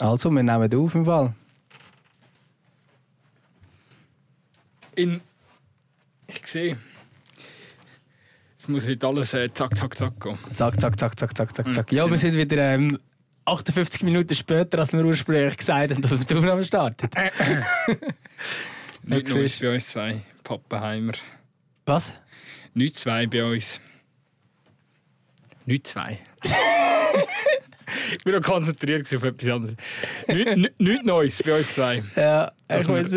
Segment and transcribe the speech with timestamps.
[0.00, 1.34] Also, wir nehmen auf im Fall.
[4.96, 5.20] In.
[6.26, 6.78] Ich sehe.
[8.58, 10.38] Es muss heute alles äh, zack, zack, zack gehen.
[10.54, 11.92] Zack, zack, zack, zack, zack, zack, zack.
[11.92, 12.98] Ja, wir sind wieder ähm,
[13.44, 17.08] 58 Minuten später, als wir ursprünglich gesagt haben, dass wir die Aufnahme starten.
[19.02, 21.12] Nicht nur bei uns zwei Pappenheimer.
[21.84, 22.12] Was?
[22.72, 23.80] Nicht zwei bei uns.
[25.66, 26.18] Nicht zwei.
[28.16, 29.76] ich bin noch konzentriert auf etwas anderes.
[30.28, 32.02] Nicht, nicht, nicht Neues bei uns zwei.
[32.16, 33.10] Ja, ich Also weiß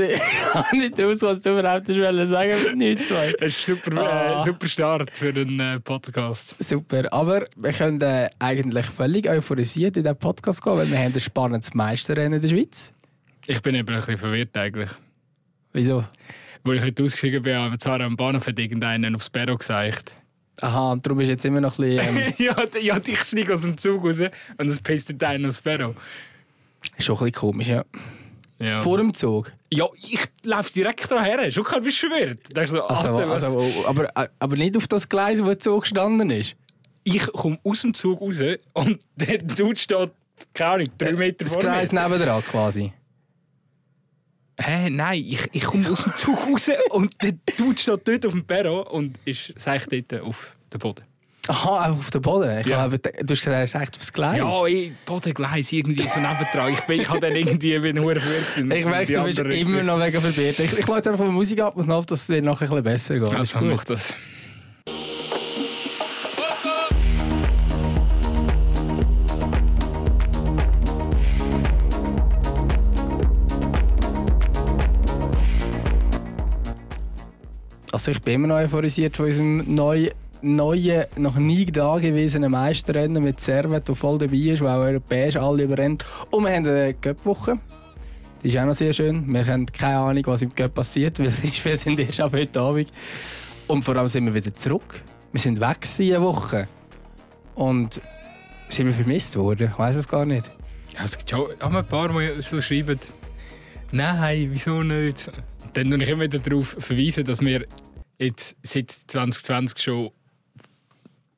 [0.74, 3.32] nicht, aus, was du überhaupt wollen sagen mit nicht zwei.
[3.40, 4.42] Das ist super, Ah.
[4.42, 6.56] äh, super Start für einen äh, Podcast.
[6.60, 11.14] Super, aber wir können äh, eigentlich völlig euphorisiert in diesen Podcast gehen, weil wir haben
[11.14, 12.92] ein spannendes Meisterrennen in der Schweiz.
[13.46, 14.90] Ich bin eben ein bisschen verwirrt eigentlich.
[15.74, 16.06] Wieso?
[16.64, 20.16] Wo ich heute ausgestiegen bin, haben wir zwar am Bahnhof irgendeinen aufs Perro gesagt.
[20.62, 22.18] Aha, und darum ist jetzt immer noch ein bisschen...
[22.18, 24.18] Ähm, ja, ja, ich steige aus dem Zug raus
[24.58, 25.96] und es pisst einen aufs Perro.
[27.00, 27.84] schon ein bisschen komisch, ja.
[28.60, 28.80] Ja.
[28.80, 29.52] Vor dem Zug.
[29.74, 31.52] ja, ich laufe direkt daher.
[31.52, 32.56] Schon kein du verwirrt.
[32.56, 35.60] Denkst du so, Also, Alter, was- also, aber, aber nicht auf das Gleis, wo der
[35.60, 36.56] Zug gestanden ist.
[37.04, 38.40] ich komme aus dem Zug raus
[38.74, 40.12] und der Dude steht,
[40.54, 42.04] keine Ahnung, drei Meter Das vor Gleis mir.
[42.04, 42.94] nebendran quasi.
[44.60, 48.34] Hä, nein, ich, ich komme aus dem Zug raus und der Dude steht dort auf
[48.34, 51.04] dem Perro und ist sag ich dort auf dem Boden.
[51.48, 52.60] Aha, auf dem Boden.
[52.60, 52.88] Ich Ja.
[52.88, 54.38] glaube, du hast gesagt, echt aufs Gleis.
[54.38, 56.72] Ja, ich, Bodengleis, irgendwie so nebendran.
[56.72, 58.78] Ich bin ich habe dann irgendwie bin hure verwirrt.
[58.78, 60.60] Ich merke, du bist immer noch mega verwirrt.
[60.60, 62.84] Ich, ich lade einfach die Musik ab und hoffe, dass es dir nachher ein bisschen
[62.84, 63.34] besser geht.
[63.34, 64.14] Also, ist mach das.
[77.94, 80.10] Also ich bin immer noch euphorisiert von unserem neuen,
[80.42, 85.62] neuen noch nie dagewesenen Meisterrennen mit Servet, der voll dabei ist, der auch europäisch alle
[85.62, 86.04] überrennt.
[86.32, 87.60] Und wir haben eine Cup-Woche.
[88.42, 89.32] Die ist auch noch sehr schön.
[89.32, 92.92] Wir haben keine Ahnung, was im Cup passiert, weil Spiele sind erst ab heute Abend.
[93.68, 95.04] Und vor allem sind wir wieder zurück.
[95.32, 96.68] Wir sind weg eine Woche.
[97.54, 98.02] Und
[98.70, 99.70] sind wir vermisst worden?
[99.72, 100.50] Ich weiß es gar nicht.
[100.96, 103.00] Ja, es gibt schon ein paar, die so schreiben,
[103.92, 105.30] nein, wieso nicht?
[105.74, 107.66] Dann tue ich immer wieder darauf verweisen, dass wir
[108.20, 110.12] jetzt seit 2020 schon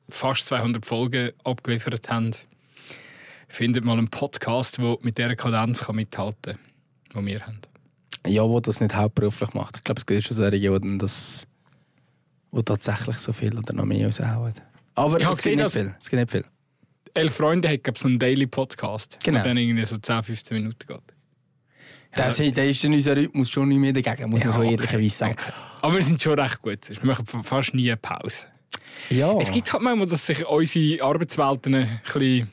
[0.08, 2.32] fast 200 Folgen abgeliefert haben.
[3.48, 6.58] Findet mal einen Podcast, der mit dieser Kadenz kann mithalten
[7.12, 7.60] kann, die wir haben.
[8.26, 9.76] Ja, wo das nicht hauptberuflich macht.
[9.78, 11.46] Ich glaube, es gibt schon solche, die das
[12.50, 14.54] wo tatsächlich so viel oder noch mehr raushauen.
[14.94, 15.94] Aber Ich habe es gibt gesehen, nicht dass- viel.
[15.98, 16.44] Es gibt nicht viel.
[17.14, 19.38] Elf Freunde hat glaub, so einen Daily Podcast, Genau.
[19.38, 21.00] der dann irgendwie so 10, 15 Minuten geht.
[22.16, 24.62] Der, ist, der ist in unserem Rhythmus schon nicht mehr dagegen, muss man Ja, schon
[24.66, 24.72] okay.
[24.74, 25.36] ehrlicherweise sagen.
[25.82, 26.88] Aber wir sind schon recht gut.
[26.88, 28.46] Wir machen fast nie eine Pause.
[29.10, 32.50] Ja, Es gibt halt manchmal, dass sich unsere Arbeitswelten ein bisschen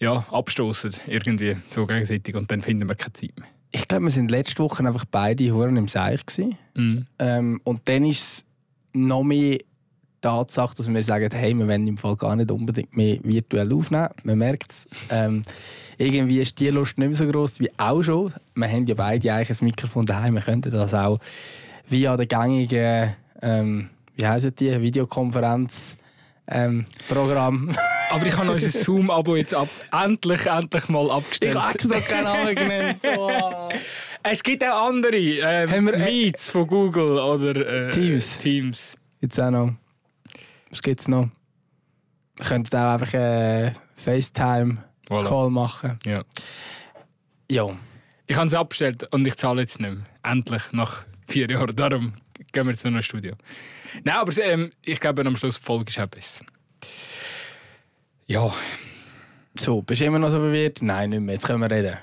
[0.00, 3.48] ja, abstoßen irgendwie so gegenseitig und dann finden wir keine Zeit mehr.
[3.72, 6.20] ich glaube, wir sind letzte Woche einfach beide Huren im Seich.
[6.74, 7.06] Mhm.
[7.18, 8.44] Ähm, und dann ist es
[8.92, 9.58] noch mehr
[10.20, 14.08] Tatsache, dass wir sagen, hey, wir wollen im Fall gar nicht unbedingt mehr virtuell aufnehmen.
[14.24, 14.88] Man merkt es.
[15.10, 15.42] Ähm,
[15.96, 18.32] irgendwie ist die Lust nicht mehr so groß wie auch schon.
[18.54, 20.34] Wir haben ja beide eigentlich ein Mikrofon daheim.
[20.34, 21.18] Wir könnten das auch
[21.86, 25.96] via der gängigen, ähm, wie heißen die, Videokonferenz
[26.48, 27.76] ähm, Programm.
[28.10, 31.54] Aber ich habe unser Zoom-Abo jetzt ab, endlich, endlich mal abgestellt.
[31.54, 32.98] ich habe extra keinen Namen genannt.
[33.18, 33.68] Oh.
[34.22, 35.16] Es gibt auch andere.
[35.16, 38.38] Äh, Haben wir- Meets von Google oder äh, Teams.
[38.38, 38.96] Teams.
[39.20, 39.72] Jetzt auch noch.
[40.70, 41.28] Was gibt es noch?
[42.36, 45.50] Wir könnten auch einfach äh, FaceTime-Call Voilà.
[45.50, 45.98] machen.
[46.04, 46.22] Ja.
[47.50, 47.76] Ja.
[48.26, 50.04] Ich habe es abgestellt und ich zahle jetzt nicht mehr.
[50.22, 51.74] Endlich, nach vier Jahren.
[51.74, 52.12] Darum
[52.52, 53.34] gehen wir jetzt noch ins Studio.
[54.04, 56.44] Nein, aber ähm, ich glaube, am Schluss die Folge ist auch besser.
[58.26, 58.52] Ja,
[59.58, 60.82] So, bist du immer noch so verwirrt?
[60.82, 61.34] Nein, nicht mehr.
[61.34, 61.96] Jetzt können wir reden.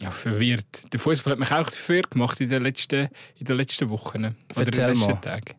[0.00, 0.92] ja verwirrt.
[0.92, 4.18] Der Fußball hat mich auch verwirrt gemacht in den letzten, in den letzten Wochen.
[4.18, 5.20] Oder in Erzähl den letzten mal.
[5.20, 5.54] Tagen.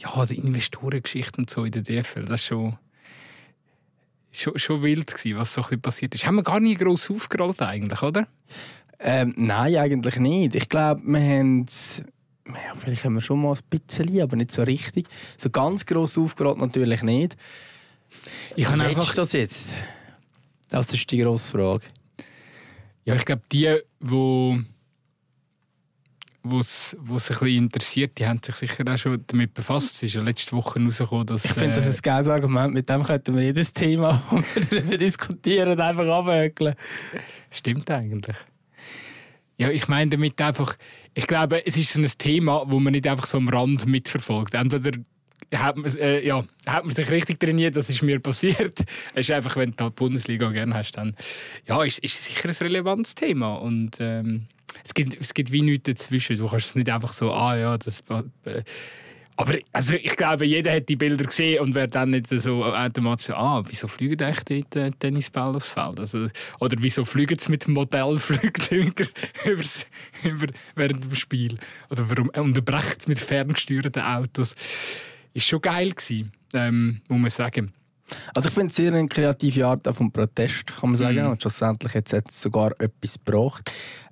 [0.00, 2.78] Ja, die Investorengeschichte und so in der DFL, das ist schon,
[4.32, 6.26] schon, schon wild gewesen, was so ein passiert ist.
[6.26, 8.26] Haben wir gar nie gross aufgerollt eigentlich, oder?
[8.98, 10.54] Ähm, nein, eigentlich nicht.
[10.54, 11.66] Ich glaube, wir haben.
[12.46, 15.06] Ja, vielleicht haben wir schon mal ein bisschen, aber nicht so richtig.
[15.38, 17.36] So ganz gross aufgerollt natürlich nicht.
[18.56, 19.74] Ich habe einfach das jetzt?
[20.68, 21.86] Das ist die grosse Frage.
[23.04, 24.58] Ja, ich glaube, die, wo
[26.42, 29.96] wo's, wo's ein bisschen interessiert, die haben sich sicher auch schon damit befasst.
[29.96, 31.44] Es ist ja letzte Woche rausgekommen, dass...
[31.44, 32.74] Ich finde das äh, ein geiles Argument.
[32.74, 34.22] Mit dem könnten wir jedes Thema,
[34.54, 36.74] das wir diskutieren, einfach abhökeln.
[37.50, 38.36] Stimmt eigentlich.
[39.58, 40.76] Ja, ich meine damit einfach...
[41.14, 44.54] Ich glaube, es ist so ein Thema, wo man nicht einfach so am Rand mitverfolgt.
[44.54, 44.92] Entweder
[45.54, 48.80] hat man, äh, ja, hat man sich richtig trainiert, das ist mir passiert.
[49.14, 51.16] Es ist einfach, wenn du die Bundesliga gerne hast, dann
[51.66, 53.54] ja, ist, ist sicher ein relevantes Thema.
[53.54, 54.46] Und ähm,
[54.84, 56.36] es, gibt, es gibt wie nichts dazwischen.
[56.36, 58.02] Du kannst es nicht einfach so, ah ja, das.
[58.44, 58.62] Äh,
[59.36, 63.28] aber also ich glaube, jeder hat die Bilder gesehen und wäre dann nicht so automatisch
[63.28, 65.98] so, ah, wieso fliegen eigentlich die äh, Tennisball aufs Feld?
[65.98, 66.28] Also,
[66.58, 69.10] oder wieso fliegen sie mit dem Modellflugzeug
[70.24, 71.58] über, während dem Spiel?
[71.88, 74.54] Oder warum unterbrechen sie mit ferngesteuerten Autos?
[75.32, 77.72] Ist schon geil gewesen, ähm, muss man sagen.
[78.34, 81.26] Also ich finde es sehr eine kreative Art vom Protest, kann man sagen.
[81.26, 81.30] Mm.
[81.30, 83.70] Und schlussendlich hat es sogar etwas gebracht.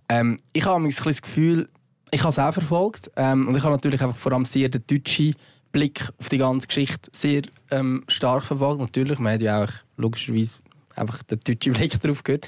[0.08, 1.68] Ähm, ich habe ein das Gefühl,
[2.10, 3.10] ich habe es auch verfolgt.
[3.16, 5.34] Ähm, und ich habe natürlich einfach vor allem sehr den deutschen
[5.72, 8.80] Blick auf die ganze Geschichte sehr ähm, stark verfolgt.
[8.80, 10.58] Natürlich, man hat ja auch logischerweise
[10.96, 12.46] einfach den deutschen Blick darauf gehört.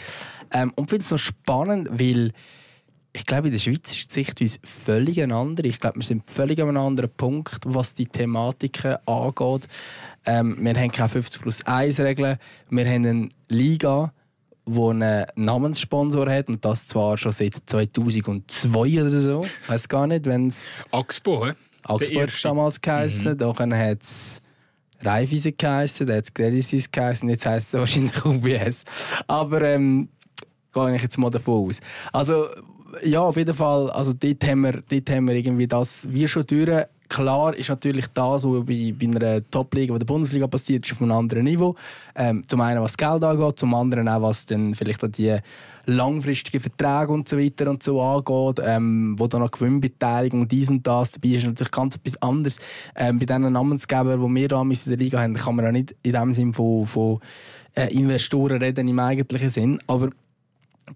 [0.52, 2.32] Ähm, und finde es noch spannend, weil
[3.12, 5.66] ich glaube, in der Schweiz ist die Sichtweise völlig eine.
[5.66, 9.68] Ich glaube, wir sind völlig an einem anderen Punkt, was die Thematiken angeht.
[10.26, 12.38] Ähm, wir haben keine 50 plus 1 Regeln.
[12.68, 14.12] Wir haben eine Liga,
[14.74, 19.44] wo einen Namenssponsor hat und das zwar schon seit 2002 oder so.
[19.44, 21.52] Ich weiß gar nicht, wenn es Axpo, he?
[21.84, 23.38] Axpo hat es damals geheißen, mhm.
[23.38, 24.42] dann hat es
[25.02, 28.84] Raiffeisen geheißen, dann hat es Credit Suisse geheißen, jetzt heisst es wahrscheinlich UBS.
[29.26, 30.08] Aber ähm,
[30.72, 31.80] gehe ich jetzt mal davon aus.
[32.12, 32.46] Also
[33.04, 36.46] ja, auf jeden Fall, also dort haben wir, dort haben wir irgendwie das wie schon
[36.46, 41.02] durch Klar ist natürlich das, was bei, bei einer Top-Liga, der Bundesliga passiert, ist auf
[41.02, 41.74] einem anderen Niveau.
[42.14, 45.36] Ähm, zum einen, was Geld angeht, zum anderen auch, was dann vielleicht die
[45.86, 50.86] langfristigen Verträge und so weiter und so angeht, ähm, wo dann noch Gewinnbeteiligung dies und
[50.86, 52.60] das dabei ist, natürlich ganz etwas anderes.
[52.94, 55.96] Ähm, bei diesen Namensgebern, die wir da in der Liga haben, kann man auch nicht
[56.04, 57.18] in dem Sinn von, von
[57.74, 60.10] äh, Investoren reden im eigentlichen Sinn, aber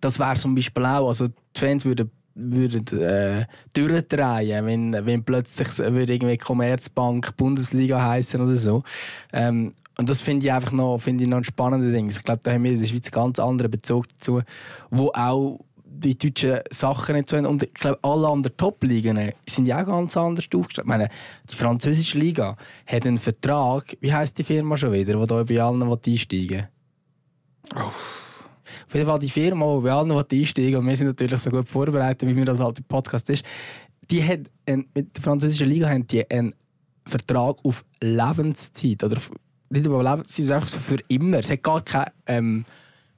[0.00, 5.78] das wäre zum Beispiel auch, also die Fans würden würden äh, durchdrehen, wenn, wenn plötzlich
[5.78, 8.82] würde irgendwie Commerzbank Bundesliga heißen oder so.
[9.32, 12.08] Ähm, und das finde ich einfach noch, finde ich noch ein spannender Ding.
[12.08, 14.42] Ich glaube, da haben wir in der Schweiz ganz anderen Bezug dazu,
[14.90, 17.46] wo auch die deutschen Sachen nicht so haben.
[17.46, 20.86] Und ich glaube, alle anderen Top-Ligen sind ja auch ganz anders aufgestellt.
[20.86, 21.08] Ich meine,
[21.48, 25.62] die französische Liga hat einen Vertrag, wie heißt die Firma schon wieder, die da bei
[25.62, 26.68] allen einsteigen will?
[27.76, 28.23] Oh.
[28.94, 31.68] Auf jeden Fall die Firma, wo wir alle einsteigen und wir sind natürlich so gut
[31.68, 33.44] vorbereitet, wie wir das halt im Podcast ist,
[34.08, 36.54] die hat ein, mit der französischen Liga haben die einen
[37.04, 39.02] Vertrag auf Lebenszeit.
[39.02, 39.16] Oder
[39.70, 41.40] nicht über Lebenszeit, einfach so für immer.
[41.40, 42.64] Es hat gar keine ähm,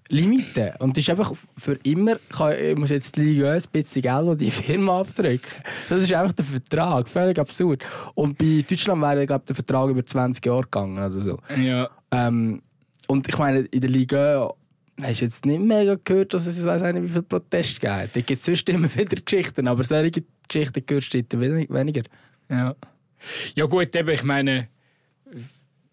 [0.09, 0.77] Limite.
[0.79, 4.39] Und es ist einfach für immer, ich muss jetzt die Liga ein bisschen Geld an
[4.39, 5.61] die Firma abdrücken.
[5.91, 7.07] Das ist einfach der Vertrag.
[7.07, 7.85] Völlig absurd.
[8.15, 11.39] Und bei Deutschland wäre glaube der Vertrag über 20 Jahre gegangen oder so.
[11.55, 11.91] Ja.
[12.13, 12.63] Ähm,
[13.09, 14.55] und ich meine, in der Liga
[15.03, 17.85] Hast jetzt nicht mega gehört, dass es weiß nicht, wie viel Protest gibt?
[17.85, 22.03] Da gibt es sonst immer wieder Geschichten, aber solche Geschichten hörst du weniger.
[22.49, 22.75] Ja.
[23.55, 24.69] Ja gut, eben, ich meine,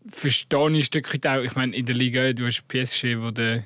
[0.08, 1.44] verstehe ich ein Stück weit auch.
[1.44, 3.66] Ich meine, in der Liga, du hast PSG, wo der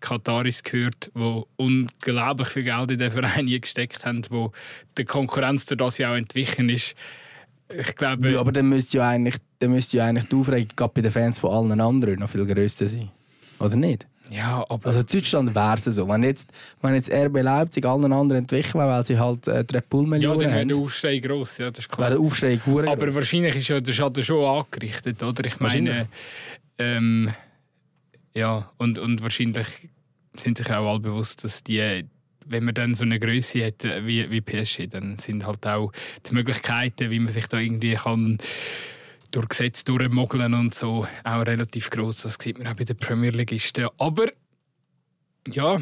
[0.00, 4.52] Kataris gehört, wo unglaublich viel Geld in den Verein gesteckt haben, wo
[4.96, 6.94] die Konkurrenz durch das ja auch entwichen ist.
[7.68, 8.30] Ich glaube...
[8.30, 11.38] Ja, aber dann müsste ja eigentlich, dann müsste ja eigentlich die Aufregung bei den Fans
[11.38, 13.10] von allen anderen noch viel grösser sein.
[13.58, 14.06] Oder nicht?
[14.30, 14.86] Ja, aber...
[14.86, 16.08] Also in Deutschland wäre es so.
[16.08, 16.50] Wenn jetzt,
[16.82, 20.46] wenn jetzt RB Leipzig allen anderen entwichen weil sie halt äh, Red Bull Millionen Ja,
[20.46, 22.08] dann wäre der Aufschrei gross, ja, das ist klar.
[22.08, 22.86] Wäre der Aufschrei gross.
[22.86, 25.44] Aber wahrscheinlich ist ja der Schaden schon angerichtet, oder?
[25.44, 26.08] Ich meine...
[26.78, 27.32] Ähm,
[28.34, 29.66] ja, und, und wahrscheinlich
[30.36, 32.04] sind sich auch alle bewusst, dass die
[32.50, 35.92] wenn man dann so eine Größe hat äh, wie, wie PSG, dann sind halt auch
[36.26, 38.38] die Möglichkeiten, wie man sich da irgendwie kann
[39.30, 42.22] durch Gesetze durchmogeln und so auch relativ groß.
[42.22, 43.88] Das sieht man auch bei den Premier Leagueisten.
[43.98, 44.26] Aber
[45.46, 45.80] ja,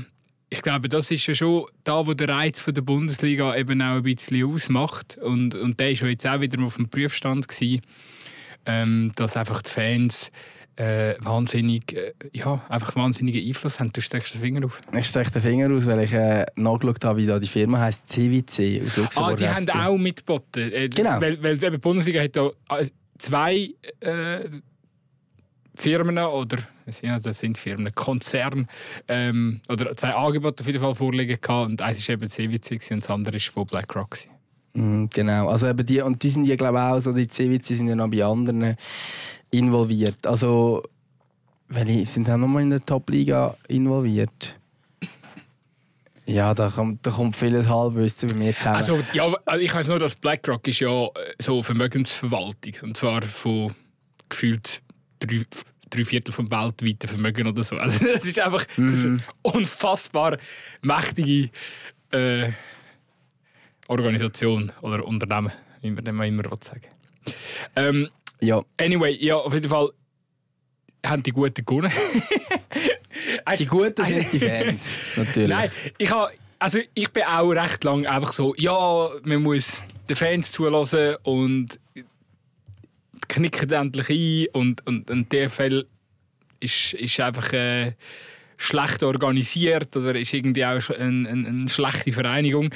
[0.48, 3.96] ich glaube, das ist ja schon da, wo der Reiz von der Bundesliga eben auch
[3.96, 5.18] ein bisschen ausmacht.
[5.18, 7.82] Und, und der war jetzt auch wieder auf dem Prüfstand, gewesen,
[8.64, 10.30] ähm, dass einfach die Fans
[10.76, 13.92] äh, wahnsinnig, äh, ja, einfach wahnsinnigen Einfluss haben.
[13.92, 14.80] Du steckst den Finger auf.
[14.92, 18.08] Ich stecke den Finger aus, weil ich äh, nachgeschaut habe, wie da die Firma heißt
[18.08, 19.32] CWC aus Luxemburg.
[19.32, 20.72] Ah, die haben auch mitgeboten.
[20.72, 21.20] Äh, genau.
[21.20, 22.86] Weil, weil die Bundesliga hat da äh,
[23.18, 24.48] zwei äh,
[25.74, 28.68] Firmen oder das sind Firmen, Konzern
[29.08, 33.02] ähm, oder zwei Angebote auf jeden Fall vorliegen gehabt und eins war eben CWC und
[33.02, 34.16] das andere ist von BlackRock.
[34.74, 37.74] Mhm, genau, also eben die, und die sind ja glaube ich auch so, die CWC
[37.74, 38.76] sind ja noch bei anderen
[39.50, 40.26] involviert.
[40.26, 40.82] Also,
[41.68, 44.54] welche sind auch nochmal in der Top-Liga involviert?
[46.26, 48.76] Ja, da kommt, da kommt vieles Halbwissen bei mir zusammen.
[48.76, 53.22] Also, ja, also ich weiß nur, dass BlackRock ist ja äh, so Vermögensverwaltung und zwar
[53.22, 53.74] von
[54.28, 54.82] gefühlt
[55.20, 55.42] drei,
[55.88, 57.76] drei Viertel vom weltweiten Vermögen oder so.
[57.78, 58.90] Also das ist einfach mhm.
[58.90, 60.38] das ist eine unfassbar
[60.82, 61.50] mächtige
[62.10, 62.50] äh,
[63.86, 66.88] Organisation oder Unternehmen, wie man dem immer sagen
[67.76, 68.08] ähm,
[68.40, 68.64] Ja.
[68.80, 69.90] Anyway, ja, auf jeden Fall
[71.04, 71.92] haben die Guten gewonnen.
[73.58, 75.48] die Guten sind die Fans, natürlich.
[75.48, 80.16] Nein, ich, habe, also ich bin auch recht lang einfach so, ja, man muss den
[80.16, 81.78] Fans zulassen und
[83.28, 85.86] knicken endlich ein und, und ein DFL
[86.60, 87.92] ist, ist einfach äh,
[88.56, 92.70] schlecht organisiert oder ist irgendwie auch eine, eine, eine schlechte Vereinigung.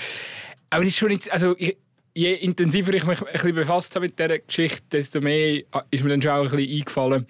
[0.70, 1.76] Aber es ist schon nicht, also ich,
[2.14, 6.10] je intensiver ich mich ein bisschen befasst habe mit dieser Geschichte, desto mehr ist mir
[6.10, 7.26] dann schon auch ein bisschen eingefallen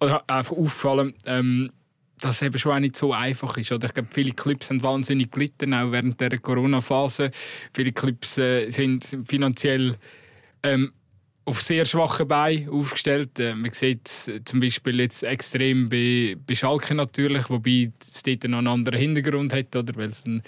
[0.00, 1.70] oder einfach aufgefallen, ähm,
[2.24, 3.72] dass es eben schon auch nicht so einfach ist.
[3.72, 7.30] Oder ich glaube, viele Clubs haben wahnsinnig gelitten, auch während der Corona-Phase.
[7.74, 9.96] Viele Clubs äh, sind finanziell
[10.62, 10.92] ähm,
[11.44, 13.38] auf sehr schwachen Beinen aufgestellt.
[13.38, 18.44] Äh, man sieht es zum Beispiel jetzt extrem bei, bei Schalke natürlich, wobei es dort
[18.44, 19.94] noch einen anderen Hintergrund hat, oder?
[19.96, 20.42] weil es ein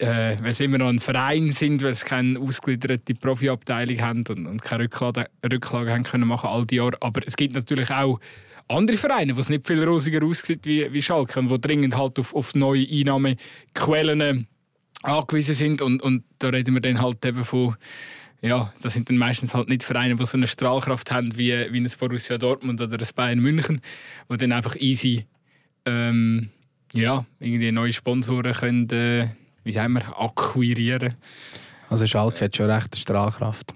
[0.00, 4.46] äh, weil sie immer noch ein Verein sind, weil sie keine ausgegliederte Profiabteilung haben und,
[4.46, 6.96] und keine Rücklage, Rücklage haben können machen all die Jahre.
[7.00, 8.18] Aber es gibt natürlich auch
[8.70, 12.18] andere Vereine, wo es nicht viel rosiger aussieht wie, wie Schalke und wo dringend halt
[12.18, 14.46] auf, auf neue Einnahmequellen
[15.02, 17.76] angewiesen sind und, und da reden wir dann halt eben von
[18.42, 21.78] ja, das sind dann meistens halt nicht Vereine, die so eine Strahlkraft haben wie, wie
[21.78, 23.82] ein Borussia Dortmund oder ein Bayern München,
[24.28, 25.26] wo dann einfach easy
[25.84, 26.48] ähm,
[26.92, 29.28] ja, irgendwie neue Sponsoren können, äh,
[29.64, 31.16] wie sagen wir, akquirieren.
[31.88, 33.74] Also Schalke hat schon recht Strahlkraft.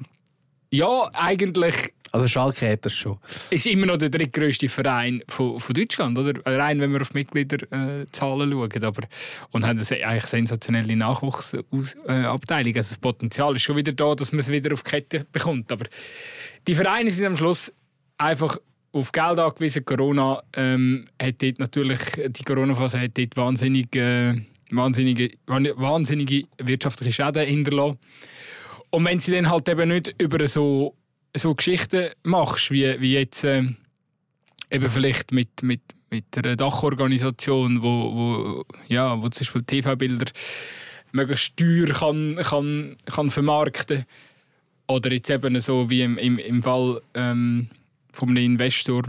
[0.71, 1.94] Ja, eigentlich.
[2.15, 3.19] Also Schalke hat das schon.
[3.51, 6.41] Ist immer noch der drittgrößte Verein von, von Deutschland, oder?
[6.47, 8.85] Rein, wenn wir auf Mitgliederzahlen äh, schauen.
[8.85, 9.03] Aber,
[9.51, 12.77] und haben eine eigentlich sensationelle Nachwuchsabteilung.
[12.77, 15.73] Also das Potenzial ist schon wieder da, dass man es wieder auf die Kette bekommt.
[15.73, 15.87] Aber
[16.69, 17.73] die Vereine sind am Schluss
[18.17, 18.59] einfach
[18.93, 19.85] auf Geld angewiesen.
[19.85, 23.89] Corona ähm, hat dort natürlich, die Corona-Phase hat dort wahnsinnig...
[24.71, 27.99] Wahnsinnige, wahnsinnige wirtschaftliche Schäden hinterlassen.
[28.91, 30.97] Und wenn sie dann halt eben nicht über so,
[31.37, 33.65] so Geschichten machst, wie, wie jetzt äh,
[34.71, 40.31] eben vielleicht mit, mit, mit einer Dachorganisation, wo, wo, ja, wo zum Beispiel TV-Bilder
[41.13, 44.05] möglichst teuer kann, kann, kann vermarkten.
[44.87, 47.69] Oder jetzt eben so wie im, im, im Fall ähm,
[48.13, 49.05] von einem Investor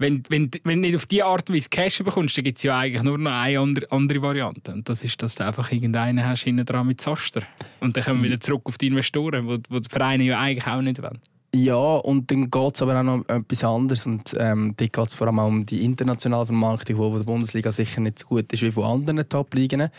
[0.00, 2.64] wenn, wenn, wenn du nicht auf diese Art und Weise Cash bekommst, dann gibt es
[2.64, 4.72] ja eigentlich nur noch eine andere, andere Variante.
[4.72, 7.42] Und das ist, dass du einfach irgendeinen hast hinten dran mit Zaster.
[7.80, 10.80] Und dann kommen wir wieder zurück auf die Investoren, wo die Vereine ja eigentlich auch
[10.80, 11.20] nicht wollen.
[11.54, 14.06] Ja, und dann geht es aber auch noch etwas anderes.
[14.06, 17.70] Und ähm, dort geht es vor allem auch um die internationale Vermarktung, die der Bundesliga
[17.70, 19.90] sicher nicht so gut ist wie von anderen Top-Ligen.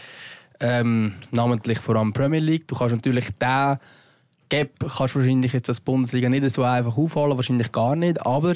[0.59, 2.67] Ähm, namentlich vor allem Premier League.
[2.67, 3.77] Du kannst natürlich den
[4.51, 8.25] Gap kannst wahrscheinlich jetzt als Bundesliga nicht so einfach aufholen, wahrscheinlich gar nicht.
[8.25, 8.55] Aber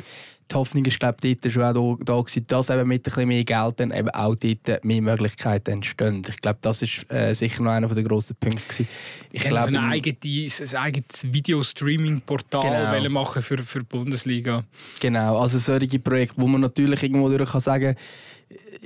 [0.52, 3.28] die Hoffnung ist, glaube ich, dort schon auch da, da dass eben mit ein bisschen
[3.28, 6.22] mehr Geld dann eben auch dort mehr Möglichkeiten entstehen.
[6.28, 8.88] Ich glaube, das ist äh, sicher noch einer der grossen Punkte gewesen.
[9.32, 13.10] Ich, glaube, ein eigenes, ein eigenes Videostreaming-Portal genau.
[13.10, 14.64] machen für, für die Bundesliga.
[15.00, 17.96] Genau, also solche Projekte, wo man natürlich irgendwo durch kann sagen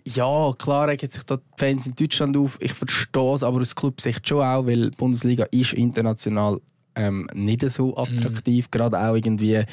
[0.06, 2.58] ja, klar regen sich da die Fans in Deutschland auf.
[2.62, 6.62] Ich verstehe es, aber aus Clubsicht schon auch, weil die Bundesliga ist international
[7.00, 8.68] ähm, nicht so attraktiv.
[8.68, 8.72] Mhm.
[8.72, 9.64] Gerade auch irgendwie,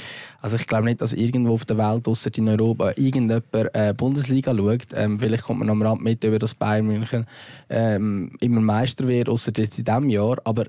[0.40, 4.54] also ich glaube nicht, dass irgendwo auf der Welt, außer in Europa, irgendjemand äh, Bundesliga
[4.56, 4.86] schaut.
[4.94, 7.26] Ähm, vielleicht kommt man am Rand mit, über das Bayern München
[7.68, 10.38] ähm, immer Meister wird, außer jetzt in diesem Jahr.
[10.44, 10.64] Aber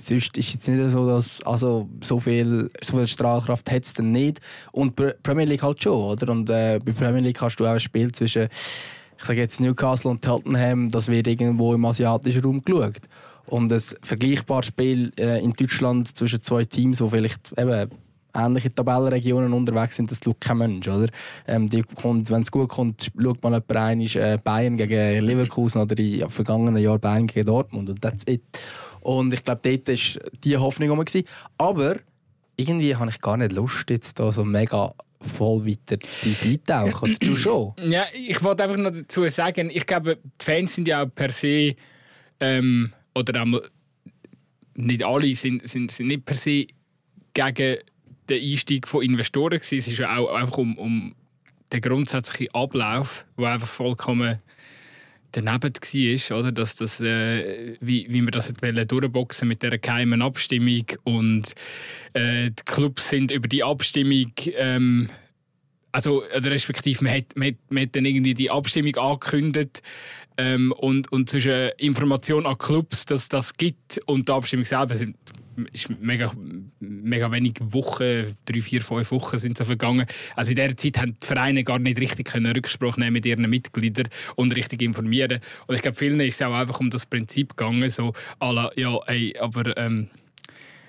[0.00, 3.94] sonst ist es jetzt nicht so, dass also so viel, so viel Strahlkraft hat es
[3.94, 4.40] dann nicht.
[4.72, 6.32] Und Premier League halt schon, oder?
[6.32, 8.48] Und äh, bei Premier League hast du auch ein Spiel zwischen
[9.20, 13.00] ich sage jetzt Newcastle und Tottenham, das wird irgendwo im asiatischen Raum geschaut.
[13.48, 17.90] Und ein vergleichbares Spiel äh, in Deutschland zwischen zwei Teams, die vielleicht eben
[18.34, 20.88] ähnliche Tabellenregionen unterwegs sind, das schaut kein Mensch.
[21.46, 25.98] Ähm, wenn es gut kommt, schaut man jemand ein, ist, äh, Bayern gegen Leverkusen oder
[25.98, 27.88] im vergangenen Jahr Bayern gegen Dortmund.
[27.90, 28.42] Und that's it.
[29.00, 31.04] Und ich glaube, dort war die Hoffnung immer.
[31.56, 31.96] Aber
[32.56, 37.16] irgendwie habe ich gar nicht Lust, jetzt da so mega voll weiter die eintauchen.
[37.20, 37.72] du schon?
[37.82, 41.30] Ja, ich wollte einfach noch dazu sagen, ich glaube, die Fans sind ja auch per
[41.30, 41.74] se
[42.40, 43.44] ähm, oder
[44.74, 46.66] nicht alle sind, sind, sind nicht per se
[47.34, 47.78] gegen
[48.28, 49.78] den Einstieg von Investoren gewesen.
[49.78, 51.14] Es ist ja auch einfach um, um
[51.72, 54.38] den grundsätzlichen Ablauf, der einfach vollkommen
[55.32, 56.52] daneben war, oder?
[56.52, 61.54] Dass das, äh, wie, wie wir das durchboxen mit dieser geheimen Abstimmung und
[62.14, 65.08] äh, die Clubs sind über die Abstimmung ähm,
[65.90, 69.82] also respektive man hat, man, hat, man hat dann irgendwie die Abstimmung angekündigt
[70.38, 75.16] ähm, und, und zwischen Information an Clubs, dass das gibt und die Abstimmung selber sind
[75.72, 76.32] ist mega,
[76.78, 80.06] mega wenig Wochen, drei, vier, fünf Wochen sind so vergangen.
[80.36, 83.50] Also in dieser Zeit haben die Vereine gar nicht richtig können Rücksprache nehmen mit ihren
[83.50, 85.40] Mitgliedern und richtig informieren.
[85.66, 88.96] Und ich glaube, vielen ist es auch einfach um das Prinzip gegangen, so, la, ja,
[89.06, 90.08] ey, aber ähm,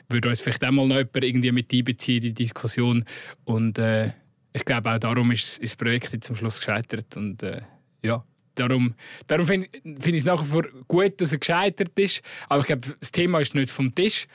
[0.09, 3.05] würde uns vielleicht auch mal noch jemand irgendwie mit einbeziehen in die Diskussion.
[3.45, 4.11] Und äh,
[4.53, 7.15] ich glaube, auch darum ist, das Projekt jetzt am Schluss gescheitert.
[7.15, 7.61] Und äh,
[8.03, 8.23] ja,
[8.55, 8.95] darum,
[9.27, 12.21] darum finde find ich es nach wie vor gut, dass er gescheitert ist.
[12.47, 14.27] Aber ich glaube, das Thema ist nicht vom Tisch.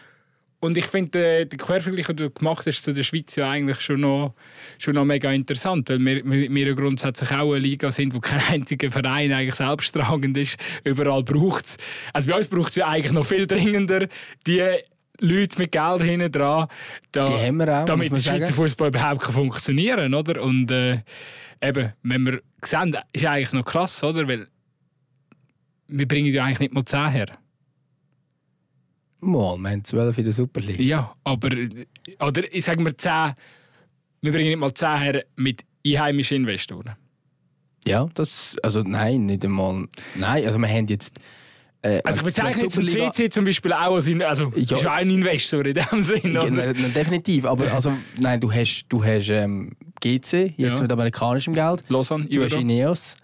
[0.65, 3.81] Und ich finde äh, den Quervergleich, den du gemacht hast zu der Schweiz, ja eigentlich
[3.81, 4.35] schon noch,
[4.79, 8.41] schon noch mega interessant, weil wir, wir, wir grundsätzlich auch eine Liga sind, wo kein
[8.51, 10.59] einziger Verein eigentlich selbsttragend ist.
[10.85, 11.77] Überall braucht es.
[12.15, 14.09] Also bei uns braucht es ja eigentlich noch viel dringender
[14.47, 14.63] die
[15.21, 16.67] Leute mit Geld hinten dran,
[17.13, 18.53] da, Die haben wir auch, damit der Schweizer.
[18.53, 20.15] Fußball überhaupt kann funktionieren kann.
[20.15, 20.43] Oder?
[20.43, 21.01] Und äh,
[21.65, 24.27] eben, wenn wir sehen, ist eigentlich noch krass, oder?
[24.29, 24.47] Weil
[25.89, 27.27] wir bringen ja eigentlich nicht mal 10 her.
[29.21, 30.81] Mal, wir haben 12 in der Super League.
[30.81, 31.49] Ja, aber
[32.21, 33.33] oder ich sage mal 10,
[34.21, 36.95] wir bringen nicht mal 10 her mit einheimischen Investoren.
[37.87, 39.87] Ja, das, also nein, nicht einmal.
[40.15, 41.19] Nein, also wir haben jetzt.
[41.83, 44.77] Äh, Also ich die bezeichne jetzt den CC zum Beispiel auch als, also Ja.
[44.77, 46.33] ist ja ein Investor in dem Sinn.
[46.33, 46.51] Ja, Oder?
[46.51, 49.73] nein, nein, definitiv, aber also, nein, du hast, du hast ähm,
[50.05, 50.83] GC, jetzt Ja.
[50.83, 52.61] mit amerikanischem Geld, Lausanne, du hast Ibero.
[52.61, 53.15] Ineos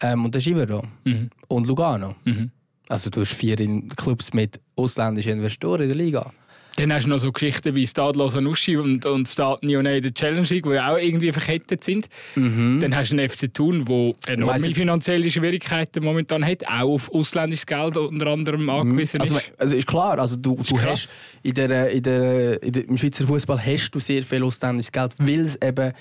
[0.00, 1.30] ähm, und du hast Ibero Mhm.
[1.48, 2.14] und Lugano.
[2.24, 2.50] Mhm.
[2.88, 6.32] Also du hast vier in- Clubs mit ausländischen Investoren in der Liga.
[6.78, 10.64] Dann hast du noch so Geschichten wie Stade Lausanne und, und Stade der Challenge League,
[10.64, 12.06] die auch irgendwie verkettet sind.
[12.34, 17.64] Dann hast du einen FC Thun, der enorme finanzielle Schwierigkeiten momentan hat, auch auf ausländisches
[17.64, 19.52] Geld unter anderem angewiesen Also, ist.
[19.58, 21.08] also ist klar, also du, du hast
[21.42, 25.12] in der, in der, in der, im Schweizer Fußball hast du sehr viel ausländisches Geld,
[25.16, 25.94] weil es eben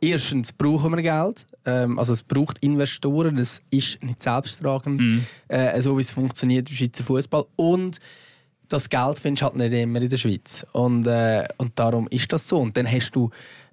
[0.00, 5.26] erstens brauchen wir Geld, ähm, also es braucht Investoren, es ist nicht selbsttragend, Mhm.
[5.48, 7.44] äh, so wie es funktioniert im Schweizer Fußball.
[7.56, 7.98] Und
[8.68, 10.64] das Geld findest du halt nicht immer in der Schweiz.
[10.72, 12.58] Und, äh, und darum ist das so.
[12.58, 13.30] Und dann hast du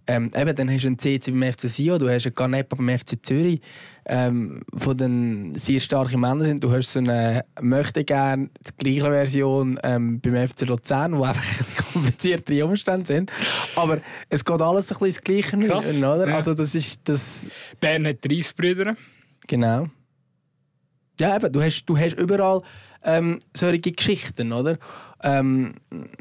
[0.07, 2.97] ähm, eben, dann hast du einen CC beim FC Sion, du hast einen Canepa beim
[2.97, 3.61] FC Zürich,
[4.05, 6.63] ähm, von den sehr starken Männern sind.
[6.63, 11.43] Du hast so eine möchte gerne die gleiche Version ähm, beim FC Luzern, wo einfach
[11.91, 13.31] komplizierte Umstände sind.
[13.75, 13.99] Aber
[14.29, 16.27] es geht alles ein bisschen ins Gleiche Krass, rein, oder?
[16.27, 16.35] ja.
[16.35, 17.47] Also das ist das
[17.79, 18.95] Bern hat 30 Brüder.
[19.45, 19.87] genau.
[21.19, 22.61] Ja, eben, du hast, du hast überall
[23.03, 24.77] ähm, solche Geschichten, oder?
[25.23, 25.75] Ähm,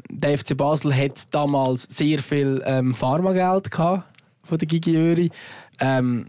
[0.09, 4.03] der FC Basel hat damals sehr viel ähm, Pharmageld gehabt
[4.43, 5.29] von der Gigi Öri.
[5.79, 6.27] Ähm,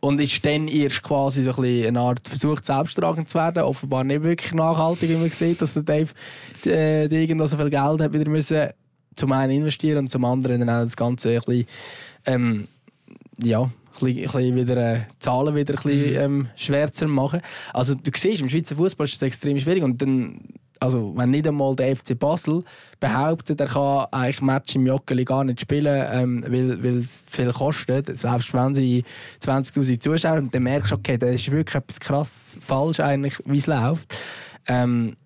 [0.00, 3.62] und ist dann erst quasi so ein eine Art versucht, selbsttragend zu werden.
[3.62, 6.10] Offenbar nicht wirklich nachhaltig, wie man sieht, dass der Dave
[6.66, 8.70] äh, irgendwo so viel Geld hat wieder müssen
[9.14, 11.66] zum einen investieren und zum anderen dann auch das Ganze ein bisschen,
[12.26, 12.68] ähm,
[13.40, 17.40] ja, ein bisschen, ein bisschen wieder äh, Zahlen wieder ein bisschen ähm, schwärzer machen.
[17.72, 20.40] Also du siehst, im Schweizer Fußball ist das extrem schwierig und dann
[20.82, 22.64] also wenn nicht einmal der FC Basel
[22.98, 27.42] behauptet, er kann eigentlich Match im Joggeli gar nicht spielen, ähm, weil, weil es zu
[27.42, 29.04] viel kostet, selbst wenn sie
[29.42, 33.58] 20'000 Zuschauer haben, dann merkst du, okay, da ist wirklich etwas krass falsch eigentlich, wie
[33.58, 34.12] es läuft.
[34.66, 35.16] Ähm,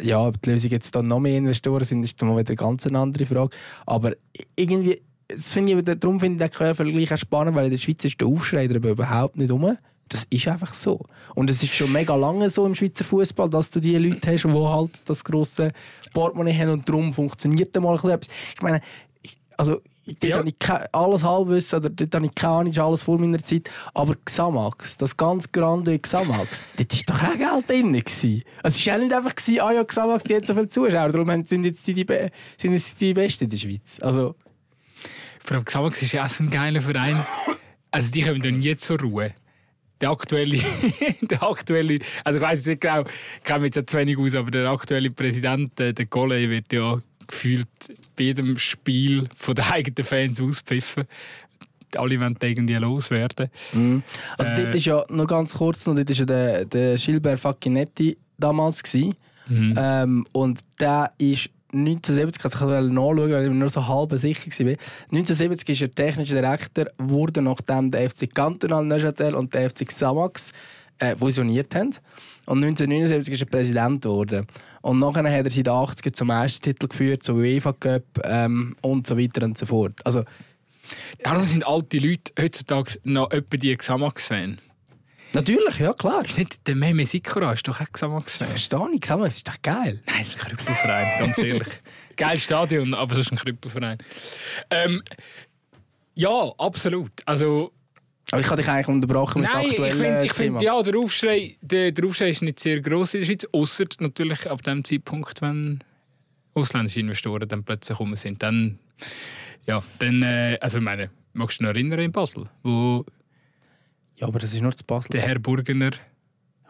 [0.00, 2.56] ja, ob die Lösung jetzt dann noch mehr Investoren sind, ist dann mal wieder eine
[2.56, 3.56] ganz andere Frage.
[3.86, 4.12] Aber
[4.56, 8.04] irgendwie, das finde ich, darum finde ich den Quervergleich auch spannend, weil in der Schweiz
[8.04, 9.78] ist der Aufschrei darüber überhaupt nicht um.
[10.08, 11.00] Das ist einfach so.
[11.34, 14.44] Und es ist schon mega lange so im Schweizer Fußball, dass du die Leute hast,
[14.44, 15.72] die halt das grosse
[16.12, 18.28] Portemonnaie haben und darum funktioniert da mal etwas.
[18.54, 18.80] Ich meine,
[19.56, 20.36] also dort Ja.
[20.38, 20.56] habe ich
[20.92, 23.70] alles Halbwissen oder dort habe ich keine Ahnung, ist alles vor meiner Zeit.
[23.94, 27.92] Aber Xamax, das ganz grande Xamax, dort war doch auch Geld drin.
[27.92, 28.42] gewesen.
[28.62, 31.44] Es war auch nicht einfach, gewesen, ah ja, Xamax, die hat so viele Zuschauer, darum
[31.44, 32.06] sind jetzt die, die,
[32.58, 33.98] sind jetzt die Besten in der Schweiz.
[34.02, 34.34] Also,
[35.42, 37.24] Vor allem Xamax ist ja auch so ein geiler Verein.
[37.90, 39.32] Also die kommen dann nie zur Ruhe.
[40.00, 40.58] Der aktuelle,
[41.22, 44.50] der aktuelle, also ich weiß nicht genau, ich kenne mich jetzt zu wenig aus, aber
[44.50, 47.68] der aktuelle Präsident, äh, der Golle, wird ja gefühlt
[48.16, 51.04] bei jedem Spiel von den eigenen Fans auspfiffen.
[51.96, 53.50] Alle wollen irgendwie loswerden.
[54.36, 54.62] also Äh.
[54.64, 58.82] dort ist ja, nur ganz kurz, noch, dort war ja der, der Gilbert Facchinetti damals.
[58.82, 59.14] Gewesen.
[59.46, 59.74] Mhm.
[59.76, 64.12] Ähm, und der ist 1970, also ich kann nachschauen, weil ich mir nur so halb
[64.18, 64.76] sicher war.
[65.12, 70.52] 1970 ist er technischer Direktor, wurde nachdem der FC Cantonal Neuchâtel und der FC Xamax
[70.98, 71.90] äh, fusioniert haben.
[72.46, 74.46] Und 1979 ist er Präsident geworden.
[74.82, 79.06] Und nachher hat er seit den 80er zum Meistertitel geführt, zum UEFA Cup ähm, und
[79.06, 79.94] so weiter und so fort.
[80.04, 80.24] Also,
[81.22, 84.58] Darum sind alte Leute heutzutage noch etwa die Xamax-Fan.
[85.34, 86.24] Natürlich, ja klar.
[86.24, 88.48] Ist nicht der Meme Sikora, ist doch auch Xamax-Fan.
[88.48, 90.00] Verstehe ich, Xamax ist doch geil.
[90.06, 91.68] Nein, das ist ein Krüppelverein, ganz ehrlich.
[92.16, 93.98] Geiles Stadion, aber das ist ein Krüppelverein.
[94.70, 95.02] Ähm,
[96.14, 97.12] ja, absolut.
[97.26, 97.72] Also,
[98.30, 100.96] Aber ich habe dich eigentlich unterbrochen mit nein, ich aktuellen finde, ich find, ja, der
[100.96, 104.84] Aufschrei, der, der Aufschrei ist nicht sehr gross in der Schweiz, außer natürlich ab dem
[104.84, 105.82] Zeitpunkt, wenn
[106.54, 108.42] ausländische Investoren dann plötzlich gekommen sind.
[108.42, 108.78] Dann,
[109.68, 113.04] ja, dann, äh, also ich meine, magst du dich noch erinnern in Basel, wo
[114.24, 115.10] Ja, aber das ist nur zu Basel.
[115.10, 115.90] der Herr Burgener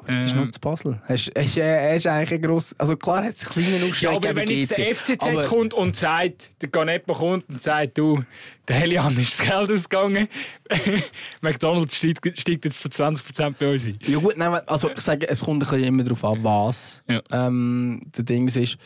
[0.06, 1.00] Das ist Ähm, nur zu Basel.
[1.06, 4.12] Er ist, ist, er ist eigentlich ein gross, also klar hat es einen kleinen Aufschlag
[4.12, 7.96] Ja, aber wenn jetzt der FCZ aber- kommt und sagt, der Ganepa kommt und sagt,
[7.96, 8.24] du,
[8.66, 10.26] der Helian ist das Geld ausgegangen,
[11.42, 13.98] McDonalds steigt, steigt jetzt zu 20% bei uns ein.
[14.06, 17.22] Ja gut, nein, also ich sage, es kommt ein bisschen immer darauf an, was Ja.
[17.30, 18.76] ähm, der Ding ist.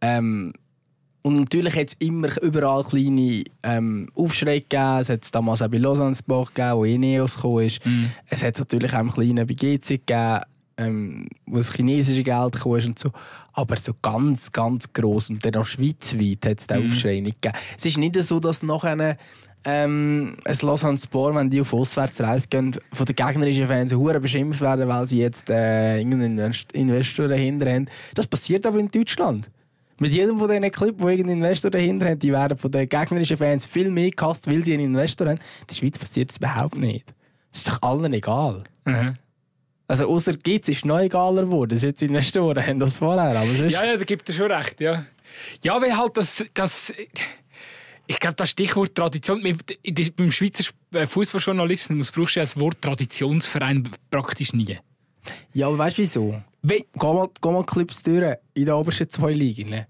[0.00, 0.52] Ähm,
[1.28, 4.98] und natürlich hat es immer überall kleine ähm, Aufschreie gegeben.
[5.00, 7.84] Es hat es damals auch bei Lausanne-Sport gegeben, wo Ineos gekommen ist.
[7.86, 8.10] Mhm.
[8.28, 10.40] Es hat es natürlich auch im Kleinen bei GC gegeben,
[10.76, 13.10] ähm, wo das chinesische Geld gekommen ist und so.
[13.52, 16.90] Aber so ganz, ganz gross und dann auch schweizweit hat es den Mhm.
[16.92, 17.58] Aufschrei nicht gegeben.
[17.76, 19.16] Es ist nicht so, dass nachher
[19.64, 24.60] ähm, ein Lausanne Sport, wenn die auf Auswärtsreise gehen, von den gegnerischen Fans hure beschimpft
[24.60, 27.86] werden, weil sie jetzt äh, irgendeinen Invest- Investor dahinter haben.
[28.14, 29.50] Das passiert aber in Deutschland.
[29.98, 33.36] Mit jedem von diesen Clips, wo irgendein Investor dahinter hat, die werden von den gegnerischen
[33.36, 35.38] Fans viel mehr gehasst, weil sie einen Investor haben.
[35.38, 37.12] In der Schweiz passiert das überhaupt nicht.
[37.50, 38.64] Das ist doch allen egal.
[38.84, 39.16] Mhm.
[39.88, 43.38] Also außer GITS ist noch egaler geworden, dass jetzt Investoren haben das vorher.
[43.38, 45.04] Aber sonst, Ja, ja, da gibt es schon recht, ja.
[45.62, 46.92] Ja, weil halt das, das
[48.06, 53.88] ich glaube, das Stichwort Tradition, beim Schweizer äh, Fußballjournalismus brauchst du ja das Wort Traditionsverein
[54.10, 54.78] praktisch nie.
[55.52, 56.42] ja aber weißt du wieso?
[56.68, 59.70] We Geh mal, geh mal Clips durch in den obersten zwei Ligen.
[59.70, 59.86] Ne?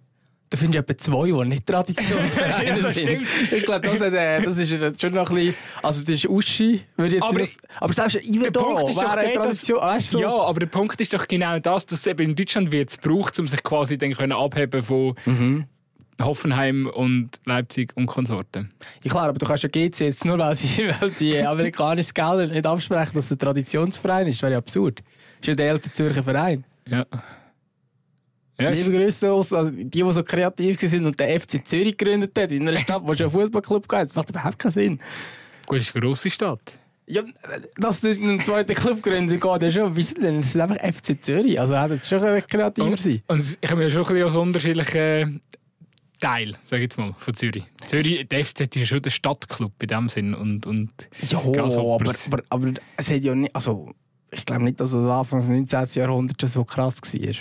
[0.51, 3.05] Da findest du etwa zwei, die nicht Traditionsvereine Ja, das sind.
[3.27, 3.53] stimmt.
[3.53, 5.55] Ich glaube, das, hat, äh, das ist äh, schon noch ein bisschen...
[5.83, 7.59] Also das ist Uschi, würde jetzt Aber- nicht...
[7.81, 9.81] Aber selbst Iver da Punkt ist doch wäre eine der, dass- Tradition.
[9.81, 10.19] Weißt du?
[10.21, 12.97] Ja, aber der Punkt ist doch genau das, dass es eben in Deutschland wird es
[12.97, 15.65] braucht, um sich quasi dann können abheben von Mhm.
[16.21, 18.73] Hoffenheim und Leipzig und Konsorten.
[19.05, 22.53] Ja, klar, aber du kannst ja GC jetzt nur, weil sie, weil sie amerikanisches Geld
[22.53, 24.39] nicht absprechen, dass es ein Traditionsverein ist.
[24.39, 25.03] Das wäre ja absurd.
[25.41, 26.65] Das ist ja der ältere Zürcher Verein.
[26.89, 27.07] Ja.
[28.61, 32.37] Ja, Liebe Grüße aus, also die, die so kreativ waren und den FC Zürich gegründet
[32.37, 35.01] hat, in einer Stadt, wo schon ein Fußballclub gab, das macht überhaupt keinen Sinn.
[35.67, 36.79] gut, das ist eine grosse Stadt.
[37.07, 37.23] Ja,
[37.77, 39.97] dass du einen zweiten Club gründen geht, ja schon.
[39.97, 40.43] Wieso denn?
[40.43, 41.59] Das ist einfach FC Zürich.
[41.59, 43.23] Also hätte schon kreativer sein.
[43.29, 45.41] Und ich habe ja schon ein bisschen aus unterschiedlichen
[46.21, 47.65] Teil, sag ich jetzt mal, von Zürich.
[47.87, 50.35] Zürich, der FCZ ist ja schon der Stadtclub in dem Sinn.
[50.35, 50.91] Und, und
[51.23, 53.55] Ja, aber, aber, aber es hat ja nicht.
[53.55, 53.95] Also,
[54.31, 56.03] ich glaube nicht, dass es Anfang des 19.
[56.03, 57.35] Jahrhunderts schon so krass war.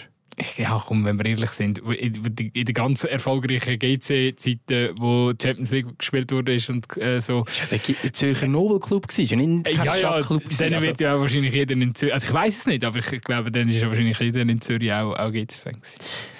[0.57, 2.13] ja, komm, wenn wir ehrlich sind, in,
[2.53, 7.43] den ganzen erfolgreichen GC-Zeiten, wo die Champions League gespielt wurde ist und äh, so.
[7.43, 11.19] Das war ja der Zürcher Nobelclub, nicht Äh, kein Ja, ja, dann Also, wird ja
[11.19, 12.13] wahrscheinlich jeder in Zürich.
[12.13, 14.91] Also ich weiß es nicht, aber ich glaube, dann ist ja wahrscheinlich jeder in Zürich
[14.93, 15.73] auch, auch GC-Fan.
[15.73, 16.36] gewesen.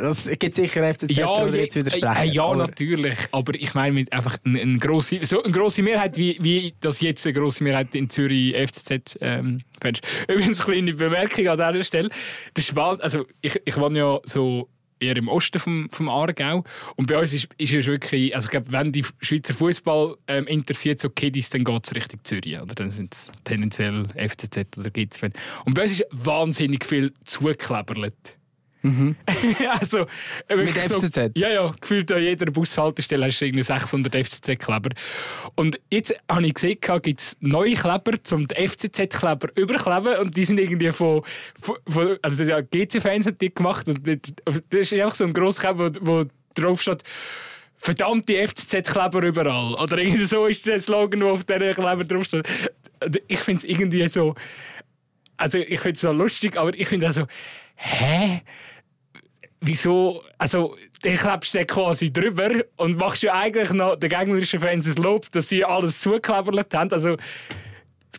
[0.00, 2.32] Das gibt sicher FCZ, Ja, je- jetzt äh, widersprechen.
[2.32, 3.18] ja Aber- natürlich.
[3.32, 7.00] Aber ich meine mit einfach eine, eine, grosse, so eine grosse Mehrheit, wie, wie das
[7.00, 10.06] jetzt eine grosse Mehrheit in Zürich FCZ ähm, fändest.
[10.28, 12.08] Übrigens, eine kleine Bemerkung an dieser Stelle.
[12.56, 14.68] Der Schwald, also ich, ich wohne ja so
[15.02, 16.62] eher im Osten vom, vom Aargau.
[16.96, 20.46] Und bei uns ist, ist es wirklich, also ich glaube, wenn die Schweizer Fußball ähm,
[20.46, 22.60] interessiert, so Kiddies, dann geht es Richtung Zürich.
[22.60, 25.30] Oder dann sind es tendenziell FCZ oder GZ.
[25.64, 27.14] Und bei uns ist wahnsinnig viel
[28.82, 29.16] zugekleberlet.
[29.80, 29.98] also,
[30.48, 31.32] äh, Mit wirklich FCZ?
[31.36, 34.90] ja, ja, gefühlt an jeder Bushaltestelle hast du irgendwie 600 FCZ-Kleber.
[35.54, 40.18] Und jetzt habe ich gesehen, gibt es neue Kleber, um die FCZ-Kleber überkleben.
[40.20, 41.22] Und die sind irgendwie von.
[41.60, 43.88] von, also, ja, GC-Fans haben die gemacht.
[43.88, 44.22] Und das
[44.70, 47.02] ist einfach so ein grosser Kleber, wo, wo drauf steht.
[47.76, 49.74] Verdammte FCZ-Kleber überall.
[49.74, 52.46] Oder irgendwie so ist der Slogan, der auf diesen Kleber draufsteht.
[53.28, 54.34] Ich finde es irgendwie so.
[55.36, 57.26] Also, ich finde es so lustig, aber ich finde also.
[57.76, 58.42] Hä?
[59.60, 64.60] Wieso, also, dann klebst du den quasi drüber und machst ja eigentlich noch den gegnerischen
[64.60, 66.92] Fans ein Lob, dass sie alles zugekleberlet haben.
[66.92, 67.16] Also,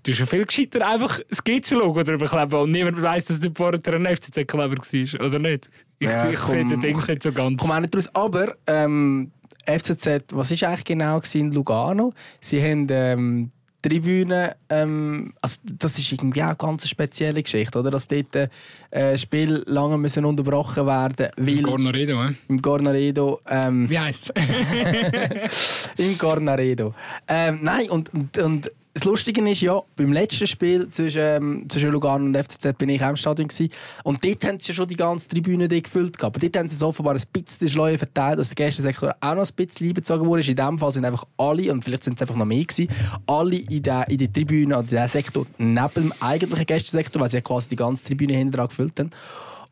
[0.04, 3.52] du hast ja viel gescheiter einfach das GC-Logo drüber kleben und niemand weiss, dass du
[3.56, 5.70] vorher ein FCZ-Kleber war, oder nicht?
[6.00, 7.62] Ich, Ja, ich sehe komm, den Ding nicht so ganz.
[7.62, 8.10] komme auch nicht raus.
[8.14, 9.32] Aber ähm,
[9.66, 12.14] FCZ, was war eigentlich genau in Lugano?
[12.40, 13.52] Sie haben ähm,
[13.82, 17.92] Tribünen, ähm, also das ist irgendwie auch eine ganz spezielle Geschichte, oder?
[17.92, 18.50] Dass dort
[18.92, 22.34] äh, Spiel lange müssen unterbrochen werden, weil Cornaredo, eh?
[22.48, 25.96] im Gornaredo ähm, Wie heisst es?
[25.98, 26.94] im Cornaredo.
[27.28, 31.92] Ähm, nein, und, und, und das Lustige ist ja, beim letzten Spiel zwischen, ähm, zwischen
[31.92, 33.72] Lugano und FCZ bin ich im Stadion gewesen,
[34.04, 36.22] und dort haben sie schon die ganze Tribüne gefüllt.
[36.22, 39.48] Aber dort haben sie es offenbar ein bisschen Schleue verteilt, dass der Gästensektor auch noch
[39.48, 40.42] ein bisschen einbezogen wurde.
[40.42, 42.90] In dem Fall sind einfach alle, und vielleicht sind es einfach noch mehr gewesen,
[43.28, 47.30] alle in der, in der Tribüne oder in diesem Sektor neben dem eigentlichen Gästensektor, weil
[47.30, 49.12] sie ja quasi die ganze Tribüne hinten dran gefüllt haben.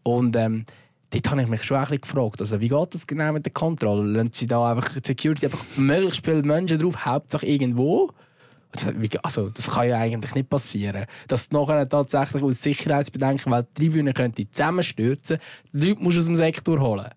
[0.03, 0.65] Und ähm,
[1.09, 3.51] dort habe ich mich schon ein bisschen gefragt, also wie geht das genau mit der
[3.51, 4.09] Kontrolle?
[4.09, 8.11] Lassen sie da einfach die Security einfach möglichst viele Menschen drauf, Hauptsache irgendwo?
[9.23, 11.05] Also, das kann ja eigentlich nicht passieren.
[11.27, 15.39] Dass nachher tatsächlich aus Sicherheitsbedenken, weil die Tribüne könnte zusammenstürzen,
[15.73, 17.09] die Leute musst du aus dem Sektor holen.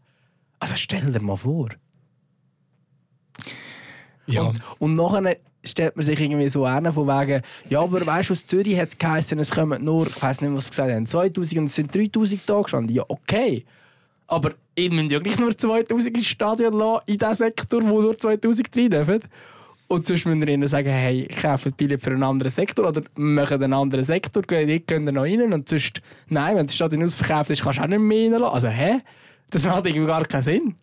[0.59, 1.69] Also stell dir mal vor.
[4.27, 4.43] Ja.
[4.43, 8.35] Und, und nachher stellt man sich irgendwie so an, von wegen, ja, aber weißt du,
[8.35, 11.07] aus Zürich hat es geheißen, es kommen nur, ich weiß nicht, was sie gesagt haben,
[11.07, 12.95] 2000 und es sind 3000 da gestanden.
[12.95, 13.65] Ja, okay.
[14.27, 18.17] Aber ihr müsst ja gleich nur 2000 ins Stadion lassen, in diesem Sektor, wo nur
[18.17, 19.21] 2000 rein dürfen.
[19.93, 23.63] Und sonst müssen wir ihnen sagen, hey, kaufen Billett für einen anderen Sektor oder machen
[23.63, 27.51] einen anderen Sektor, gehen die können noch rein und sonst, nein, wenn das Stadion ausverkauft
[27.51, 28.55] ist, kannst du auch nicht mehr reinlassen.
[28.55, 29.01] Also, hä?
[29.51, 30.77] Das macht irgendwie gar keinen Sinn.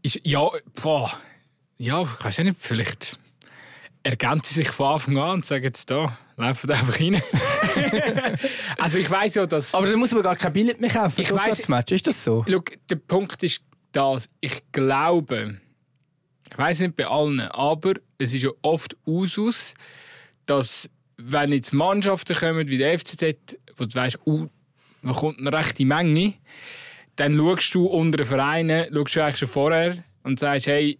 [0.00, 0.48] Ist, ja,
[0.80, 1.12] boah.
[1.76, 3.18] Ja, kannst du nicht, vielleicht
[4.02, 7.20] ergänzen sie sich von Anfang an und sagen jetzt da, laufen einfach rein.
[8.78, 9.74] also ich weiß ja, dass...
[9.74, 11.92] Aber dann muss man gar kein Billett mehr kaufen Ich für das Match.
[11.92, 12.46] Ist das so?
[12.48, 13.60] Schau, der Punkt ist
[13.92, 15.60] das, ich glaube,
[16.50, 19.74] ich weiß nicht bei allen, aber es ist ja oft Usus,
[20.46, 24.48] dass wenn jetzt Mannschaften kommen wie der FCZ, wo du weißt, uh,
[25.02, 26.34] da kommt eine rechte Menge,
[27.16, 30.98] dann schaust du unter den Vereinen, schaust du eigentlich schon vorher und sagst, hey,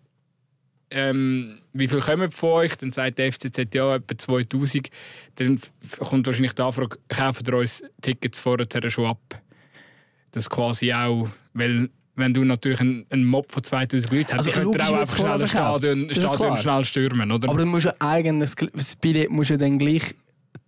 [0.90, 2.76] ähm, wie viel kommen von euch?
[2.76, 4.90] Dann sagt der FCZ, ja, etwa 2000.
[5.36, 5.60] Dann
[6.00, 9.40] kommt wahrscheinlich die Anfrage, kaufen ihr uns Tickets vorher schon ab?
[10.32, 14.50] Das quasi auch, weil wenn du natürlich einen, einen Mob von 2000 Leuten hast, Also
[14.60, 15.46] ihr logisch auch einfach schnell ein.
[15.48, 17.48] Stadion, ja Stadion schnell stürmen, oder?
[17.48, 20.14] Aber dann musst du eigentlich das Billett musst du dann gleich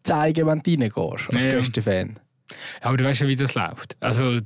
[0.03, 0.99] zeigen, wenn du reingehst,
[1.31, 1.59] als Ja, ja.
[1.59, 2.19] Gästefan.
[2.81, 3.97] Aber du weißt ja, wie das läuft.
[4.01, 4.39] Also,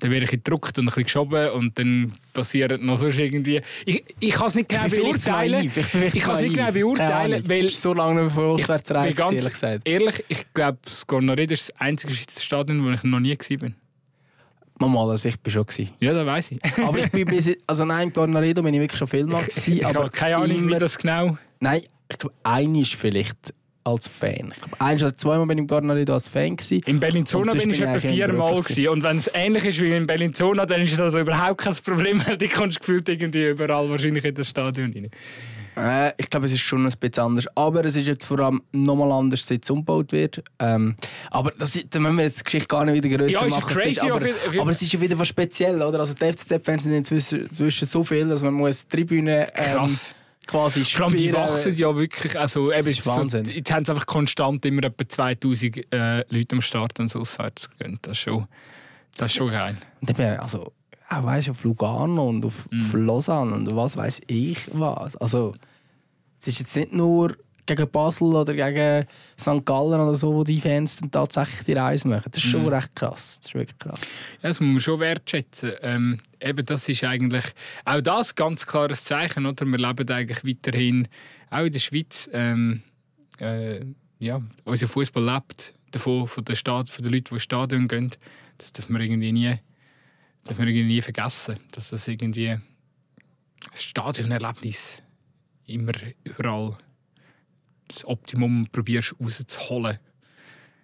[0.00, 3.60] dann werde ich gedruckt und ein bisschen geschoben und dann passiert noch sonst irgendwie.
[3.86, 5.70] Ich, ich kann es nicht genau zu beurteilen.
[6.12, 8.96] Ich, kann es nicht genau beurteilen, weil- Ich so lange nicht mehr von auswärts bin
[8.96, 9.88] reisen, ganz ehrlich gesagt.
[9.88, 13.68] ehrlich, ich glaube, das Gornared ist das einzige Stadion, wo ich noch nie war.
[14.78, 15.90] Mal, also ich bin schon gewesen.
[16.00, 16.60] Ja, das weiß ich.
[16.84, 19.72] Aber ich bin bis, also nein, im Garnaredo bin ich wirklich schon viel mal gewesen,
[19.72, 21.36] ich aber habe keine Ahnung, immer, wie das genau.
[21.60, 24.52] Nein, ich glaube, einmal vielleicht als Fan.
[24.52, 26.82] Ich glaube, ein oder zweimal bin ich im Garnaredo als Fan gewesen.
[26.86, 28.88] In Bellinzona bin ich etwa viermal gewesen.
[28.88, 32.22] Und wenn es ähnlich ist wie in Bellinzona, dann ist das also überhaupt kein Problem,
[32.26, 35.10] weil die kommst gefühlt irgendwie überall wahrscheinlich in das Stadion rein.
[35.78, 37.46] Äh, ich glaube, es ist schon ein bisschen anders.
[37.56, 40.42] Aber es ist jetzt vor allem nochmal anders, seit es umgebaut wird.
[40.58, 40.96] Ähm,
[41.30, 43.74] aber das, ist- da müssen wir jetzt die Geschichte gar nicht wieder grösser Ja, machen.
[43.74, 46.00] crazy ist, aber, jeden- aber es ist ja wieder was Spezielles, oder?
[46.00, 50.14] Also die FCZ-Fans sind inzwischen, inzwischen so viel, dass man muss die Tribüne ähm, Krass.
[50.46, 53.44] quasi Vor allem die wachsen ja wirklich, also eben, ist jetzt, so, Wahnsinn.
[53.46, 57.68] jetzt haben sie einfach konstant immer etwa 2000 äh, Leute am Start und so auswärts
[57.78, 57.98] gehen.
[58.02, 58.46] Das ist schon,
[59.16, 59.76] das ist schon geil.
[60.00, 60.72] Und eben, also,
[61.08, 62.80] auch weißt auf Lugano und auf, Mhm.
[62.86, 65.16] auf Lausanne und was weiß ich was.
[65.16, 65.54] Also,
[66.40, 69.06] es ist jetzt nicht nur gegen Basel oder gegen
[69.38, 69.64] St.
[69.66, 72.30] Gallen oder so, wo die Fans dann tatsächlich die Reise machen.
[72.32, 72.68] Das ist schon Mhm.
[72.68, 73.38] recht krass.
[73.42, 74.00] Das ist wirklich krass.
[74.42, 75.72] Ja, das muss man schon wertschätzen.
[75.82, 77.44] Ähm, eben, das ist eigentlich
[77.84, 79.66] auch das ganz klares Zeichen, oder?
[79.66, 81.08] Wir leben eigentlich weiterhin,
[81.50, 82.82] auch in der Schweiz, ähm,
[83.38, 83.80] äh,
[84.18, 88.10] ja, unser Fußball lebt davon, von den, Stad von den Leuten, die ins Stadion gehen.
[88.56, 89.58] Das darf man irgendwie nie,
[90.48, 92.58] darf man irgendwie nie vergessen, dass das irgendwie
[93.70, 94.98] das Stadionerlebnis
[95.66, 95.92] immer
[96.24, 96.78] überall
[97.88, 99.98] das Optimum probierst rauszuholen.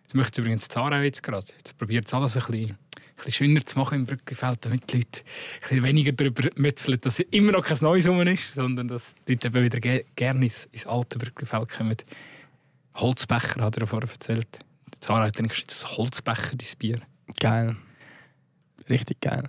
[0.04, 1.46] Das möchte übrigens Zara jetzt gerade.
[1.56, 2.76] Jetzt probiert es alles ein bisschen, ein
[3.16, 7.18] bisschen schöner zu machen im Brückenfeld, damit die Leute ein bisschen weniger darüber mützeln, dass
[7.18, 10.66] immer noch kein Neues rum ist, sondern dass die Leute eben wieder ge gerne ins,
[10.72, 11.96] ins alte Brückenfeld kommen.
[12.96, 14.58] Holzbecher hat er vorher erzählt.
[14.94, 17.00] Die Zara hat dann jetzt ein Holzbecher, dein Bier.
[17.40, 17.76] Geil.
[18.88, 19.48] Richtig geil.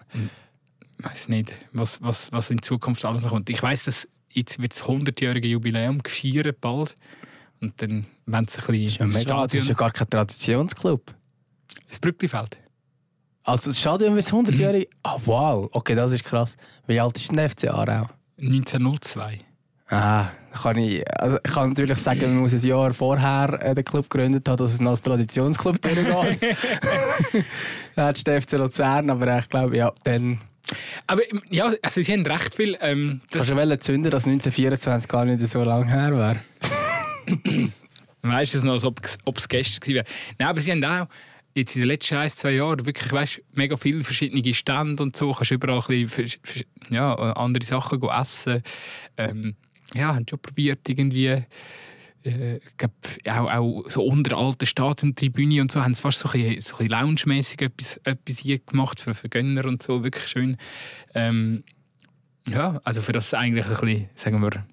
[0.98, 3.50] Ich weiß nicht, was, was, was in Zukunft alles noch kommt.
[3.50, 6.98] Ich weiß, dass jetzt wird das 100-jährige Jubiläum gefeiert bald.
[7.62, 10.10] Und dann wollen sie ein bisschen Das ist ja, mega, das ist ja gar kein
[10.10, 11.15] Traditionsclub.
[11.89, 12.60] das Brückenfeld.
[13.43, 14.89] Also das Stadion wird 100-jährig.
[15.04, 15.69] Ah, wow.
[15.71, 16.58] Okay, das ist krass.
[16.88, 18.08] Wie alt ist der FC Aarau?
[18.39, 19.39] 1902.
[19.88, 23.76] Ah, da kann ich, also ich kann natürlich sagen, man muss ein Jahr vorher äh,
[23.76, 26.58] den Club gegründet haben, dass es noch als Traditionsclub durchgeht.
[27.95, 30.39] Dann hat der FC Luzern, aber äh, ich glaube, ja, dann
[31.06, 32.76] Aber ja, also sie haben recht viel.
[32.82, 36.39] Ähm, das kannst du wollen zünden, dass 1924 gar nicht so lange her wäre.
[38.24, 40.06] weißt du es noch, als ob es gestern gewesen wäre.
[40.39, 41.08] Nein, aber sie haben auch
[41.54, 45.32] jetzt in den letzten ein, zwei Jahren wirklich weißt, mega viele verschiedene Stände und so.
[45.32, 46.41] Kannst überall ein bisschen,
[46.89, 48.63] ja, andere Sachen essen.
[49.17, 49.56] Ähm,
[49.95, 51.43] ja, haben schon probiert irgendwie.
[52.23, 52.91] Äh, glaub,
[53.27, 57.62] auch, auch so unter alten Stadiontribüne und so haben sie fast so ein bisschen, lounge-mässig
[57.62, 60.58] etwas, etwas hier gemacht für, für Gönner und so, wirklich schön.
[61.13, 61.63] Ähm,
[62.47, 64.65] ja, also für das eigentlich ein bisschen, sagen wir,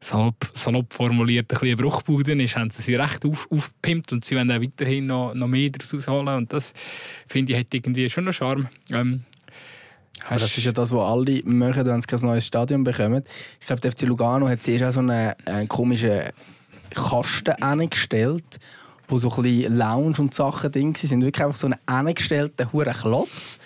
[0.00, 4.24] salopp, salopp formuliert ein bisschen eine Bruchbude ist, haben sie sie recht auf, aufgepimpt und
[4.24, 6.72] sie wollen auch weiterhin noch, noch mehr daraus ausholen und das
[7.26, 8.68] finde ich hat irgendwie schon noch Charme.
[8.90, 9.24] Ähm,
[10.26, 13.24] Aber das ist ja das, was alle machen, wenn sie kein neues Stadion bekommen.
[13.60, 16.22] Ich glaube, der FC Lugano hat zuerst auch so einen, einen komischen
[16.94, 18.58] Kasten angestellt,
[19.08, 21.24] wo so ein bisschen Lounge und Sachen drin sind.
[21.24, 23.58] Wirklich einfach so einen angestellten hohen Klotz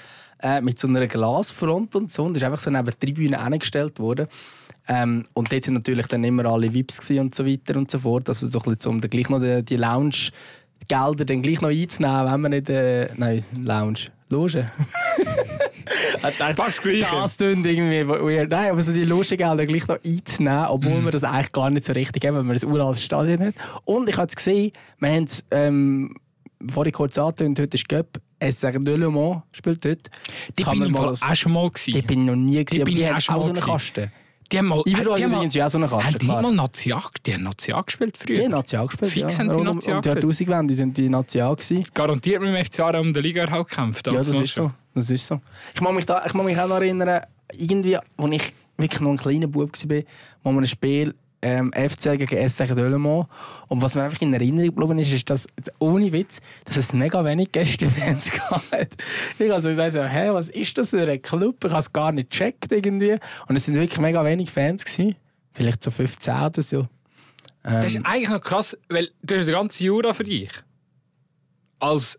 [0.42, 2.24] äh, mit so einer Glasfront und so.
[2.24, 4.28] Und ist einfach so neben der Tribüne angestellt worden.
[4.88, 8.28] Ähm, und dort sind natürlich dann immer alle VIPs und so weiter und so fort.
[8.28, 12.32] Also so ein bisschen, um dann gleich noch die, die Lounge-Gelder dann gleich noch einzunehmen,
[12.32, 12.68] wenn man nicht...
[12.68, 14.10] Äh, nein, Lounge.
[14.28, 14.70] Loge.
[16.56, 17.00] Passt gleich.
[17.10, 18.50] Das klingt irgendwie weird.
[18.50, 21.04] Nein, aber so die Logengelder gleich noch einzunehmen, obwohl Mhm.
[21.04, 23.54] wir das eigentlich gar nicht so richtig haben, weil wir ein uraltes Stadion haben.
[23.84, 26.14] Und ich habe es gesehen, wir haben es ähm,
[26.70, 28.20] vorhin kurz angetönt, heute ist Göpp.
[28.40, 30.10] SR de Le Mans spielt dort.
[30.58, 32.06] Die Kann bin ich mal auch schon mal Die gewesen.
[32.08, 33.66] bin ich noch nie gesehen, aber bin die ich haben auch so mal einen gewesen.
[33.70, 34.12] Kasten.
[34.50, 36.26] Die haben mal, Überall die haben mal, übrigens ja auch so einen Kasten, haben die
[36.26, 36.94] mal Nazi
[37.24, 38.34] die haben Nazi gespielt früher.
[38.36, 39.38] Die haben Nazi gespielt, Fix ja.
[39.38, 40.08] haben die Rund um- Nazi um die.
[40.08, 41.84] Jahrtausendwende sind die Nazi gewesen.
[41.94, 44.06] Garantiert mit dem FC Aarau um den Liga-Erhalt gekämpft.
[44.08, 44.72] Ja, das ist so.
[44.94, 45.40] Das ist so.
[45.74, 49.10] Ich mag mich, da, ich mag mich auch noch erinnern, irgendwie, als ich wirklich noch
[49.10, 50.02] ein kleiner Bub war,
[50.42, 53.26] wo wir ein Spiel ähm, FC gegen SC Dölemont
[53.68, 55.46] und was mir einfach in Erinnerung geblieben ist, ist, dass,
[55.78, 58.62] ohne Witz, dass es mega wenig Gästefans gab.
[59.38, 61.64] Ich also gesagt so, hä, was ist das für ein Club?
[61.64, 63.16] Ich habe es gar nicht gecheckt irgendwie.
[63.48, 65.16] Und es sind wirklich mega wenig Fans gewesen.
[65.52, 66.88] Vielleicht so 15 oder so.
[67.62, 70.50] Das ist eigentlich noch krass, weil du hast den ganzen Jura für dich.
[71.78, 72.18] Als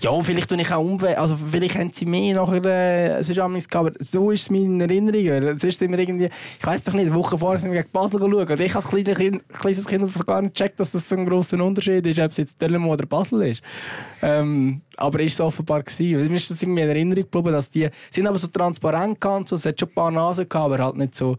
[0.00, 1.16] Ja, vielleicht tue ich auch umwählen.
[1.16, 5.56] Also vielleicht haben sie mehr nachher äh, sonst gehabt, aber so ist es in Erinnerung.
[5.56, 8.34] Sonst sind irgendwie, ich weiß doch nicht, eine Woche vorher sind wir gegen Basel schauen.
[8.34, 11.26] Und ich als kleines Kind, kleines kind das gar nicht gecheckt, dass das so ein
[11.26, 13.62] grosser Unterschied ist, ob es jetzt Döllemo oder Basel ist.
[14.22, 16.28] Ähm, aber ist es offenbar gewesen.
[16.28, 19.56] Mir ist das irgendwie in Erinnerung geblieben, dass die sind aber so transparent gehabt, so,
[19.56, 21.36] es hat schon ein paar Nasen gehabt, aber halt nicht so,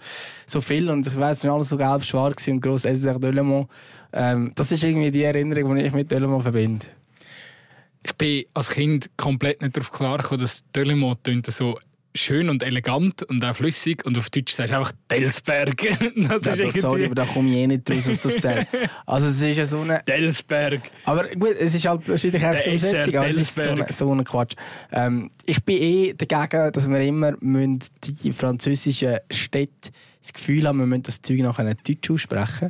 [0.47, 0.89] so viel.
[0.89, 3.67] Und ich weiss, es war alles so gelb-schwarz und gross SSR Döllemo.
[4.11, 6.85] Ähm, das ist irgendwie die Erinnerung, die ich mit Döllemo verbinde.
[8.05, 11.77] Ich bin als Kind komplett nicht darauf klar gekommen, dass Dölemont so
[12.15, 15.81] schön und elegant und auch flüssig und auf Deutsch sagst du einfach Delsberg.
[16.15, 18.67] Das Ja, ist das, sorry, aber da komme ich eh nicht draus, was das sagt.
[19.05, 20.01] Also es ist ja so eine...
[20.07, 20.91] Delsberg.
[21.05, 23.89] Aber gut, es ist halt wahrscheinlich einfach die Umsetzung, aber es ist so Delsberg.
[23.89, 24.53] ein so eine Quatsch.
[24.91, 30.79] Ähm, ich bin eh dagegen, dass wir immer müssen die französischen Städte das Gefühl haben,
[30.79, 32.69] wir müssen das Zeug nachher Deutsch aussprechen.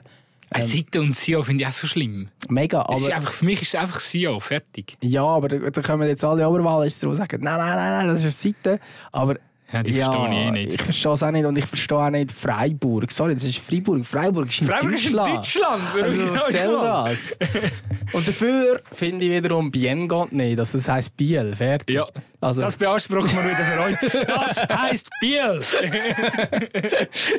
[0.62, 2.30] Ähm, Seite und Sio finde ich auch so schlimm.
[2.50, 3.16] Mega, Es ist aber...
[3.16, 4.98] einfach, für mich ist es einfach Sio, fertig.
[5.02, 8.24] Ja, aber da, da kommen jetzt alle Oberwahlister und sagen, nein, nein, nein, nein, das
[8.24, 8.80] ist eine Seite.
[9.12, 9.38] Aber
[9.74, 10.74] Ja, die verstehe ich eh nicht.
[10.76, 13.12] Ich verstehe es auch nicht und ich verstehe auch nicht Freiburg.
[13.12, 14.06] Sorry, das ist Freiburg.
[14.06, 15.38] Freiburg ist in Freiburg ist in Deutschland.
[15.38, 15.84] Deutschland.
[15.96, 17.72] Also, was soll das?
[18.14, 20.60] Und dafür finde ich wiederum Bien geht nicht.
[20.60, 21.56] Also, das heisst Biel.
[21.56, 21.96] Fertig.
[21.96, 22.06] Ja,
[22.40, 24.26] Also, das beanspruchen wir wieder für euch.
[24.28, 25.60] Das heisst Biel.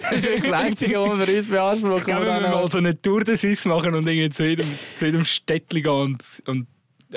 [0.02, 2.04] das ist wirklich das Einzige, was wir uns beanspruchen.
[2.04, 4.66] Können wir mal so eine Tour de Suisse machen und irgendwie zu jedem,
[4.96, 6.66] zu jedem Städtchen gehen und, und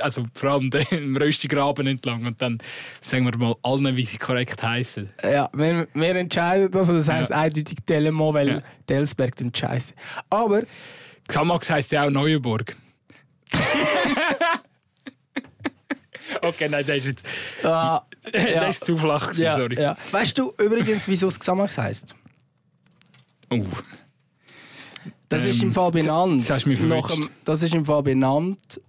[0.01, 2.57] also vor allem den Röstigraben entlang und dann
[3.01, 5.11] sagen wir mal allen, wie sie korrekt heißen.
[5.23, 6.87] Ja, wir, wir entscheiden das.
[6.87, 8.61] Das heisst eindeutig Telemo, weil Ja.
[8.89, 9.93] Delsberg klingt scheiße.
[10.29, 10.63] Aber
[11.27, 12.75] Xamax heisst ja auch Neuenburg.
[16.41, 17.25] okay, nein, der ist jetzt
[17.63, 19.79] äh, ja, der ist zu flach gewesen, ja, sorry.
[19.81, 19.95] ja.
[20.11, 22.15] Weißt du übrigens, wieso es Xamax heisst?
[23.49, 23.63] Oh.
[25.29, 26.49] Das ist Ähm, im Fall benannt.
[26.49, 27.29] du mich nach verwünscht.
[27.29, 28.81] dem, das ist im Fall benannt.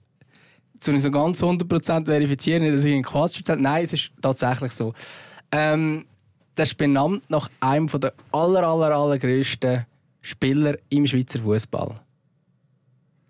[0.80, 3.60] Zu nicht so ganz 100% verifizieren, nicht, dass ich einen Quatsch erzähle.
[3.60, 4.94] Nein, es ist tatsächlich so.
[5.50, 6.06] Ähm,
[6.54, 9.86] das ist benannt nach einem der aller, aller, allergrößten
[10.22, 12.00] Spieler im Schweizer Fußball.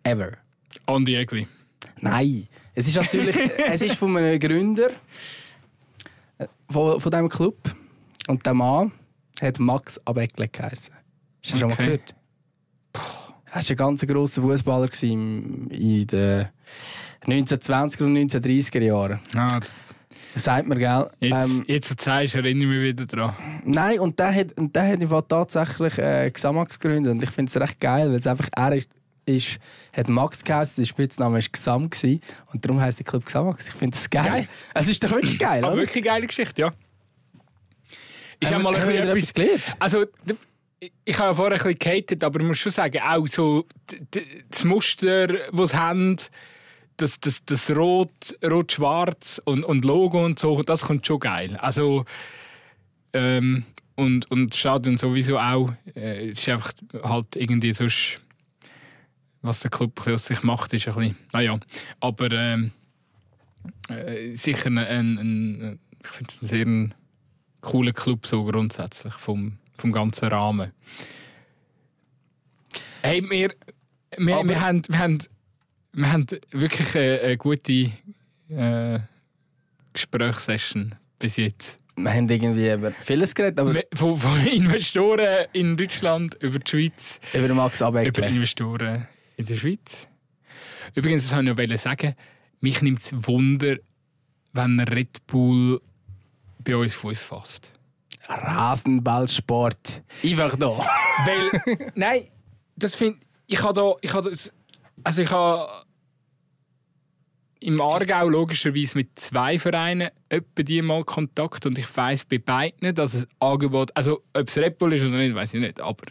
[0.03, 0.33] Ever.
[0.87, 1.47] Andi Egli.
[2.01, 2.49] Nein.
[2.75, 4.91] Es ist natürlich es ist von einem Gründer
[6.39, 7.57] äh, von, von diesem Club.
[8.29, 8.93] Und der Mann
[9.41, 10.95] hat Max Abeckle geheißen.
[11.43, 11.85] Hast du schon mal Okay.
[11.85, 12.15] gehört?
[13.51, 15.69] Er war ein ganz grosser Fußballer in
[16.07, 16.47] den
[17.27, 19.21] 1920er und 1930er Jahren.
[19.35, 19.75] Ah, das,
[20.35, 21.11] sagt man, gell?
[21.21, 23.35] jetzt, Ähm, jetzt so zeigst, erinnere ich mich wieder dran.
[23.65, 27.13] nein, und der hat, und der hat tatsächlich äh, Xamax gegründet.
[27.13, 28.89] Und ich finde es recht geil, weil es einfach er ist,
[29.25, 29.59] ist,
[29.93, 31.91] hat Max geheißen, der Spitzname war Xam.
[31.91, 32.21] Gewesen,
[32.53, 33.67] und darum heisst der Club Xamax.
[33.69, 34.25] Ich finde das geil.
[34.25, 34.49] Geil.
[34.75, 35.83] Es ist doch wirklich geil, Aber oder?
[35.83, 36.73] wirklich geile Geschichte, ja.
[38.41, 39.35] Ist ja Haben mal ein bisschen etwas.
[39.35, 39.77] gelernt?
[39.81, 40.05] Also,
[40.81, 43.67] ich- habe ja vorher ein bisschen gehatet, aber ich muss schon sagen, auch so
[44.51, 46.17] das Muster, das sie haben,
[46.97, 51.57] das, das, das Rot, Rot-Schwarz und, und Logo und so, das kommt schon geil.
[51.57, 52.05] Also,
[53.13, 53.65] ähm,
[53.95, 55.73] und, und Stadion sowieso auch.
[55.95, 58.21] Äh, es ist einfach halt irgendwie sonst,
[59.43, 61.59] was der Club aus sich macht, ist ein bisschen, naja.
[62.01, 62.73] Aber ähm,
[63.89, 66.95] äh, sicher ein, ein, ein ich finde es ein sehr ein
[67.61, 70.73] cooler Club so grundsätzlich vom, vom ganzen Rahmen.
[73.03, 73.55] Hey, wir,
[74.17, 75.19] wir, Aber- wir, haben, wir, haben,
[75.93, 77.93] wir haben wirklich eine, eine gute
[78.51, 78.99] äh,
[79.93, 81.79] Gesprächssession bis jetzt.
[81.97, 87.21] Wir haben irgendwie über vieles geredet, aber Von, von Investoren in Deutschland über die Schweiz,
[87.35, 88.27] über Max über Abeckle.
[88.29, 90.07] Investoren in der Schweiz.
[90.95, 92.15] Übrigens, das wollte ich noch sagen,
[92.61, 93.77] mich nimmt es Wunder,
[94.53, 95.81] wenn Red Bull
[96.65, 97.73] bei uns Fuß fasst.
[98.29, 100.03] Rasenballsport.
[100.23, 100.69] Einfach da.
[101.27, 102.25] Weil, nein,
[102.77, 103.19] das finde
[103.49, 104.53] ich habe da, ich habe das,
[105.03, 105.69] also ich habe
[107.61, 112.95] im Aargau logischerweise mit zwei Vereinen etwa die mal Kontakt und ich weiß bei beiden,
[112.95, 116.05] dass es Angebot, also ob es Red Bull ist oder nicht, weiß ich nicht, aber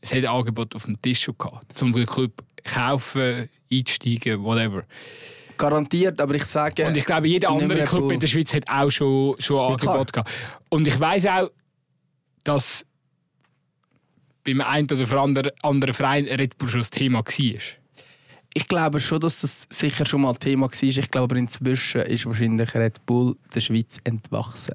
[0.00, 4.84] es hat ein Angebot auf dem Tisch schon gehabt, zum Club kaufen, einsteigen, whatever.
[5.62, 6.86] Garantiert, aber ich sage.
[6.86, 10.12] Und ich glaube, jeder andere Club in der Schweiz hat auch schon, schon ja, Angebot
[10.12, 10.30] gehabt.
[10.68, 11.50] Und ich weiß auch,
[12.42, 12.84] dass
[14.44, 17.60] beim einen oder anderen, anderen Verein Red Bull schon das Thema war.
[18.54, 20.82] Ich glaube schon, dass das sicher schon mal Thema war.
[20.82, 24.74] Ich glaube aber inzwischen ist wahrscheinlich Red Bull der Schweiz entwachsen.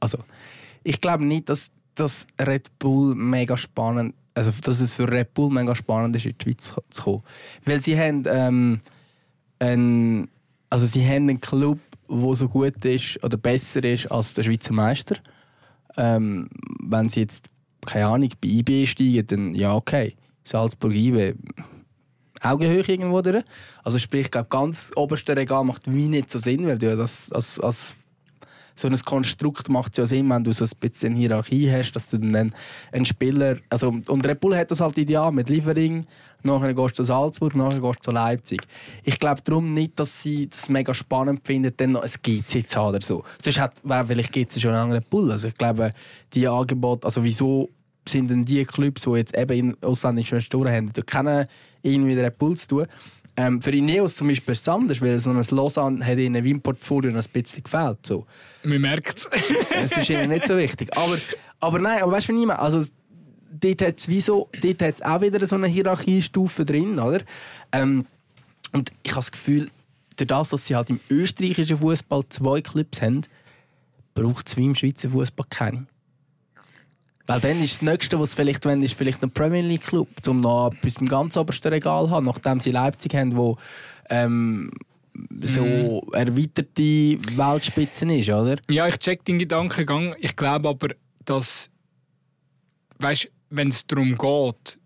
[0.00, 0.18] Also,
[0.82, 5.50] ich glaube nicht, dass das Red Bull mega spannend also dass es für Red Bull
[5.50, 7.22] mega spannend ist, in die Schweiz zu kommen.
[7.64, 8.80] Weil sie haben, ähm,
[9.58, 10.28] einen,
[10.70, 11.78] also sie haben einen Club,
[12.08, 15.16] der so gut ist oder besser ist als der Schweizer Meister.
[15.96, 16.48] Ähm,
[16.80, 17.46] wenn sie jetzt,
[17.86, 20.14] keine Ahnung, bei IB steigen, dann ja, okay.
[20.44, 21.34] Salzburg IB,
[22.40, 23.44] Augenhöhe irgendwo durch.
[23.82, 27.30] Also sprich, ich glaube, ganz oberste Regal macht wie nicht so Sinn, weil du das
[27.32, 27.94] als, als
[28.76, 32.08] so ein Konstrukt macht es ja Sinn, wenn du so ein bisschen Hierarchie hast, dass
[32.08, 32.54] du dann
[32.92, 36.06] einen Spieler, also und Red Bull hat das halt ideal mit Liefering,
[36.42, 38.60] nachher gehst du zu Salzburg, nachher gehst du zu Leipzig.
[39.04, 42.78] Ich glaube darum nicht, dass sie das mega spannend finden, dann noch ein GC zu
[42.78, 43.24] haben oder so.
[43.42, 43.74] Sonst hat,
[44.06, 45.30] vielleicht gibt es schon einen anderen Bull.
[45.30, 45.92] Also ich glaube,
[46.32, 47.68] die Angebote, also wieso
[48.08, 51.46] sind denn die Clubs, die jetzt eben in ausländischen Investoren haben, die kennen
[51.82, 52.86] irgendwie den Red Bull zu tun.
[53.36, 56.60] Ähm, für Ineos zum Beispiel ist es anders, weil so ein Lausanne hat ihnen im
[56.60, 58.04] Portfolio ein bisschen gefällt.
[58.04, 58.26] So.
[58.64, 59.18] Man merkt
[59.80, 59.96] es.
[59.96, 60.88] Ist ihnen nicht so wichtig.
[60.96, 61.18] Aber,
[61.60, 62.58] aber nein, aber weißt du, was ich meine?
[62.58, 62.84] Also,
[63.50, 67.22] dort hat es so, auch wieder so eine Hierarchiestufe drin, oder?
[67.72, 68.06] Ähm,
[68.72, 69.70] und ich habe das Gefühl,
[70.16, 73.22] durch das, dass sie halt im österreichischen Fußball zwei Clubs haben,
[74.14, 75.86] braucht es wie im Schweizer Fußball keine.
[77.26, 80.40] Weil dann ist das Nächste, was vielleicht wenn ist vielleicht ein Premier League Club, um
[80.40, 83.58] noch bis zum ganz obersten Regal zu haben, nachdem sie Leipzig haben, wo
[84.08, 84.70] ähm,
[85.42, 86.14] so mm.
[86.14, 88.56] erweiterte Weltspitzen ist, oder?
[88.70, 90.14] Ja, ich check den Gedankengang.
[90.20, 90.88] Ich glaube aber,
[91.24, 91.68] dass,
[92.98, 94.78] weißt, wenn es darum geht,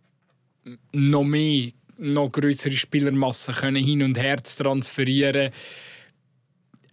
[0.92, 5.50] noch mehr, noch größere Spielermassen können hin und her zu transferieren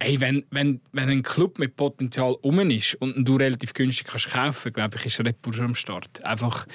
[0.02, 4.30] Hey, wenn, wenn, wenn ein Club mit Potenzial um ist und du relativ günstig kannst
[4.30, 6.24] kaufen, glaube ich, ist Red Bull schon am Start.
[6.24, 6.66] Einfach,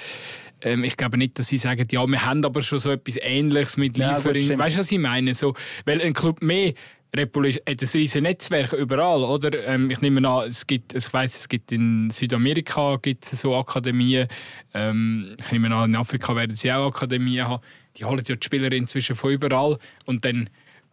[0.60, 3.78] ähm, ich glaube nicht, dass sie sagen, ja, wir haben aber schon so etwas Ähnliches
[3.78, 4.50] mit Liefering.
[4.50, 5.34] Ja, weißt du, was ich meine?
[5.34, 5.54] So,
[5.86, 6.74] weil ein Club mehr
[7.14, 9.66] Red Bull hat ein riesiges Netzwerk überall, oder?
[9.66, 13.40] Ähm, ich nehme an, es gibt, also ich weiß, es gibt in Südamerika gibt es
[13.40, 14.28] so Akademien.
[14.74, 17.62] Ähm, ich nehme an, in Afrika werden sie auch Akademien haben.
[17.96, 20.50] Die holen ja die Spieler inzwischen von überall und dann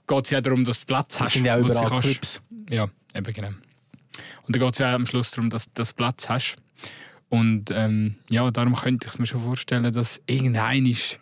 [0.08, 1.28] geht es ja darum, dass du Platz hast.
[1.28, 2.42] Das sind ja überall kannst, Clips.
[2.70, 3.50] Ja, eben genau.
[4.46, 6.58] Und dann geht es ja am Schluss darum, dass du Platz hast.
[7.30, 11.20] Und ähm, ja, darum könnte ich mir schon vorstellen, dass irgendein ist.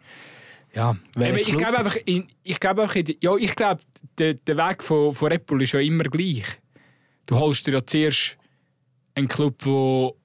[0.74, 3.82] Ja, ich glaube einfach, in, ich glaube einfach, ja, ich glaube,
[4.18, 6.46] der, der Weg von, von Red Bull ist ja immer gleich.
[7.26, 8.38] Du holst dir ja zuerst
[9.16, 10.16] einen Club, wo,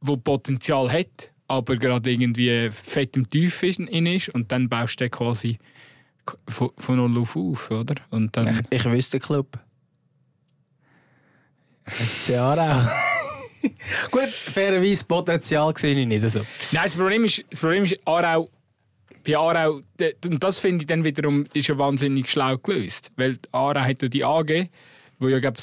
[0.00, 3.78] wo Potenzial hat, aber gerade irgendwie fett im Tief ist,
[4.28, 5.58] und dann baust du quasi
[6.48, 7.94] von, von null auf auf, oder?
[8.10, 8.48] Und dann...
[8.48, 9.58] Ich, ich wüsste den Club.
[11.84, 12.90] FC Aarau.
[14.10, 16.40] Gut, fairerweise Potenzial sehe ich nicht so.
[16.72, 18.48] Nein, das Problem ist, das Problem ist Aarau,
[19.24, 19.80] bei Aarau,
[20.24, 23.12] und das finde ich dann wiederum ist ja wahnsinnig schlau gelöst.
[23.16, 24.68] Weil Aarau hat ja die AG,
[25.18, 25.58] wo ja, glaube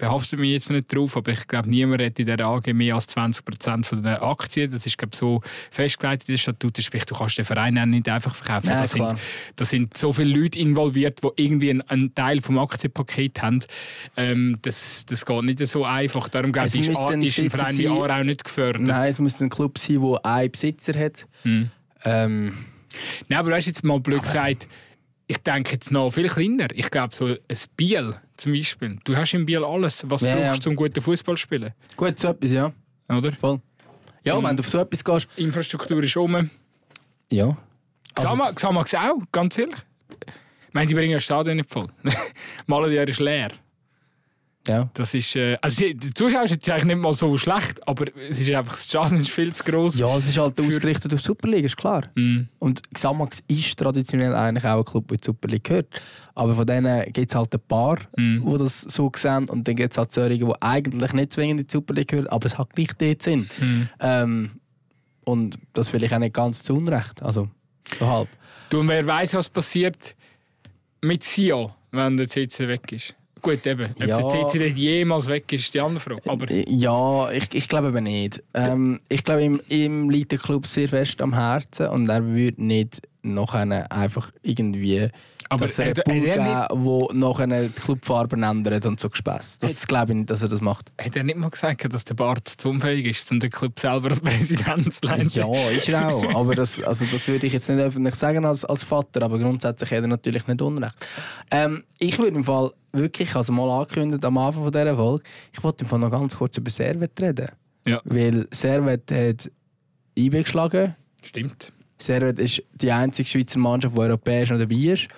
[0.00, 3.06] behaftet mich jetzt nicht drauf, aber ich glaube, niemand hat in der AG mehr als
[3.08, 3.44] 20
[3.84, 4.70] von den Aktien.
[4.70, 6.78] Das ist glaube so festgelegt in der Statut.
[6.78, 8.70] Sprich, du kannst den Verein nicht einfach verkaufen.
[8.70, 9.14] Ja, da, sind,
[9.56, 13.60] da sind so viele Leute involviert, die irgendwie einen, einen Teil vom Aktienpaket haben.
[14.16, 16.28] Ähm, das, das geht nicht so einfach.
[16.28, 18.82] Darum glaube ich, ist, ein, ist ein Verein wie Aarau nicht gefördert.
[18.82, 21.26] Nein, es müsste ein Club sein, der einen Besitzer hat.
[21.42, 21.70] Hm.
[22.04, 22.66] Ähm.
[23.28, 24.68] Nein, aber du hast jetzt mal blöd gesagt,
[25.26, 26.66] ich denke jetzt noch viel kleiner.
[26.74, 27.38] Ich glaube, so ein
[27.76, 28.98] Biel zum Beispiel.
[29.04, 31.72] Du hast in Biel alles, was ja, brauchst du, um guten Fußball zu spielen.
[31.96, 32.72] Gut, so etwas, ja.
[33.08, 33.32] Oder?
[33.32, 33.60] Voll.
[34.24, 35.28] Ja, um, wenn du auf so etwas gehst.
[35.36, 36.50] Infrastruktur ist um.
[37.30, 37.56] Ja.
[38.16, 39.76] Also, Xamax auch, ganz ehrlich.
[40.68, 41.86] Ich meine, die bringen das Stadion nicht voll.
[42.66, 43.50] Malen Jahr ist leer.
[44.68, 44.90] Ja.
[44.92, 48.50] Das ist, äh, also die Zuschauer sind eigentlich nicht mal so schlecht, aber es ist
[48.50, 49.98] einfach, das ist viel zu gross.
[49.98, 52.04] Ja, es ist halt ausgerichtet auf Superliga, ist klar.
[52.14, 52.42] Mm.
[52.58, 56.02] Und Xamax ist traditionell eigentlich auch ein Club, der in die Superliga gehört.
[56.34, 58.50] Aber von denen gibt es halt ein paar, mm.
[58.50, 59.48] die das so sehen.
[59.48, 62.46] Und dann gibt es halt solche, die eigentlich nicht zwingend in die Superliga gehören, aber
[62.46, 63.48] es hat gleich dort Sinn.
[63.58, 63.82] Mm.
[64.00, 64.50] Ähm,
[65.24, 67.22] und das vielleicht auch nicht ganz zu Unrecht.
[67.22, 67.48] Also,
[67.98, 68.28] so halb.
[68.68, 70.14] Du, und wer weiß, was passiert
[71.00, 73.14] mit Sio, wenn der CC weg ist?
[73.42, 73.90] Gut, eben.
[73.94, 74.20] Ob Ja.
[74.20, 76.22] der CC dort jemals weg ist, ist die andere Frage.
[76.30, 78.42] Aber Ja, ich, ich glaube eben nicht.
[78.54, 82.62] Ähm, ich glaube, ihm, ihm liegt der Club sehr fest am Herzen und er würde
[82.62, 85.08] nicht noch einfach irgendwie
[85.52, 89.10] Aber das Red hat- Bull hat er geben, wo noch die Clubfarben ändert und so
[89.10, 89.58] Gespäss.
[89.58, 90.90] Das glaube ich nicht, dass er das macht.
[91.00, 94.08] hat er nicht mal gesagt, dass der Bart zu unfähig ist, um den Club selber
[94.10, 95.28] als Präsident zu leiten?
[95.32, 96.34] Ja, ist er auch.
[96.36, 99.90] Aber das, also das würde ich jetzt nicht öffentlich sagen als, als Vater, aber grundsätzlich
[99.90, 100.94] hat er natürlich nicht Unrecht.
[101.50, 105.62] Ähm, ich würde im Fall wirklich, also mal angekündigt am Anfang von dieser Folge, ich
[105.64, 107.48] wollte im Fall noch ganz kurz über Servet reden.
[107.86, 108.00] Ja.
[108.04, 109.50] Weil Servet hat
[110.16, 110.94] IB geschlagen.
[111.22, 111.72] Stimmt.
[111.98, 115.08] Servet ist die einzige Schweizer Mannschaft, die europäisch noch dabei ist.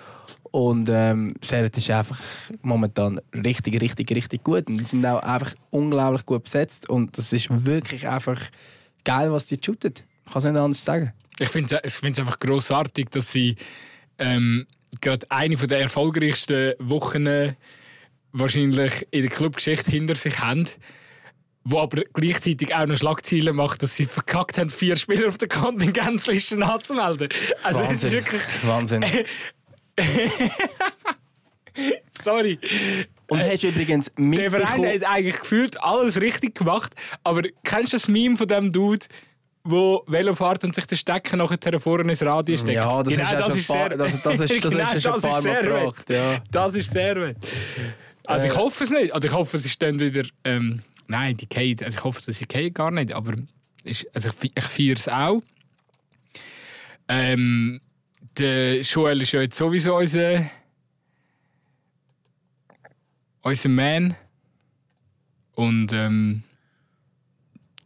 [0.51, 2.19] Und ähm, Servet ist einfach
[2.61, 4.67] momentan richtig, richtig, richtig gut.
[4.67, 6.89] Und die sind auch einfach unglaublich gut besetzt.
[6.89, 8.39] Und das ist wirklich einfach
[9.03, 9.93] geil, was die shooten.
[10.25, 11.13] Ich kann es nicht anders sagen.
[11.39, 13.55] Ich finde es einfach grossartig, dass sie
[14.19, 14.67] ähm,
[15.01, 17.53] gerade eine der erfolgreichsten Wochen äh,
[18.31, 20.65] wahrscheinlich in der Clubgeschichte hinter sich haben.
[21.65, 25.47] Wo aber gleichzeitig auch noch Schlagzeilen macht, dass sie verkackt haben, vier Spieler auf der
[25.47, 27.29] Kontingenzliste anzumelden.
[27.63, 28.11] Also es ist Wahnsinn.
[28.11, 28.41] wirklich.
[28.63, 29.05] Wahnsinn.
[32.23, 32.59] Sorry.
[33.27, 34.89] Und hast du übrigens Der Verein mitbekommen...
[35.01, 36.93] hat eigentlich gefühlt alles richtig gemacht.
[37.23, 39.05] Aber kennst du das Meme von dem Dude,
[39.63, 42.75] wo Velo fährt und sich den Stecker nachher vorne ins Radio steckt?
[42.75, 45.21] Ja, das Genau ist schon ist sehr- das, das ist, das Genau, ist schon ein
[45.21, 46.09] das paar ist Mal sehr gebracht.
[46.09, 46.43] Ja.
[46.51, 47.37] Das ist sehr weit.
[48.25, 48.55] Also ich Äh.
[48.57, 49.13] hoffe es nicht.
[49.13, 50.23] Also ich hoffe, sie stehen wieder...
[50.43, 51.85] Ähm, nein, die Kate.
[51.85, 53.13] Also ich hoffe, dass sie Kate gar nicht.
[53.13, 53.33] Aber
[53.83, 55.41] ist, also ich, ich feiere es auch.
[57.07, 57.81] Ähm,
[58.37, 60.49] der Joel ist ja jetzt sowieso unser...
[63.41, 64.15] Unser Man.
[65.55, 66.43] Und ähm,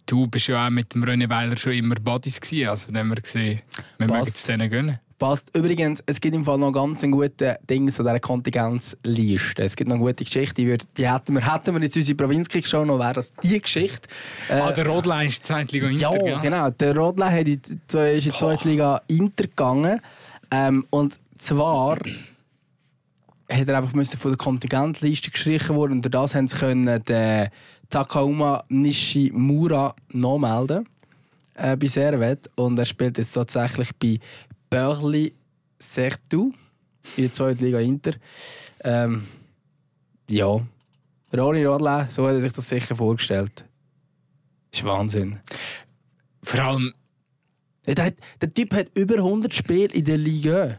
[0.05, 2.69] du bist ja auch mit dem René Weiler schon immer Buddies gewesen.
[2.69, 3.61] Also haben wir gesehen,
[3.97, 4.99] wir mögen es denen gönnen.
[5.17, 5.49] Passt.
[5.57, 9.63] Übrigens, es gibt im Fall noch ganz ein gutes Ding zu dieser Kontingenzliste.
[9.63, 12.67] Es gibt noch eine gute Geschichte, die, die hätten wir, hätten wir jetzt unsere Provinzkrieg
[12.67, 14.07] schon noch, wäre das die Geschichte.
[14.47, 16.39] Äh, ah, der Rodlein ist Zweitliga ja, Inter, gell?
[16.39, 16.69] genau.
[16.69, 20.01] Der hat in die, zwei- ist in die zweite Liga Inter gegangen.
[20.51, 21.97] Ähm, und zwar
[23.49, 27.03] hat er einfach müssen von der Kontingentliste gestrichen worden und durch das haben sie können
[27.03, 27.49] den
[27.89, 30.87] Takauma Nishimura nachmelden
[31.55, 34.19] äh, bei Servet und er spielt jetzt tatsächlich bei
[34.69, 35.33] Börli
[35.79, 36.51] Sertu
[37.15, 38.13] in der zweiten Liga Inter.
[38.83, 39.25] Ähm,
[40.29, 40.59] ja,
[41.33, 43.65] Ronny Rodler, so hat er sich das sicher vorgestellt.
[44.71, 45.39] ist Wahnsinn.
[46.43, 46.93] Vor allem,
[47.87, 50.77] Der, hat, der Typ hat über 100 Spiele in der Liga.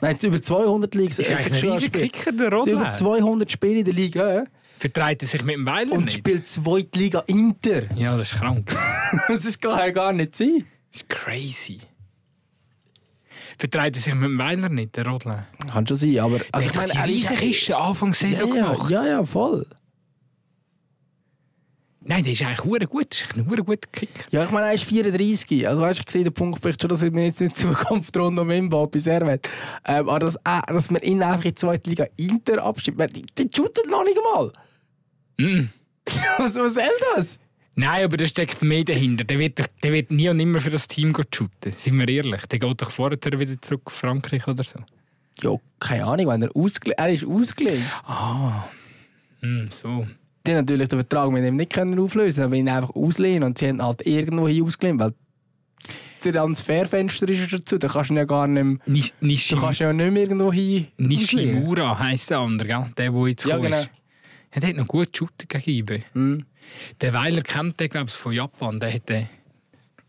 [0.00, 1.10] Nein, über 200 Liga.
[1.16, 2.94] ist eigentlich ein riesiger Kicker, der Über Rodlein.
[2.94, 4.44] 200 Spiele in der Liga
[4.78, 6.18] Vertreibt er sich mit dem Weiler und nicht?
[6.18, 7.94] spielt zweite Liga Inter.
[7.96, 8.76] Ja, das ist krank.
[9.28, 10.66] Das ist gar, gar nicht sein.
[10.92, 11.80] Das ist crazy.
[13.56, 15.46] Vertreibt er sich mit dem Weiler nicht, der Rodlein?
[15.72, 18.90] Kann schon sein, aber also ich meine, die er ist- riesige Anfangssaison ja, gemacht.
[18.90, 19.64] ja, ja, voll.
[22.06, 23.06] Nein, der ist eigentlich hure gut.
[23.10, 24.24] Das ist ein hure guter Kicker.
[24.30, 25.66] Ja, ich meine, er ist 34.
[25.66, 28.38] Also weißt du, ich sehe den Punkt vielleicht schon, dass wir jetzt nicht Zukunft rund
[28.38, 29.48] um ihn bis er wird.
[29.86, 33.08] Ähm, aber dass, er, dass man ihn einfach in die zweite Liga Inter abschiebt, man-
[33.08, 34.52] die, die shooten noch nicht einmal.
[35.38, 35.68] Mm.
[36.38, 36.84] was, was soll
[37.16, 37.38] das?
[37.76, 39.24] Nein, aber da steckt mehr dahinter.
[39.24, 41.72] Der wird, der wird nie und nimmer für das Team shooten.
[41.72, 42.46] Sind wir ehrlich.
[42.46, 44.78] Der geht doch vorher wieder zurück auf Frankreich oder so.
[45.42, 47.84] Ja, keine Ahnung, wenn er ausgelehnt er ist ausgelehnt.
[48.04, 48.64] Ah.
[49.40, 50.06] Hm, so.
[50.46, 53.58] Die haben natürlich den Vertrag mit ihm nicht können auflösen, aber ihn einfach auslehnen und
[53.58, 55.14] sie haben halt irgendwo hin ausgelehnt, weil
[56.22, 58.78] das Transferfenster ist dazu, da kannst du ja gar nicht mehr,
[59.20, 60.86] Nish, du kannst ja nicht mehr irgendwo hin.
[60.96, 62.86] Nishimura heisst der andere, gell?
[62.96, 63.78] der, der jetzt Ja, genau.
[63.78, 63.90] ist.
[64.54, 66.02] Ja, der hat noch gut shooten gegen IB.
[66.12, 66.44] Hm.
[67.00, 68.80] Der Weiler kennt den, glaube ich, von Japan.
[68.80, 69.28] Der hat den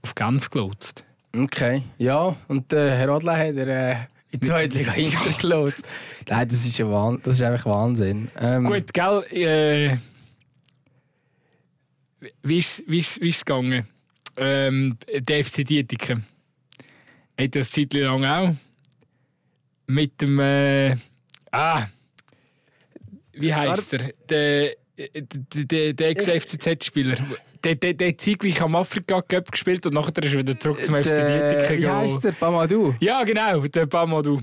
[0.04, 1.04] auf Genf gelotst.
[1.36, 3.96] Okay, ja, und der Herr Adler hat er äh,
[4.32, 5.84] in die zweite Liga hintergelotst.
[6.30, 8.30] Nein, das ist, ja Wahn das ist einfach Wahnsinn.
[8.40, 9.24] Ähm, Gut, gell?
[9.32, 9.98] Äh,
[12.44, 13.88] wie ist es gegangen?
[14.38, 16.26] Ähm, der FC Dietiken
[17.40, 18.56] hat das Zeit lang auch
[19.88, 20.40] mit dem.
[20.40, 20.98] Äh,
[21.52, 21.88] ah,
[23.34, 24.14] wie heißt er?
[24.30, 27.18] Der, der, der, der Ex-FCZ-Spieler.
[27.64, 30.84] Der, der, der hat zeitgleich am Afrika Cup gespielt und nachher ist er wieder zurück
[30.84, 32.32] zum FC Dietiken Wie heisst der?
[32.34, 32.96] Bamadou?
[33.00, 34.42] Ja, genau, der Bamadou.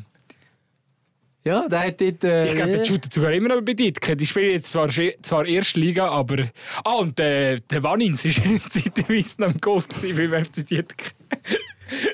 [1.45, 2.23] Ja, der hat dort...
[2.25, 2.87] Äh, Ich glaube, der ja.
[2.87, 4.17] shootet sogar immer noch bei Dietken.
[4.17, 6.49] Die spielen jetzt zwar, zwar erste Liga, aber.
[6.85, 11.11] Ah, und der, der Wannins war zeitweise im Goal beim FC Dietken.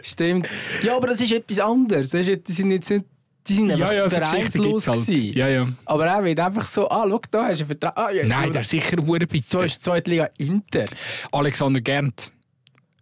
[0.03, 0.49] Stimmt.
[0.83, 2.09] Ja, aber das ist etwas anderes.
[2.09, 3.05] Das ist, die sind jetzt nicht...
[3.47, 5.35] Die sind einfach so Geschichten vereinslos gibt's halt.
[5.35, 5.69] Ja, ja.
[5.87, 7.93] Aber er wird einfach so, ah, schau, da hast du einen Vertrag.
[7.97, 9.65] Ah, ja, Nein, der ist sicher hure So bitter.
[9.65, 10.85] ist die zweite Liga Inter.
[11.33, 12.31] Alexander Gernt.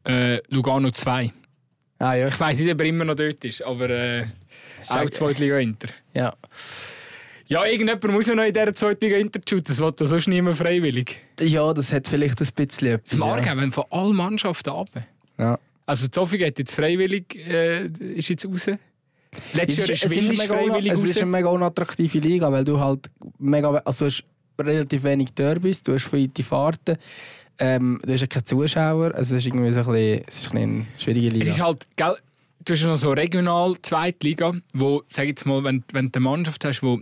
[0.05, 1.33] Äh, Lugano 2.
[1.99, 4.27] Ah ja, Ich weiss nicht, ob er immer noch dort ist, aber äh,
[4.91, 5.89] auch Zweitliga Inter.
[6.14, 6.34] ja.
[7.49, 10.57] Ja, irgendjemand muss ja noch in dieser zweiten Liga Intershooten, das will ja sonst niemand
[10.57, 11.16] freiwillig.
[11.39, 13.11] Ja, das hat vielleicht ein bisschen etwas.
[13.11, 13.57] Das mag ja.
[13.57, 14.89] wenn von allen Mannschaften ab.
[15.39, 15.59] Ja.
[15.87, 18.66] Also Zoffi geht jetzt freiwillig, äh, ist jetzt raus.
[19.53, 22.64] Letztes Jahr Es ist ist, Willis mega freiwillig es ist eine mega unattraktive Liga, weil
[22.64, 23.09] du halt
[23.39, 24.24] mega, also du hast
[24.61, 26.97] relativ wenig Derbys, du hast weite Fahrten,
[27.59, 30.47] ähm, du hast ja keine Zuschauer, also es ist irgendwie so ein bisschen, es ist
[30.47, 31.45] ein bisschen eine schwierige Liga.
[31.45, 32.16] Es ist halt, gell,
[32.66, 36.64] du hast noch so regional Zweitliga, wo, sag jetzt mal, wenn, wenn du eine Mannschaft
[36.64, 37.00] hast, wo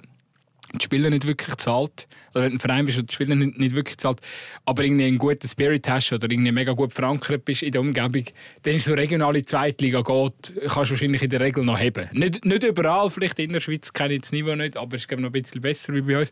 [0.75, 3.59] die Spieler nicht wirklich zahlt, oder wenn du ein Verein bist, wo die Spieler nicht,
[3.59, 4.21] nicht wirklich zahlt,
[4.67, 8.25] aber irgendwie einen guten Spirit hast oder irgendwie mega gut verankert bist in der Umgebung,
[8.63, 12.09] dann ist so regionale Zweitliga geht, kannst du wahrscheinlich in der Regel noch haben.
[12.13, 15.11] Nicht, nicht überall, vielleicht in der Schweiz kenne ich das Niveau nicht, aber es ist
[15.13, 16.31] noch ein bisschen besser wie bei uns.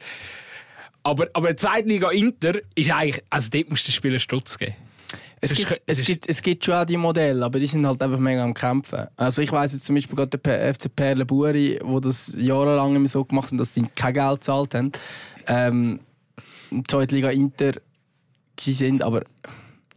[1.04, 4.74] Aber, aber Zweitliga Inter ist eigentlich, also dort musst du den Spielern Stutz geben.
[5.45, 8.01] Es ist- gibt, es gibt, es gibt schon auch die Modelle, aber die sind halt
[8.01, 9.09] einfach mega am Kämpfen.
[9.16, 13.09] Also ich weiss jetzt zum Beispiel gerade der FC Perle Buri, wo das jahrelang immer
[13.09, 14.93] so gemacht haben, dass die kein Geld gezahlt haben.
[15.49, 15.99] Ähm,
[16.70, 17.72] die zweite Liga Inter,
[18.59, 19.24] sie sind aber...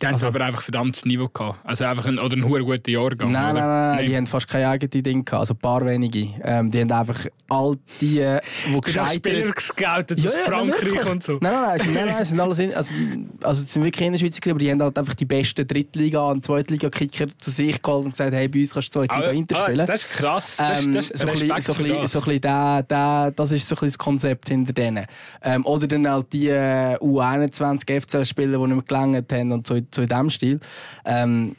[0.01, 1.59] Die haben aber einfach verdammtes Niveau gehabt.
[1.63, 3.31] Also einfach ein, oder einen hohen guten Jahrgang.
[3.31, 3.65] Nein, oder?
[3.65, 6.29] nein, nein, die haben fast kein eigenes Ding gehabt, also ein paar wenige.
[6.43, 11.23] Ähm, die haben einfach all die, äh, die gescheitert Spieler gescoutet aus nein, Frankreich und
[11.23, 11.37] so.
[11.41, 12.93] Nein, nein, nein, sind, nein, nein, sind alles in, also,
[13.41, 16.43] also sind wirklich in der Schweiz, aber die haben halt einfach die besten Drittliga- und
[16.43, 19.85] Zweitliga-Kicker zu sich geholt und gesagt, hey, bei uns kannst du Zweitliga Ah, Inter ah,
[19.85, 20.57] das ist krass.
[20.57, 22.11] Das, Ähm, das so ein bisschen, so ein das.
[22.11, 25.05] so ein bisschen der, der, das ist so ein bisschen das Konzept hinter denen.
[25.41, 29.79] Ähm, oder dann halt die äh, U21 FCL-Spieler, die nicht mehr gelangt haben und so,
[29.93, 30.59] so in diesem Stil.
[31.05, 31.55] Ähm,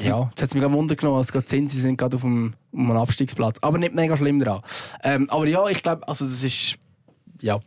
[0.00, 2.22] ja, jetzt hat es mich gerade Wunder genommen, als gerade sind, sie sind gerade auf
[2.22, 3.58] dem, auf einem Abstiegsplatz.
[3.62, 4.62] Aber nicht mega schlimm dran.
[5.02, 6.78] Ähm, aber ja, ich glaube, also das ist...
[7.40, 7.60] Ja.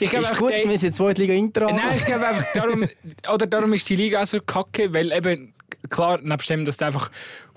[0.00, 1.66] Ich glaube ist gut, dass wir jetzt in die zweite Liga Inter.
[1.66, 2.88] Nein, ich glaube einfach, darum,
[3.30, 5.52] oder darum ist die Liga auch so kacke, weil eben,
[5.90, 7.10] klar, nebst dem, dass da einfach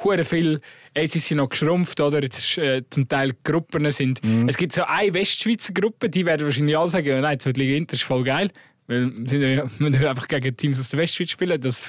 [0.04, 0.60] hure viel,
[0.94, 2.22] jetzt ist sie noch geschrumpft, oder?
[2.22, 4.22] Jetzt ist, äh, zum Teil Gruppen sind.
[4.22, 4.50] Mhm.
[4.50, 7.78] Es gibt so eine Westschweizer Gruppe, die werden wahrscheinlich alle sagen, ja, nein, die Liga
[7.78, 8.52] Inter ist voll geil,
[8.92, 11.60] weil wir dürfen einfach gegen Teams aus der Westschweiz spielen.
[11.62, 11.82] Das,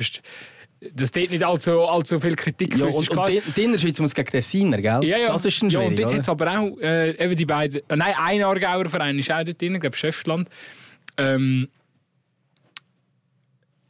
[0.95, 3.29] dass dort nicht allzu, allzu viel Kritik Ja, und, klar.
[3.29, 5.05] und die, Innerschweiz muss gegen Tessiner, gell?
[5.05, 5.27] Ja, ja.
[5.29, 7.81] Das ist ein Ja, und dort hat es aber auch äh, eben die beiden.
[7.89, 10.49] Äh, nein, ein Aargauer Verein ist auch dort drin, ich glaube Schöftland.
[11.17, 11.69] Ähm,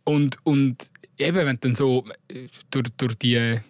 [0.05, 2.05] und, und eben, wenn du dann so
[2.71, 3.61] durch, durch die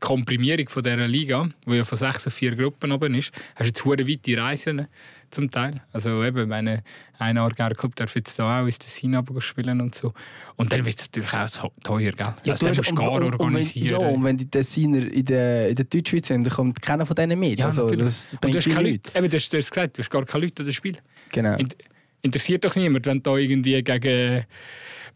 [0.00, 3.66] Komprimierung von dieser Liga, die ja von sechs auf vier Gruppen oben ist, hast du
[3.66, 4.88] jetzt hure weite Reisen
[5.30, 5.80] zum Teil.
[5.92, 6.82] Also eben, meine,
[7.18, 10.12] ein Aargauer Club darf jetzt da auch ins Tessin runter spielen und so.
[10.56, 12.34] Und dann wird es natürlich auch teuer, gell?
[12.44, 14.00] Ja, also, dann musst du gar und, und, wenn, organisieren.
[14.00, 17.16] ja, und wenn die Tessiner in der, in der Deutschschweiz sind, dann kommt keiner von
[17.16, 17.58] denen mit.
[17.58, 18.04] Ja, also, natürlich.
[18.04, 18.90] das Und du hast keine.
[18.90, 19.10] Leute.
[19.14, 20.98] Eben, du hast, du hast gesagt, du hast gar keine Leute an dem Spiel.
[21.32, 21.56] Genau.
[21.56, 21.76] Int
[22.22, 24.44] interessiert doch niemand, wenn du da irgendwie gegen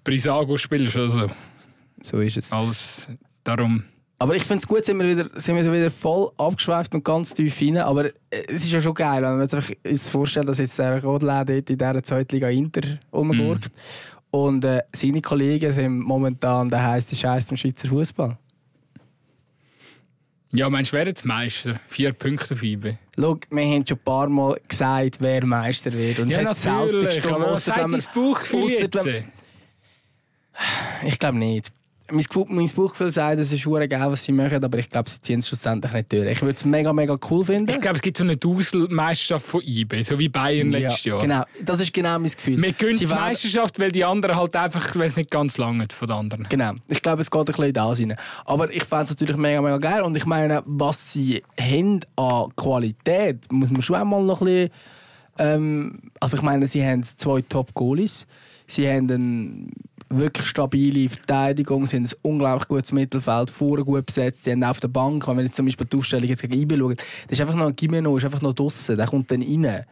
[0.02, 1.30] Brisago spielst oder so.
[2.02, 2.52] So ist es.
[2.52, 3.08] Alles
[3.42, 3.84] darum.
[4.18, 7.34] Aber ich finde es gut, sind wir, wieder, sind wir wieder voll abgeschweift und ganz
[7.34, 7.78] tief rein.
[7.78, 8.12] Aber äh,
[8.48, 11.76] es ist ja schon geil, wenn man sich vorstellt, dass jetzt der Rodler dort in
[11.78, 13.70] dieser Zweitliga Inter rumgurkt.
[14.30, 18.38] Und äh, seine Kollegen sind momentan der heisste Scheiß zum Schweizer Fußball.
[20.52, 21.80] Ja, meinst du, wer jetzt Meister?
[21.88, 22.94] Vier Punkte IB.
[23.18, 26.20] Schau, wir haben schon ein paar Mal gesagt, wer Meister wird.
[26.20, 27.24] Und es Ja, natürlich.
[27.26, 29.04] Aber was sagt dein Bauchgefühl jetzt?
[29.04, 29.24] wenn-
[31.04, 31.72] Ich glaube nicht.
[32.10, 35.40] Mein, mein Bauchgefühl sagt, es ist geil, was sie machen, aber ich glaube, sie ziehen
[35.40, 36.28] es schlussendlich nicht durch.
[36.28, 37.70] Ich würde es mega, mega cool finden.
[37.70, 41.22] Ich glaube, es gibt so eine Duselmeisterschaft von IB, so wie Bayern letztes ja, Jahr.
[41.22, 42.60] Genau, das ist genau mein Gefühl.
[42.60, 46.06] Wir gewinnen die Meisterschaft, weil die anderen halt einfach, weil es nicht ganz lange von
[46.06, 46.46] den anderen.
[46.50, 48.16] Genau, ich glaube, es geht ein bisschen das rein.
[48.44, 50.02] Aber ich fände es natürlich mega, mega geil.
[50.02, 54.70] Und ich meine, was sie haben an Qualität, muss man schon einmal noch ein bisschen.
[55.38, 58.26] Ähm, also, ich meine, sie haben zwei Top-Goalies.
[58.66, 59.68] Sie haben eine
[60.08, 64.44] wirklich stabile Verteidigung, haben ein unglaublich gutes Mittelfeld, vorne gut besetzt.
[64.44, 66.76] Sie haben auf der Bank, wenn wir jetzt zum Beispiel die Aufstellung jetzt gegen IB
[66.76, 69.84] schauen, das ist einfach noch ein Gimeno, ist einfach noch draussen, der kommt dann rein.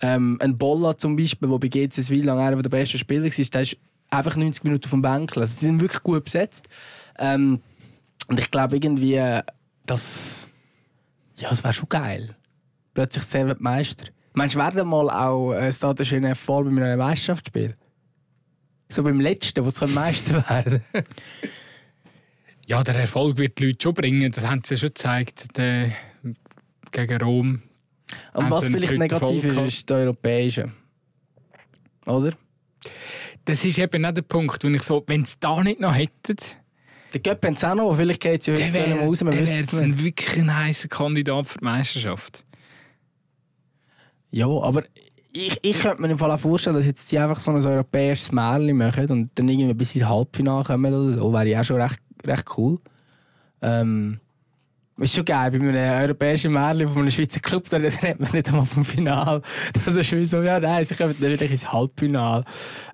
[0.00, 3.62] Ähm, ein Bolla zum Beispiel, der bei GCS Wielang einer der besten Spieler war, der
[3.62, 3.76] ist
[4.10, 5.42] einfach 90 Minuten auf dem Bänkel.
[5.42, 6.68] Also, sie sind wirklich gut besetzt.
[7.18, 7.60] Ähm,
[8.28, 9.42] und ich glaube irgendwie, äh,
[9.86, 10.48] das,
[11.36, 12.36] ja, das wäre schon geil.
[12.94, 14.06] Plötzlich selber Meister.
[14.34, 17.76] Meinst du, werden mal auch äh, Stade Genève voll bei einem Meisterschaftsspiel?
[18.88, 20.82] So beim letzten, wo es Meister werden
[22.66, 25.90] Ja, der Erfolg wird die Leute schon bringen, das haben sie ja schon gezeigt äh,
[26.92, 27.62] gegen Rom.
[28.32, 30.72] Und was vielleicht negativ ist, ist die europäische.
[32.06, 32.32] Oder?
[33.44, 36.36] Das ist eben nicht der Punkt, wo ich so, wenn sie da nicht noch hätten,
[37.12, 39.64] Der Göpp es auch noch, vielleicht geht es ja jetzt mal raus, man wüsste wäre
[39.64, 39.82] es es nicht.
[39.82, 42.44] ein wirklich ein heißer Kandidat für die Meisterschaft.
[44.30, 44.84] Ja, aber
[45.32, 48.32] ich, ich könnte mir im Fall auch vorstellen, dass jetzt die einfach so ein europäisches
[48.32, 51.32] Märchen machen und dann irgendwie bis ins Halbfinale kommen oder so.
[51.32, 52.78] Wäre ja auch schon recht, recht cool.
[53.60, 54.20] Ähm,
[54.98, 58.48] ist schon geil, bei einem europäischen Märchen von einem Schweizer Club, da redet man nicht
[58.48, 59.42] einmal vom Finale.
[59.84, 62.44] Das ist wie so, ja nein, sie kommen natürlich ins Halbfinale.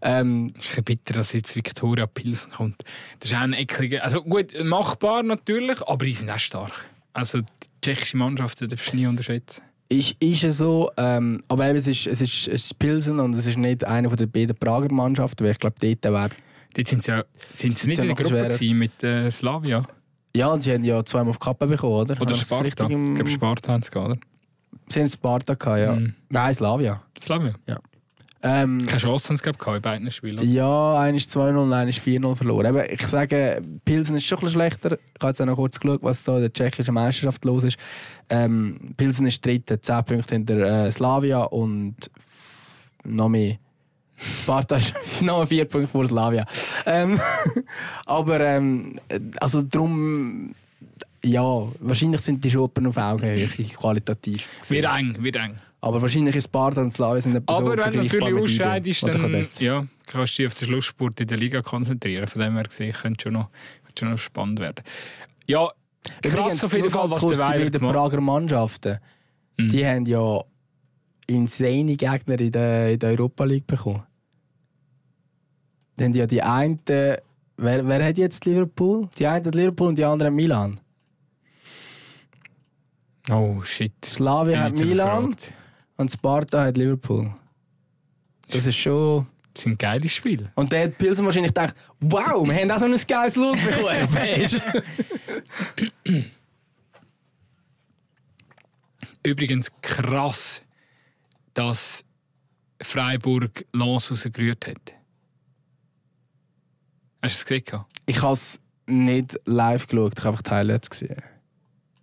[0.02, 2.84] Ähm, Es ist ein bitter, dass jetzt Victoria Pilsen kommt.
[3.20, 4.04] Das ist auch ein ekliger...
[4.04, 6.72] Also gut, machbar natürlich, aber die sind auch stark.
[7.14, 7.46] Also die
[7.80, 9.62] tschechische Mannschaft darfst du nie unterschätzen.
[9.88, 13.34] Ist, ist es so, ähm, aber eben, es ist, es, ist, es ist Pilsen und
[13.34, 16.30] es ist nicht eine von der beiden Prager Mannschaften, weil ich glaube, dort wäre...
[16.74, 19.84] Dort sind sie ja, sind sie nicht ja in der Gruppe mit äh, Slavia.
[20.36, 22.20] Ja, und sie haben ja zweimal auf die Kappe bekommen, oder?
[22.20, 22.64] Oder Sparta.
[22.64, 24.18] richtig im- Ich glaube, Sparta haben sie gehabt, oder?
[24.88, 25.94] Sie haben Sparta gehabt, ja.
[25.94, 26.14] Mhm.
[26.30, 27.00] Nein, Slavia.
[27.22, 27.52] Slavia.
[28.46, 30.52] Ähm, Keine Chance haben sie gehabt in beiden Spielen.
[30.52, 32.66] Ja, einer ist 2-0 und einer ist 4-0 verloren.
[32.66, 34.92] Eben, ich sage, Pilsen ist schon ein bisschen schlechter.
[34.92, 37.78] Ich habe jetzt auch noch kurz geschaut, was da in der tschechischen Meisterschaft los ist.
[38.28, 41.96] Ähm, Pilsen ist dritter, 10 Punkte hinter äh, Slavia und
[43.04, 43.56] noch mehr.
[44.14, 46.44] Sparta ist noch 4 Punkte vor Slavia.
[46.84, 47.18] Ähm,
[48.04, 48.96] aber ähm,
[49.40, 50.54] also darum,
[51.24, 54.50] ja, wahrscheinlich sind die Schuppen auf Augenhöhe, qualitativ.
[54.60, 54.82] gesehen.
[54.82, 55.56] Wird eng, wird eng.
[55.84, 60.38] Aber wahrscheinlich ist Sparta und Slavia sind Aber wenn du natürlich ausscheidest, dann ja, kannst
[60.38, 62.26] du dich auf den Schlussspurt in der Liga konzentrieren.
[62.26, 63.50] Von dem her gesehen könnte schon noch,
[63.84, 64.82] könnte schon noch spannend werden.
[65.46, 65.70] Ja,
[66.22, 68.98] krass auf jeden Fall, was der die Weiler gemacht Prager Mannschaften,
[69.58, 69.68] Mhm.
[69.68, 70.42] die haben ja
[71.26, 74.04] insane Gegner in der, in der Europa League bekommen.
[75.98, 77.20] Die haben ja die einen, wer,
[77.58, 79.10] wer hat jetzt Liverpool?
[79.18, 80.80] Die einen hat Liverpool und die anderen Milan.
[83.30, 83.92] Oh shit.
[84.02, 85.52] Slavia hat Milan gefragt.
[85.96, 87.32] Und Sparta hat Liverpool.
[88.50, 89.26] Das ist schon...
[89.54, 90.50] Das sind geile Spiele.
[90.56, 94.64] Und dann hat Pilsen wahrscheinlich gedacht, wow, wir haben auch so ein geiles Los bekommen.
[99.22, 100.60] Übrigens krass,
[101.54, 102.04] dass
[102.82, 104.92] Freiburg Lens rausgerührt hat.
[107.22, 107.84] Hast du es gesehen?
[108.06, 111.22] ich habe es nicht live geschaut, ich habe einfach die Highlights gesehen.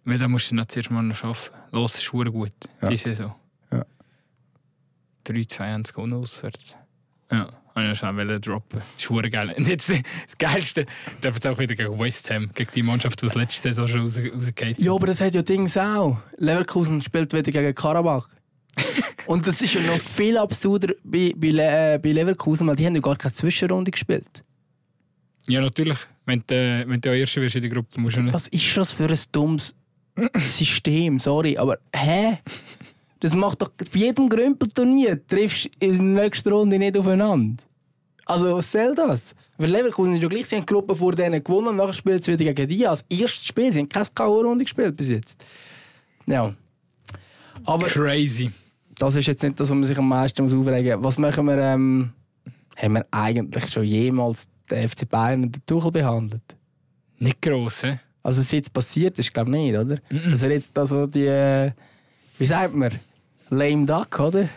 [0.04, 1.54] Weil da musst du zuerst mal noch arbeiten.
[1.72, 2.90] Los ist verdammt gut, Ja.
[2.90, 3.36] die Saison.
[5.28, 5.34] Ja.
[5.34, 6.76] 3-2 haben sie gewonnen auswärts.
[7.32, 8.82] Ja, habe ich schnell wollen droppen.
[8.98, 9.56] Das ist geil.
[9.58, 10.86] Und jetzt das Geilste,
[11.22, 14.02] darf jetzt auch wieder gegen West Ham, gegen die Mannschaft, die das letzte Saison schon
[14.02, 14.80] raus, rausgeht.
[14.80, 16.18] Ja, aber das hat ja Dings auch.
[16.38, 18.28] Leverkusen spielt wieder gegen Karabach.
[19.28, 22.96] Und das ist ja noch viel absurder bei, bei, äh, bei Leverkusen, weil die haben
[22.96, 24.44] ja gar keine Zwischenrunde gespielt.
[25.48, 25.98] Ja, natürlich.
[26.26, 28.34] Wenn du, äh, wenn du auch Erster wirst in der Gruppe, musst du nicht.
[28.34, 29.76] Was ist das für ein dummes
[30.50, 31.20] System?
[31.20, 32.38] Sorry, aber hä?
[33.22, 37.64] Das macht doch bei jedem Grümpelturnier triffst du in der nächsten Runde nicht aufeinander.
[38.26, 39.34] Also was soll das?
[39.58, 42.24] Weil Leverkusen ist ja gleich, sie haben die Gruppe vor denen gewonnen und nachher spielt
[42.24, 42.88] sie wieder gegen die.
[42.88, 45.44] Als erstes Spiel, sie haben keine K.O.-Runde gespielt bis jetzt.
[46.26, 46.54] Ja.
[47.64, 48.50] Aber Crazy.
[48.96, 51.06] das ist jetzt nicht das, was man sich am meisten muss aufregen muss.
[51.06, 52.12] Was machen wir, ähm,
[52.76, 56.56] haben wir eigentlich schon jemals den FC Bayern und den Tuchel behandelt?
[57.20, 58.00] Nicht gross, hä?
[58.24, 59.98] Also, was jetzt passiert ist, glaube ich nicht, oder?
[60.30, 61.72] Dass er jetzt da so die, äh,
[62.40, 62.92] wie sagt man,
[63.52, 64.50] lame duck, oder?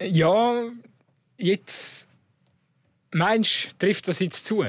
[0.00, 0.64] Ja,
[1.38, 2.08] jetzt.
[3.14, 4.64] Meinst du, trifft das jetzt zu?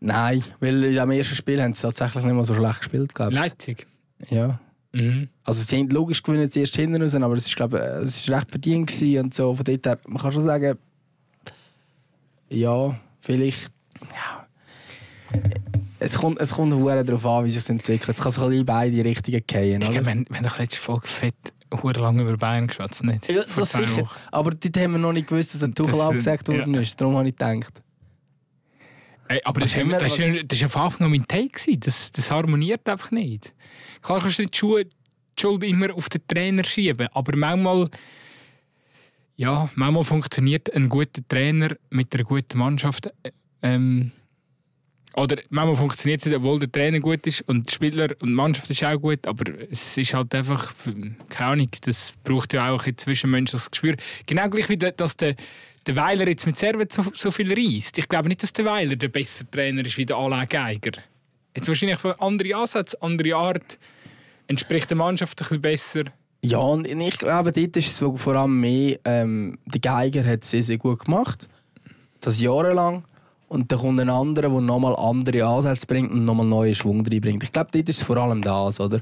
[0.00, 3.38] Nein, weil am ersten Spiel haben sie tatsächlich nicht mal so schlecht gespielt, glaube ich.
[3.38, 3.86] Leipzig.
[4.28, 4.60] Ja.
[4.92, 5.28] Mhm.
[5.44, 8.30] Also sie haben logisch gewinnen sie erst hinten raus, aber es ist, glaube es ist
[8.30, 9.54] recht verdient gewesen und so.
[9.54, 10.78] Von dort her, man kann schon sagen,
[12.48, 13.72] ja, vielleicht,
[14.12, 14.46] ja.
[16.04, 18.16] Es kommt, es kommt verdammt darauf an, wie sich entwickelt.
[18.18, 20.44] Es kann sich ein bisschen in beide Richtungen gehen, Ich glaube, wir haben wir haben
[20.44, 21.34] doch letzte Folge fett
[21.82, 23.30] hure lange über Bayern geschwätzt, nicht?
[23.30, 23.96] Ja, das sicher.
[23.96, 24.08] Wochen.
[24.30, 26.80] Aber dort haben wir noch nicht gewusst, dass der Tuchel Das, abgesagt worden ja.
[26.82, 27.00] ist.
[27.00, 27.82] Darum habe ich gedacht.
[29.26, 31.10] Ey, aber das, Was haben wir, haben wir- das, ist, das ist von Anfang an
[31.10, 31.48] mein Take.
[31.48, 31.80] gewesen.
[31.80, 33.52] Das, das harmoniert einfach nicht.
[34.02, 37.88] Klar kannst du nicht die Schuhe- die Schuld immer auf den Trainer schieben, aber manchmal,
[39.36, 43.06] ja, manchmal funktioniert ein guter Trainer mit einer guten Mannschaft.
[43.22, 43.30] äh,
[43.62, 44.12] Ähm,
[45.16, 48.34] oder manchmal funktioniert es nicht, obwohl der Trainer gut ist und die Spieler und die
[48.34, 50.72] Mannschaft ist auch gut, aber es ist halt einfach,
[51.28, 53.94] keine Ahnung, das braucht ja auch ein zwischenmenschliches Gespür.
[54.26, 55.36] Genau gleich wie dass der,
[55.86, 57.96] der Weiler jetzt mit Servet so, so viel reist.
[57.98, 61.00] Ich glaube nicht, dass der Weiler der bessere Trainer ist wie der Alain Geiger.
[61.54, 63.78] Jetzt wahrscheinlich andere Ansätze, andere Art,
[64.48, 66.04] entspricht der Mannschaft ein bisschen besser.
[66.42, 70.50] Ja, und ich glaube, dort ist es vor allem mehr, ähm, der Geiger hat es
[70.50, 71.48] sehr, sehr gut gemacht.
[72.20, 73.04] Das jahrelang.
[73.54, 77.40] Und dann kommt ein anderer, der nochmal andere Ansätze bringt und nochmal neuen Schwung reinbringt.
[77.44, 79.00] Ich glaube, dort ist es vor allem das, oder?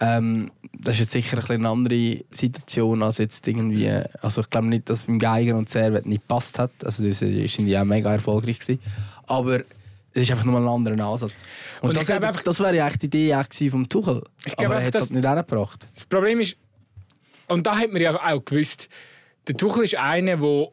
[0.00, 3.88] Ähm, das ist jetzt sicher ein eine andere Situation als jetzt irgendwie.
[4.20, 6.72] Also ich glaube nicht, dass es beim Geiger und Servet nicht gepasst hat.
[6.84, 8.80] Also das sind ja auch mega erfolgreich gewesen.
[9.28, 9.60] Aber
[10.12, 11.44] es ist einfach nochmal ein anderer Ansatz.
[11.80, 14.24] Und, Und das, hat- einfach- das wäre ja echt die Idee auch vom Tuchel.
[14.44, 15.86] Ich glaube Aber er hat es halt nicht hergebracht.
[15.94, 16.56] Das Problem ist,
[17.46, 18.88] und da hat man ja auch gewusst,
[19.46, 20.68] der Tuchel ist einer, der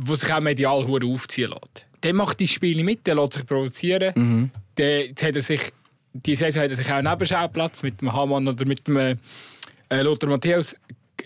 [0.00, 1.87] wo sich auch medial aufziehen lässt.
[2.02, 4.12] Der macht die Spiele mit, der lässt sich provozieren.
[4.14, 4.50] Mhm.
[4.76, 5.60] Der, jetzt hat er sich,
[6.12, 9.16] die Saison hat er sich auch einen Nebenschauplatz mit dem Hamann oder mit dem äh,
[9.90, 10.76] Lothar Matthäus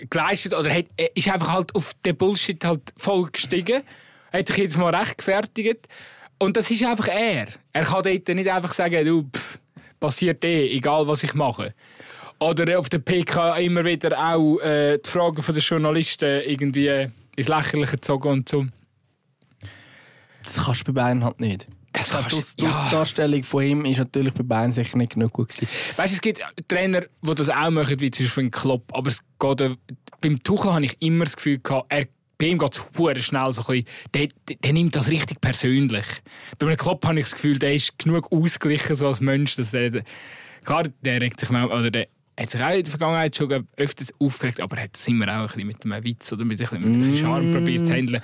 [0.09, 0.55] geleistet.
[0.55, 3.83] Oder hat, er ist einfach halt auf den Bullshit halt voll gestiegen.
[4.33, 5.89] Hat sich jetzt mal rechtfertigt.
[6.39, 7.49] Und das ist einfach er.
[7.73, 9.59] Er kann dort nicht einfach sagen, du, pff,
[10.01, 11.75] passiert eh, egal was ich mache.
[12.41, 17.93] Oder auf der PK immer wieder auch äh, die Fragen der Journalisten irgendwie ins Lächerliche
[17.93, 18.67] gezogen und so.
[20.45, 21.67] Das kannst du bei Bayern halt nicht.
[21.93, 25.51] Das Die kannst die Darstellung von ihm ist natürlich bei Bayern sicher nicht genug gut
[25.51, 25.69] gewesen.
[25.97, 28.85] Weißt, es gibt Trainer, die das auch machen, wie zum Beispiel ein Klopp.
[28.95, 29.77] Aber es geht, äh,
[30.21, 32.07] beim Tuchel habe ich immer das Gefühl gehabt, er,
[32.39, 32.81] bei ihm geht
[33.17, 33.85] es schnell so ein bisschen,
[34.15, 36.07] der, der, der nimmt das richtig persönlich.
[36.59, 39.73] Bei einem Klopp habe ich das Gefühl, der ist genug ausgeglichen so als Mensch, dass
[39.73, 40.03] der,
[40.65, 42.09] klar, der regt sich mal, oder der
[42.41, 45.41] hat sich auch in der Vergangenheit schon öfters aufgeregt, aber er hat es immer auch
[45.41, 48.21] ein bisschen mit einem Witz oder mit ein bisschen mit einem Charme probiert zu handeln.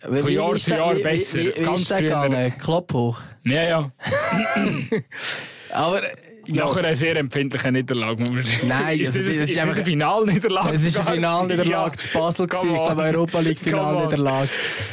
[0.00, 1.38] Von Jahr zu Jahr besser.
[1.38, 2.50] Wie, wie, wie Ganz früher-?
[2.58, 3.20] Klopp hoch.
[3.44, 3.90] Ja, ja.
[5.72, 6.16] Aber äh,
[6.46, 8.22] ja, Nachher eine sehr empfindliche Niederlage.
[8.66, 10.70] Nein, ist also das, das ist ist einfach- eine Finalniederlage.
[10.74, 12.10] es ist eine Finalniederlage gewesen.
[12.12, 13.00] zu Basel, gewesen, on.
[13.00, 13.58] Europa League.
[13.58, 14.48] Finalniederlage.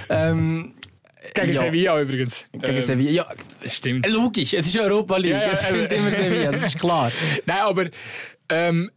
[0.10, 0.74] Ähm,
[1.34, 1.62] Gegen Ja.
[1.62, 2.46] Sevilla übrigens.
[2.52, 3.12] gegen Ähm, Sevilla.
[3.12, 3.26] Ja,
[3.70, 4.10] Stimmt.
[4.10, 7.12] logisch, es ist Europa League, Ja, ja, es aber- gewinnt immer Sevilla, das ist klar.
[7.46, 7.86] Nein, aber
[8.52, 8.92] ähm,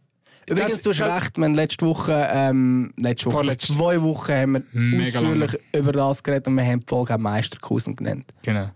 [0.47, 3.73] Übrigens, du hast recht, wir haben letzte Woche, ähm, letzte Woche, Vorletzte.
[3.73, 7.17] zwei Wochen haben wir Mega ausführlich über das geredet und wir haben die Folge auch
[7.17, 8.31] Meisterkusen genannt.
[8.43, 8.69] genau.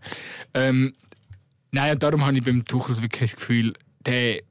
[0.55, 0.95] Ähm,
[1.71, 3.73] nein, und darum habe ich beim Tuchel wirklich das Gefühl,
[4.03, 4.41] der,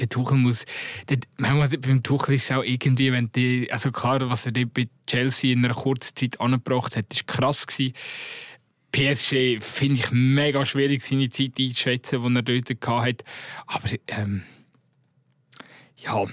[0.00, 0.64] der Tuchel muss.
[1.08, 3.70] Der, manchmal beim Tuchel ist es auch irgendwie, wenn die.
[3.70, 7.94] Also klar, was er bei Chelsea in einer kurzen Zeit angebracht hat, ist krass gewesen.
[8.90, 13.24] PSG finde ich mega schwierig, seine Zeit einzuschätzen, die er dort hatte.
[13.66, 14.42] Aber ähm,
[16.04, 16.24] ja,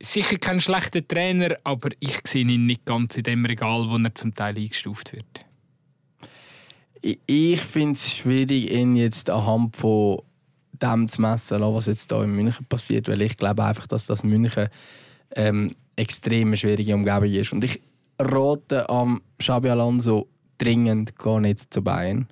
[0.00, 4.14] sicher kein schlechter Trainer, aber ich sehe ihn nicht ganz in dem Regal, wo er
[4.14, 5.44] zum Teil eingestuft wird.
[7.02, 10.22] Ich, finde es schwierig, ihn jetzt anhand von
[10.72, 14.22] dem zu messen, was jetzt hier in München passiert, weil ich glaube einfach, dass das
[14.22, 14.68] München
[15.34, 17.52] ähm, extrem schwierige Umgebung ist.
[17.52, 17.80] Und ich
[18.18, 20.28] rate am Xabi Alonso
[20.58, 22.28] dringend gar nicht zu Bayern,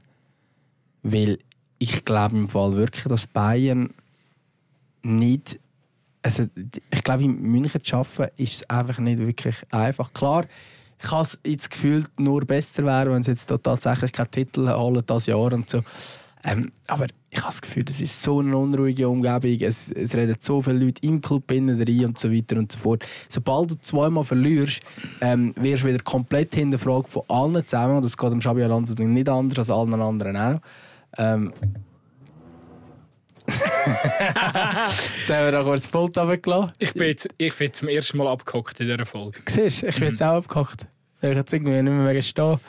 [1.02, 1.38] weil
[1.78, 3.94] ich glaube im Fall wirklich, dass Bayern
[5.02, 5.58] nicht
[6.28, 6.44] also,
[6.90, 10.12] ich glaube, in München zu arbeiten, ist es einfach nicht wirklich einfach.
[10.12, 10.44] Klar,
[11.02, 15.02] ich habe es jetzt gefühlt nur besser wäre, wenn sie jetzt tatsächlich keinen Titel holen
[15.06, 15.82] das Jahr und so.
[16.44, 19.58] Ähm, aber ich habe das Gefühl, es ist so eine unruhige Umgebung.
[19.60, 22.78] Es, es reden so viele Leute im Club innen rein und so weiter und so
[22.78, 23.04] fort.
[23.30, 24.80] Sobald du zweimal verlierst,
[25.22, 28.02] ähm, wirst du wieder komplett hinterfragt von allen zusammen.
[28.02, 30.60] Das geht dem Xabi Alonso nicht anders als allen anderen auch.
[31.16, 31.52] Ähm,
[33.48, 36.72] Jetzt haben wir noch kurz das Pult runtergelassen.
[36.78, 39.40] Ich bin, jetzt, ich bin jetzt zum ersten Mal abgehockt in dieser Folge.
[39.46, 40.86] Siehst du, ich bin jetzt auch abgehackt.
[41.22, 42.60] Ich jetzt irgendwie nicht mehr stehen.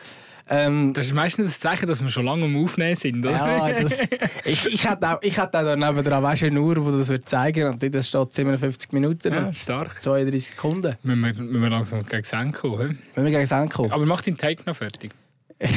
[0.51, 3.33] Ähm, Das ist meistens ein Zeichen, dass wir schon lange am Aufnehmen sind, oder?
[3.69, 4.01] ja, das,
[4.45, 7.29] ich, ich hätte auch, ich hätte auch da nebendran weißt, eine Uhr, die das wird
[7.29, 10.01] zeigen und dort steht 57 Minuten Ja, stark.
[10.01, 10.95] 32 Sekunden.
[11.03, 12.97] Müssen wir, müssen wir langsam gegen das Ende kommen.
[13.13, 13.91] Wenn wir gegen das Ende kommen.
[13.91, 15.11] Aber mach deinen Take noch fertig.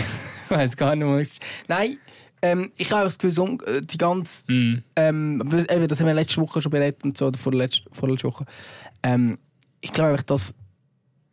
[0.52, 1.40] Ich weiß gar nicht, ist.
[1.66, 1.96] Nein,
[2.42, 4.82] ähm, ich habe das Gefühl, so, äh, die ganze Mm.
[4.96, 8.44] ähm, eben, das haben wir letzte Woche schon beredet und so, oder vorletzte, vorletzte Woche.
[9.02, 9.38] Ähm,
[9.80, 10.54] ich glaube einfach, dass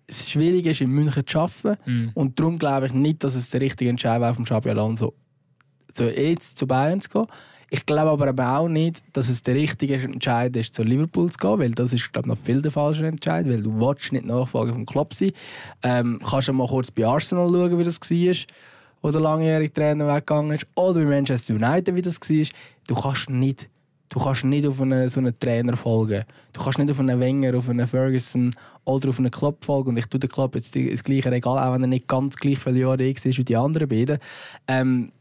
[0.07, 1.77] es schwierig ist, in München zu arbeiten.
[1.85, 2.11] Mm.
[2.13, 5.13] Und darum glaube ich nicht, dass es der richtige Entscheid wäre, vom Xabi Alonso
[5.95, 7.27] so jetzt zu Bayern zu gehen.
[7.71, 11.59] Ich glaube aber auch nicht, dass es der richtige Entscheid ist, zu Liverpool zu gehen,
[11.59, 14.73] weil das ist, glaube ich, noch viel der falsche Entscheid, weil du willst nicht Nachfolger
[14.73, 15.31] vom Klopp sein.
[15.83, 18.35] Ähm, kannst du mal kurz bei Arsenal schauen, wie das war,
[19.01, 22.47] wo der langjährige Trainer weggegangen ist, oder bei Manchester United, wie das war.
[22.87, 23.69] Du kannst nicht,
[24.09, 26.23] du kannst nicht auf einen, so einen Trainer folgen.
[26.53, 28.53] Du kannst nicht auf einen Wenger, auf einen Ferguson
[28.85, 29.89] oder auf einen Klopp folgen.
[29.89, 32.59] Und ich tue den Klopp jetzt das gleiche Regal, auch wenn er nicht ganz gleich
[32.59, 34.17] viele Jahre ist wie die anderen beiden.
[34.67, 35.11] Ähm,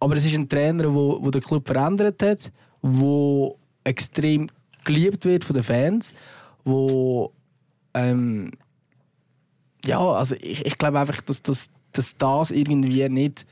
[0.00, 2.50] aber es ist ein Trainer, der wo, wo den Club verändert hat,
[2.80, 4.48] wo extrem
[4.84, 6.14] geliebt wird von den Fans,
[6.64, 7.32] wo
[7.94, 8.52] ähm,
[9.84, 13.46] ja, also ich, ich glaube einfach, dass, dass, dass das irgendwie nicht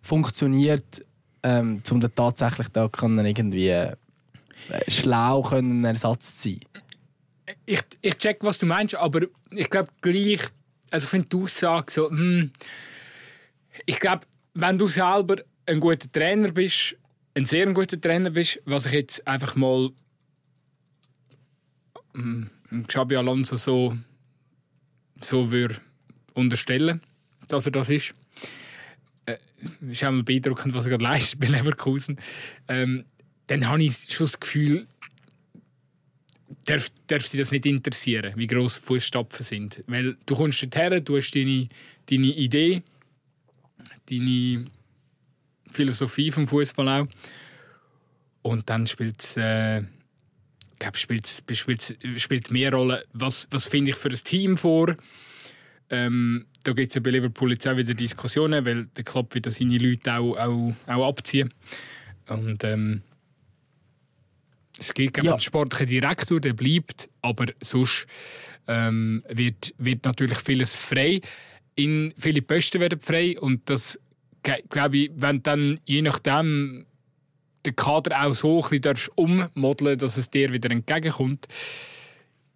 [0.00, 1.04] funktioniert,
[1.42, 3.96] ähm, um dann tatsächlich da können irgendwie äh,
[4.88, 6.60] schlau können Ersatz zu sein.
[7.66, 10.40] Ich, ich check, was du meinst, aber ich glaube gleich,
[10.90, 12.50] also ich finde die Aussage so, hm,
[13.86, 16.96] ich glaube, wenn du selber ein guter Trainer bist,
[17.34, 19.90] ein sehr guter Trainer bist, was ich jetzt einfach mal
[22.14, 22.50] hm,
[22.86, 23.96] Xabi Alonso so,
[25.20, 25.76] so würde
[26.34, 27.00] unterstellen,
[27.48, 28.14] dass er das ist.
[29.26, 29.36] Äh,
[29.90, 32.18] ist auch beeindruckend, was er gerade leistet bei Leverkusen.
[32.68, 33.04] Ähm,
[33.46, 34.86] dann habe ich schon das Gefühl,
[36.66, 39.84] darf, darf sie das nicht interessieren, wie gross Fußstapfen sind.
[39.86, 41.68] Weil du kommst dorthin, du hast deine,
[42.08, 42.82] deine Idee,
[44.08, 44.64] deine
[45.70, 47.06] Philosophie vom Fußball auch.
[48.42, 49.82] Und dann spielt es äh,
[50.82, 54.96] glaube, spielt, spielt, spielt mehr Rolle, was, was finde ich für ein Team vor.
[55.92, 59.50] Ähm, da gibt es ja bei Liverpool jetzt auch wieder Diskussionen, weil der Club wieder
[59.50, 61.52] seine Leute auch, auch, auch abziehen.
[62.28, 63.02] Und ähm,
[64.78, 65.32] es gibt ja.
[65.32, 68.06] einen sportlichen Direktor, der bleibt, aber sonst
[68.68, 71.20] ähm, wird, wird natürlich vieles frei.
[71.74, 74.00] In, viele Posten werden frei und das
[74.42, 76.86] glaube ich, wenn dann je nachdem
[77.64, 81.46] der Kader auch so ein bisschen ummodeln dass es dir wieder entgegenkommt,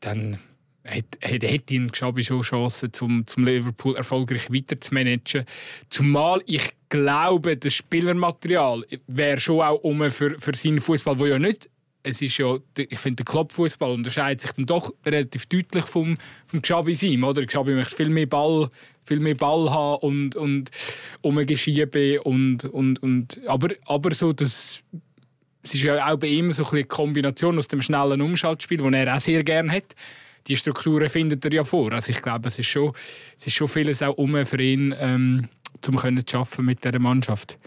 [0.00, 0.38] dann
[0.86, 5.44] hätte hat, ihn Xabi schon Chancen, zum, zum Liverpool erfolgreich weiter zu managen.
[5.90, 11.38] Zumal ich glaube, das Spielermaterial wäre schon auch um für, für seinen Fußball, wo ja
[11.38, 11.68] nicht
[12.06, 16.16] es ist ja, ich finde, der Clubfußball unterscheidet sich dann doch relativ deutlich vom,
[16.46, 17.44] vom Xabi Sim, oder?
[17.44, 18.70] Xabi möchte viel mehr Ball,
[19.04, 20.70] viel mehr Ball haben und, und
[21.22, 24.82] umgeschieben und, und, und, aber, aber so das,
[25.64, 29.16] es ist ja auch bei ihm so eine Kombination aus dem schnellen Umschaltspiel, das er
[29.16, 29.96] auch sehr gerne hat.
[30.46, 31.92] Die Strukturen findet er ja vor.
[31.92, 32.92] Also ich glaube, es ist schon,
[33.36, 35.48] es ist schon vieles auch um für ihn, ähm,
[35.86, 37.58] um zu arbeiten mit dieser Mannschaft.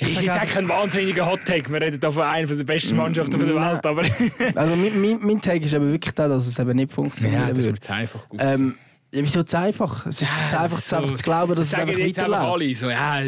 [0.00, 1.72] Ich ist jetzt eigentlich ein wahnsinniger Hot-Take.
[1.72, 3.84] Wir reden hier von einer der besten Mannschaften der Welt.
[3.84, 4.02] Aber
[4.54, 7.48] also mein, mein, mein Take ist aber wirklich der, dass es eben nicht funktioniert.
[7.48, 8.40] Ja, das wird einfach gut.
[8.40, 8.76] Ähm,
[9.12, 10.06] ja, wieso zu einfach?
[10.06, 12.18] Es ist ja, zu einfach, so, einfach zu glauben, dass es einfach weiterläuft.
[12.18, 13.22] einfach alle so, ja,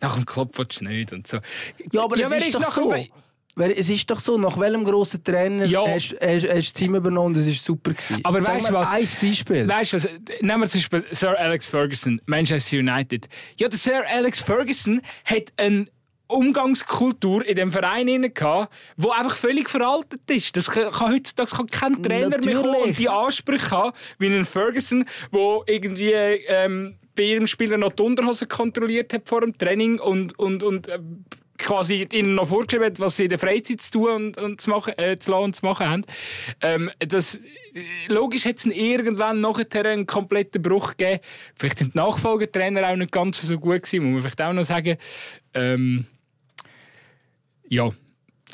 [0.00, 1.38] nach dem Klopf willst du nicht und so.
[1.92, 2.94] Ja, aber ja, es ist doch so.
[3.56, 5.86] Es ist doch so, nach welchem grossen Trainer ja.
[5.86, 7.92] hast du das Team übernommen und es war super.
[7.92, 8.20] Gewesen.
[8.24, 8.92] Aber Sag weißt du was?
[8.92, 9.68] Ein Beispiel.
[9.68, 10.08] Weißt du was?
[10.40, 13.28] Nehmen wir zum Beispiel Sir Alex Ferguson, Manchester United.
[13.58, 15.88] Ja, der Sir Alex Ferguson hat einen
[16.26, 20.56] Umgangskultur in dem Verein gehabt, wo einfach völlig veraltet ist.
[20.56, 22.46] Das kann, heutzutage kann kein Trainer Natürlich.
[22.46, 27.76] mehr kommen und die Ansprüche haben, wie ein Ferguson, wo irgendwie ähm, bei jedem Spieler
[27.76, 30.98] noch die Unterhose kontrolliert hat vor dem Training und, und, und äh,
[31.58, 34.70] quasi ihnen noch vorgeschrieben hat, was sie in der Freizeit zu tun und, und zu,
[34.70, 36.04] machen, äh, zu lassen und zu machen haben.
[36.60, 37.40] Ähm, das,
[38.08, 41.20] logisch hat es irgendwann nachher einen kompletten Bruch gegeben.
[41.56, 44.64] Vielleicht sind die Nachfolgetrainer auch nicht ganz so gut gewesen, muss man vielleicht auch noch
[44.64, 44.96] sagen.
[45.54, 46.06] Ähm,
[47.68, 47.90] ja.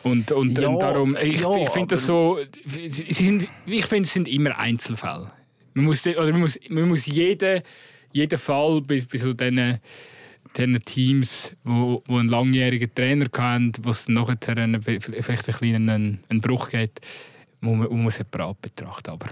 [0.02, 4.04] Und, und, ja, und darum, ich, ja, ich finde das so, sie sind, ich finde,
[4.04, 5.30] es sind immer Einzelfälle.
[5.74, 7.62] Man muss, oder man muss, man muss jeden,
[8.12, 9.78] jeden Fall bei, bei so diesen,
[10.56, 16.20] diesen Teams, wo, wo einen langjährigen Trainer hatten, wo es nachher einen, vielleicht einen kleinen
[16.28, 17.00] einen Bruch gibt,
[17.60, 19.10] muss man, muss man separat betrachten.
[19.10, 19.28] Aber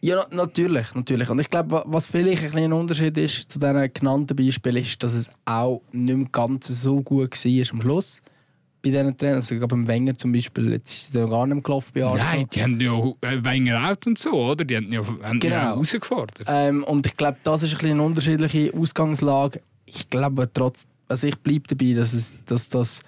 [0.00, 1.28] ja, natürlich, natürlich.
[1.28, 5.14] Und ich glaube, was vielleicht ein kleiner Unterschied ist zu diesen genannten Beispielen, ist, dass
[5.14, 8.22] es auch nicht mehr ganz so gut war am Schluss
[8.80, 9.36] bei diesen Trainern.
[9.36, 12.36] Also, beim Wenger zum Beispiel, jetzt ist es gar nicht gelaufen bei Arsenal.
[12.36, 14.64] Nein, die haben ja äh, Wenger out und so, oder?
[14.64, 15.54] Die haben ja, haben genau.
[15.54, 16.44] ja herausgefordert.
[16.46, 19.62] Ähm, und ich glaube, das ist ein eine unterschiedliche Ausgangslage.
[19.88, 23.00] Ich glaube trotz, also ich bleibe dabei, dass, es, dass das,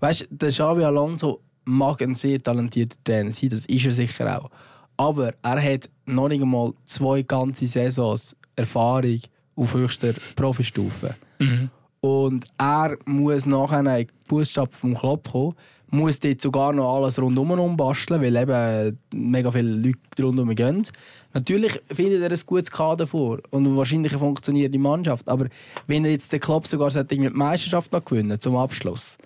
[0.00, 4.50] weißt, der Xavi Alonso mag ein sehr talentierter Trainer sein, das ist er sicher auch.
[4.96, 9.20] Aber er hat noch nicht einmal zwei ganze Saisons Erfahrung
[9.54, 11.14] auf höchster Profistufe.
[11.38, 11.70] Mhm.
[12.00, 15.54] Und er muss nachher in Fußstapfen vom Klopp kommen,
[15.90, 20.86] muss dort sogar noch alles rundum umbasteln, weil eben mega viele Leute rundum gehen.
[21.34, 25.28] Natürlich findet er ein gutes Kader vor und wahrscheinlich funktioniert die Mannschaft.
[25.28, 25.46] Aber
[25.86, 29.18] wenn er jetzt den Klopp sogar die Meisterschaft noch gewinnen zum Abschluss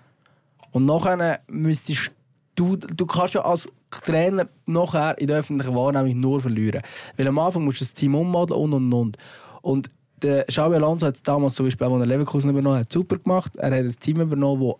[0.72, 2.10] und nachher müsstest
[2.54, 6.82] du, du kannst ja als Trainer nachher in der öffentlichen Wahrnehmung nur verlieren.
[7.16, 9.18] Weil am Anfang musst du das Team ummodeln und und und.
[9.60, 9.88] Und
[10.22, 13.56] der Xabi Alonso hat es damals zum Beispiel, als er Leverkusen übernommen hat, super gemacht.
[13.56, 14.74] Er hat ein Team übernommen,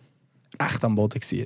[0.57, 1.45] das echt am Boden war.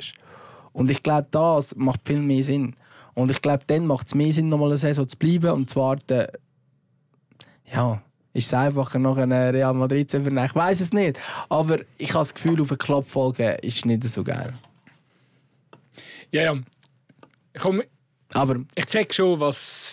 [0.74, 2.76] Und ich glaube, das macht viel mehr Sinn.
[3.18, 5.78] Und ich glaube, dann macht es mehr Sinn, nochmal eine Saison zu bleiben und zu
[5.78, 6.28] warten.
[7.66, 8.00] Ja,
[8.32, 10.46] ist es einfacher, noch eine Real Madrid zu übernehmen.
[10.46, 11.20] Ich weiß es nicht.
[11.50, 14.54] Aber ich habe das Gefühl, auf eine Klappfolge ist nicht so geil.
[16.32, 16.60] Ja, ja.
[17.54, 17.86] Ich komme
[18.36, 19.87] aber ich check schon, was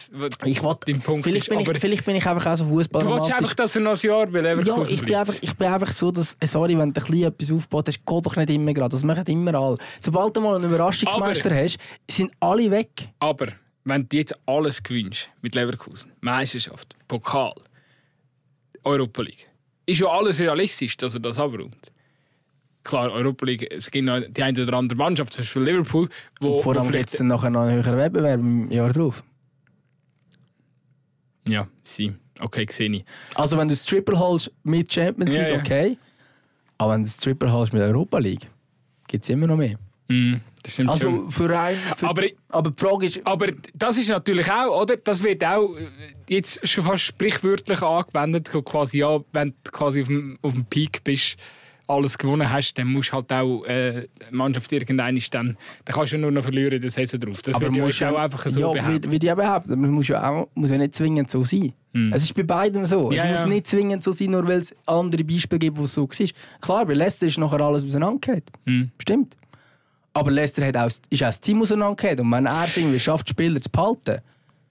[0.45, 1.49] ich will, dein Punkt vielleicht ist.
[1.49, 3.03] Bin ich, vielleicht bin ich einfach auch so Fußball.
[3.03, 5.55] Du willst einfach, dass er noch ein Jahr bei Leverkusen Ja, ich bin, einfach, ich
[5.55, 8.37] bin einfach so, dass, äh, sorry, wenn du ein bisschen etwas aufbaut hast, geht doch
[8.37, 8.91] nicht immer gerade.
[8.91, 9.79] Das machen immer alle.
[10.01, 13.09] Sobald du mal einen Überraschungsmeister aber, hast, sind alle weg.
[13.19, 13.49] Aber
[13.85, 17.55] wenn du jetzt alles gewinnst mit Leverkusen, Meisterschaft, Pokal,
[18.85, 19.49] Europa League,
[19.87, 21.93] ist ja alles realistisch, dass er das abrundet
[22.85, 26.09] klar, Europa League, es gibt noch die eine oder andere Mannschaft, zum Beispiel Liverpool,
[26.41, 29.25] wo, Und vor allem gibt es dann nachher noch einen höheren Wettbewerb im Jahr drauf.
[31.49, 32.15] Ja, sie.
[32.41, 33.05] Okay, sehe ich.
[33.35, 35.59] Also wenn du das Triple holst mit Champions League, ja, ja.
[35.61, 35.99] okay.
[36.79, 38.49] Aber wenn du das Triple holst mit Europa League,
[39.07, 39.79] gibt es immer noch mehr.
[40.09, 40.35] Mm,
[40.87, 41.31] Also schon.
[41.31, 41.81] für einen.
[41.97, 43.21] Für, Aber- aber die Frage ist.
[43.25, 44.97] Aber das ist natürlich auch, oder?
[44.97, 45.87] Das wird auch äh,
[46.29, 48.51] jetzt schon fast sprichwörtlich angewendet.
[48.65, 51.37] Quasi, ja, wenn du quasi auf dem, auf dem Peak bist,
[51.87, 55.95] alles gewonnen hast, dann musst du halt auch äh, die Mannschaft irgendein ist dann, dann
[55.95, 57.43] kannst du nur noch verlieren der Saison drauf.
[57.43, 59.05] Das wird ja auch einfach so ja, behaupten.
[59.05, 61.73] wie, wie die behaupten, man muss ja auch muss ja nicht zwingend so sein.
[62.13, 63.13] Es ist bei beiden so.
[63.13, 63.47] Ja, es muss ja.
[63.47, 66.29] nicht zwingend so sein, nur weil es andere Beispiele gibt, wo es so war.
[66.61, 68.43] Klar, bei Leicester ist nachher alles auseinandergefallen.
[68.65, 68.91] Mhm.
[69.01, 69.37] Stimmt.
[70.13, 72.19] Aber Leicester hat auch, ist auch das Team auseinandergefallen.
[72.21, 74.23] Und wenn er es irgendwie schafft, Spieler zu behalten,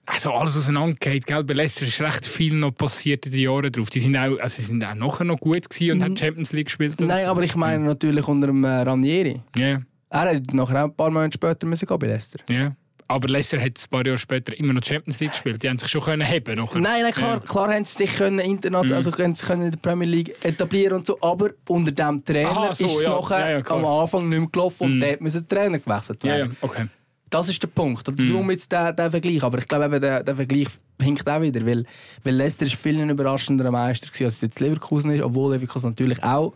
[0.06, 1.44] Also alles auseinandergeht, gell?
[1.44, 3.88] Bei Leicester ist recht viel noch passiert in den Jahren drauf.
[3.90, 6.66] Die sind auch, also sie sind auch nachher noch gut gewesen und haben Champions League
[6.66, 7.00] gespielt.
[7.00, 7.30] und Nein, so.
[7.30, 9.40] aber ich meine natürlich unter dem äh, Ranieri.
[9.56, 9.80] Ja,
[10.10, 12.38] Er hätte nachher auch ein paar Monate später müssen gehen bei Leicester.
[12.48, 12.74] ja.
[13.06, 15.62] Aber Leicester hat ein paar Jahre später immer noch Champions League gespielt.
[15.62, 16.80] Die haben sich schon können heben nachher.
[16.80, 17.40] Nein, nein, klar, Ja.
[17.40, 18.96] klar haben sie sich können international, Mhm.
[18.96, 22.48] also können sie können in der Premier League etablieren und so, aber unter dem Trainer
[22.50, 23.10] Aha, so, ist es ja.
[23.10, 25.00] nachher Ja, am Anfang nicht mehr gelaufen und Mhm.
[25.00, 26.50] dort müssen Trainer gewechselt werden.
[26.52, 26.86] ja, okay.
[27.34, 28.06] Das ist der Punkt.
[28.06, 28.28] Mhm.
[28.28, 29.42] Darum jetzt der, der Vergleich.
[29.42, 30.68] Aber ich glaube, eben, der, der Vergleich
[31.02, 31.84] hinkt auch wieder, weil,
[32.22, 35.90] weil Leicester ist viel ein überraschender Meister gewesen, als es jetzt Leverkusen ist, obwohl Leverkusen
[35.90, 36.54] natürlich auch,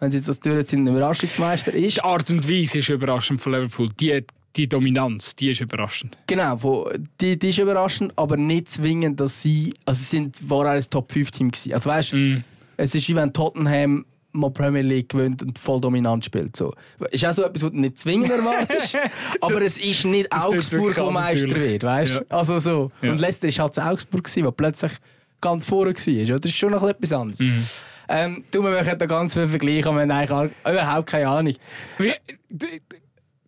[0.00, 1.96] wenn sie jetzt das durchziehen, ein Überraschungsmeister ist.
[1.96, 3.86] Die Art und Weise ist überraschend von Liverpool.
[4.00, 4.24] Die,
[4.56, 6.16] die Dominanz, die ist überraschend.
[6.26, 10.72] Genau, wo, die, die ist überraschend, aber nicht zwingend, dass sie, also sie sind vorher
[10.72, 11.74] ein Top-5-Team gewesen.
[11.74, 12.36] Also weißt, Mm.
[12.78, 16.56] es ist wie wenn Tottenham mal Premier League gewinnt und voll dominant spielt.
[16.56, 16.72] So.
[17.10, 18.96] Ist auch so etwas, was du nicht zwingend erwartest,
[19.40, 22.12] aber es ist nicht Das Augsburg, der Meister wird, weißt?
[22.12, 22.22] Ja.
[22.28, 22.92] Also so.
[23.02, 23.12] Ja.
[23.12, 24.92] Und Leicester ist halt Augsburg wo plötzlich
[25.40, 26.24] ganz vorne war.
[26.24, 26.38] Oder?
[26.38, 27.40] Das ist schon noch etwas anderes.
[27.40, 27.66] Mhm.
[28.08, 31.54] Ähm, du, wir möchten da ganz viel vergleichen, aber wir haben eigentlich überhaupt keine Ahnung.
[31.98, 32.12] Wie,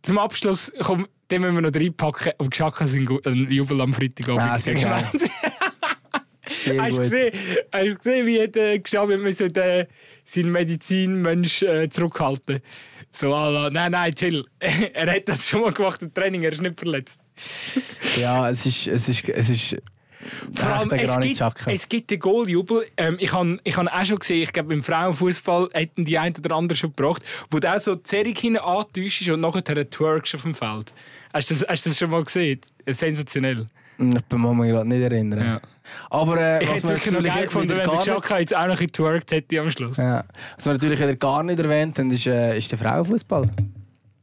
[0.03, 2.33] zum Abschluss, komm, den müssen wir noch reinpacken.
[2.39, 4.43] Auf Geschacka sind ein Jubel am Freitagabend.
[4.43, 4.59] Ah,
[6.57, 7.33] Hast du gesehen,
[7.73, 9.87] hast gesehen wie der Geschabi müssen den,
[10.27, 12.61] seinen Medizinmensch äh, zurückhalten
[13.13, 14.45] So, ala, nein, nein, chill.
[14.59, 17.21] er hat das schon mal gemacht im Training, er ist nicht verletzt.
[18.21, 19.77] Ja, es ist, es ist, es ist
[20.55, 22.87] Vor allem, es gibt, es gibt den Goaljubel.
[22.97, 26.35] Ähm, ich habe ich han auch schon gesehen, ich glaube, im Frauenfußball hätten die ein
[26.35, 30.43] oder andere schon gebracht, wo auch so die Zerrig hinten antäuschst und nachher twerkst auf
[30.43, 30.95] dem Feld.
[31.33, 32.61] Hast du das, hast du das schon mal gesehen?
[32.87, 33.69] Sensationell.
[33.99, 35.39] Ich muss mich gerade nicht erinnern.
[35.39, 35.61] Ja.
[36.11, 38.57] Aber äh, Ich was hätte es wir wirklich noch geil gefunden, wenn der Chaka jetzt
[38.57, 39.97] auch noch getwerkt hätte am Schluss.
[39.97, 40.25] Ja.
[40.57, 43.51] Was wir natürlich wieder gar nicht erwähnt haben, ist, äh, ist der Frauenfußball.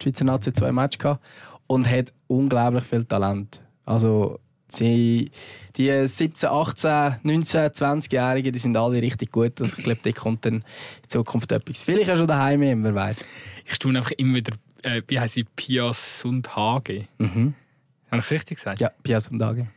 [0.02, 1.26] Die Schweizer Nazi zwei Matches gehabt
[1.68, 3.62] und hat unglaublich viel Talent.
[3.86, 4.40] Also
[4.70, 5.32] sie,
[5.76, 9.62] die 17, 18, 19, 20-Jährigen, die sind alle richtig gut.
[9.62, 10.64] Also ich glaube, da kommt dann in
[11.10, 11.82] Zukunft etwas.
[11.82, 13.24] Vielleicht auch schon daheim, wer weiß.
[13.66, 14.54] Ich staune einfach immer wieder,
[14.84, 17.08] äh, wie heisst sie, Pia Sundhage.
[17.18, 17.54] Mhm.
[18.12, 18.80] Habe ich es richtig gesagt?
[18.80, 19.68] Ja, Pias am Tage.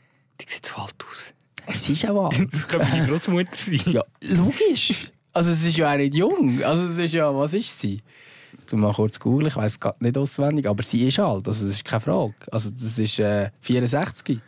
[0.41, 1.33] Die sieht so alt aus.
[1.67, 2.31] Es ist auch wahr.
[2.51, 3.81] Das könnte meine Großmutter sein.
[3.93, 5.11] Ja, logisch.
[5.33, 6.63] Also es ist ja auch nicht jung.
[6.63, 8.01] Also es ist ja, was ist sie?
[8.69, 11.67] Du mal kurz googeln, ich weiß es gerade nicht auswendig, aber sie ist alt, also
[11.67, 12.35] das ist keine Frage.
[12.51, 14.41] Also das ist äh, 64.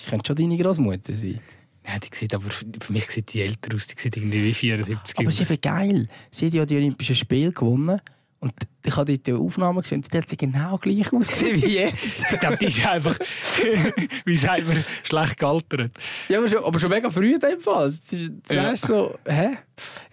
[0.00, 1.40] Die könnte schon deine Großmutter sein.
[1.84, 3.86] Nein, die sieht aber, für mich sieht die älter aus.
[3.86, 5.34] Die sieht irgendwie wie 74 Aber aus.
[5.34, 6.08] es ist eben geil.
[6.30, 8.00] Sie hat ja die Olympischen Spiele gewonnen
[8.38, 8.52] und
[8.84, 12.20] ich habe dort die Aufnahme gesehen und die hat sie genau gleich ausgesehen wie jetzt.
[12.32, 13.18] Ich glaube, die ist einfach,
[14.24, 15.92] wie sagt man, schlecht gealtert.
[16.28, 17.88] ja, aber schon, aber schon mega früh in dem Fall.
[17.88, 18.28] Ist Ja.
[18.44, 19.56] zuerst so, hä?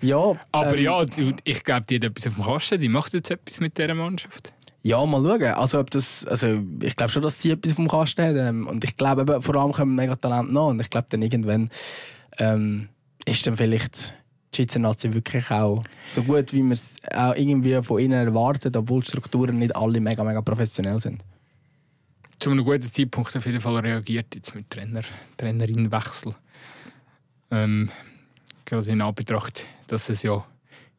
[0.02, 1.04] Ja, Aber ähm, ja,
[1.44, 2.80] ich glaube, die hat etwas auf dem Kasten.
[2.82, 4.54] Die macht jetzt etwas mit dieser Mannschaft.
[4.86, 5.54] Ja, mal schauen.
[5.54, 8.36] Also, ob das, also, ich glaube schon, dass sie etwas vom Kasten hat.
[8.36, 10.68] Ähm, und ich glaube, vor allem kommen mega Talent nach.
[10.68, 11.70] Und ich glaube, dann irgendwann
[12.38, 12.90] ähm,
[13.26, 14.14] ist dann vielleicht
[14.54, 18.76] die Schweizer Nazi wirklich auch so gut, wie man es auch irgendwie von ihnen erwartet,
[18.78, 21.22] obwohl die Strukturen nicht alle mega, mega professionell sind.
[22.40, 25.02] Zu einem guten Zeitpunkt auf jeden Fall reagiert jetzt mit Trainer,
[25.38, 26.36] Trainerinnenwechsel.
[27.52, 27.90] Ähm,
[28.66, 30.44] gerade in Anbetracht, dass es ja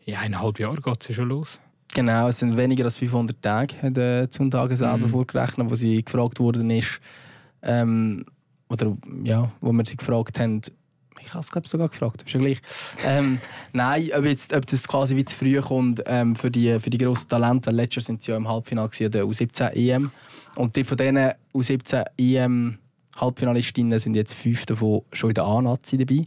[0.07, 1.59] in eineinhalb Jahren geht es schon los.
[1.95, 5.11] Genau, es sind weniger als 500 Tage, hat äh, Zundage selber Mhm.
[5.11, 7.01] vorgerechnet, wo sie gefragt worden ist.
[7.63, 8.25] Ähm,
[8.69, 10.61] oder ja, wo wir sie gefragt haben,
[11.25, 12.61] ich habe es glaube sogar gefragt, ist ja gleich.
[13.05, 13.39] Ähm,
[13.73, 16.99] nein, ob, jetzt, ob das quasi wie zu früh kommt ähm, für die, für die
[16.99, 20.11] grossen Talente, letztes sind sie ja im Halbfinale gewesen, der U17 EM.
[20.55, 22.79] Und die von diesen U17 EM
[23.17, 26.27] Halbfinalistinnen sind jetzt fünf davon schon in der A-Nazi dabei.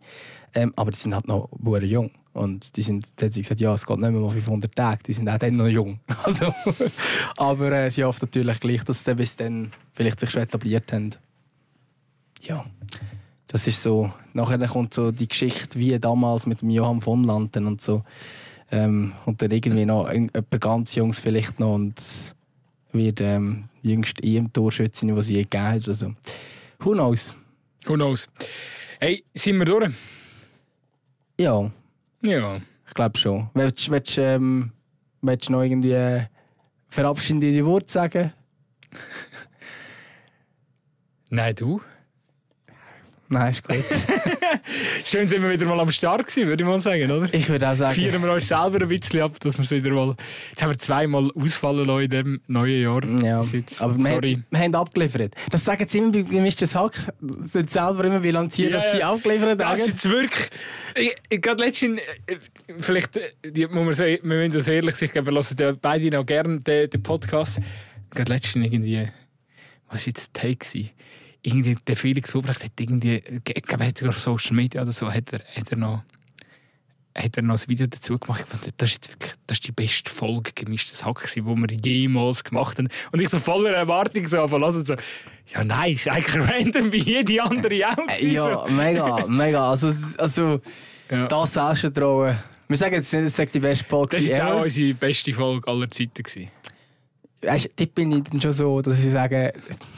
[0.53, 2.11] Ähm, aber die sind halt noch sehr jung.
[2.33, 5.13] Und die sind, da sie gesagt, ja, es geht nicht mehr mal 500 Tage, die
[5.13, 5.99] sind auch dann noch jung.
[6.23, 6.53] Also,
[7.35, 11.11] aber äh, sie hofft natürlich gleich, dass sie bis dann vielleicht sich schon etabliert haben.
[12.41, 12.65] Ja,
[13.47, 14.11] das ist so.
[14.33, 18.03] Nachher kommt so die Geschichte wie damals mit dem Johann von Lanten und so.
[18.71, 21.95] Ähm, und dann irgendwie noch ein- jemand ganz Jungs vielleicht noch und
[22.91, 25.87] wird ähm, die jüngste EM-Torschützin, die sie je gegeben hat.
[25.87, 26.13] Also,
[26.79, 27.33] who knows?
[27.85, 28.27] Who knows?
[28.99, 29.93] Hey, sind wir durch?
[31.39, 31.71] Ja,
[32.23, 32.57] Ja.
[32.87, 33.49] ich glaube schon.
[33.53, 34.71] Willst, willst, ähm,
[35.21, 36.23] willst du noch irgendwie äh,
[36.89, 38.33] verabschiedende Worte sagen?
[41.29, 41.81] Nein, du?
[43.29, 43.83] Nein, ist gut.
[45.05, 47.33] Schön sind wir wieder mal am Start gewesen, würde ich mal sagen, oder?
[47.33, 47.93] ich würde auch sagen.
[47.99, 50.15] Feiern wir uns selber ein bisschen ab, dass wir es wieder mal...
[50.49, 53.03] Jetzt haben wir zweimal ausfallen lassen in diesem neuen Jahr.
[53.23, 53.81] Ja, jetzt.
[53.81, 54.33] aber wir, Sorry.
[54.35, 55.35] haben- wir haben abgeliefert.
[55.51, 56.93] Das sagen sie immer bei gemischtes Hack.
[57.19, 59.89] Sie selber immer bilanzieren, Ja, dass sie abgeliefert Das ist haben.
[59.91, 60.49] jetzt wirklich.
[60.95, 62.37] Ich, ich, gerade letztens, äh,
[62.79, 65.77] vielleicht äh, die, muss man sagen, wir müssen das ehrlich sein, ich glaube, wir hören
[65.81, 67.59] beide noch gerne den, den Podcast.
[68.11, 69.09] Gerade letztens irgendwie,
[69.89, 70.89] was war jetzt der Take?
[71.41, 74.91] Irgendwie, der Felix Hubrecht hat irgendwie, ich glaube, er hat sogar auf Social Media oder
[74.91, 76.03] so, hat er, hat er noch.
[77.15, 78.41] Hat er noch ein Video dazu gemacht?
[78.43, 81.67] Ich fand, das ist jetzt wirklich das ist die beste Folge gemischtes Hack, die wir
[81.83, 82.89] jemals gemacht haben.
[83.11, 84.95] Und ich so voller Erwartung so verlassen so,
[85.47, 88.07] ja nein, ist eigentlich random wie jede andere auch.
[88.21, 89.71] Äh, Ja, mega, mega.
[89.71, 90.61] Also, also so.
[91.09, 91.27] Ja.
[91.27, 92.37] das Selbstvertrauen.
[92.67, 95.67] Wir sagen jetzt nicht, es sei die beste Folge Das war auch unsere beste Folge
[95.67, 96.21] aller Zeiten.
[96.21, 96.51] Gewesen.
[97.41, 99.53] Weißt, du, dort bin ich dann schon so, dass ich sage,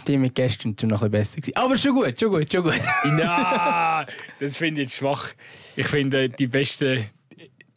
[0.05, 1.55] die mit gestern schon noch ein bisschen besser gewesen.
[1.55, 2.81] Aber schon gut, schon gut, schon gut.
[3.05, 4.05] Nein,
[4.39, 5.29] das finde ich jetzt schwach.
[5.75, 7.05] Ich finde die beste.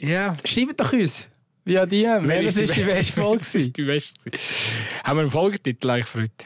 [0.00, 1.28] Ja, Schreibt doch uns.
[1.64, 2.26] Via DM.
[2.26, 3.44] Welches ist die beste Folge?
[3.58, 4.14] Ist die beste.
[5.04, 6.44] Haben wir einen Folgetitel eigentlich für heute?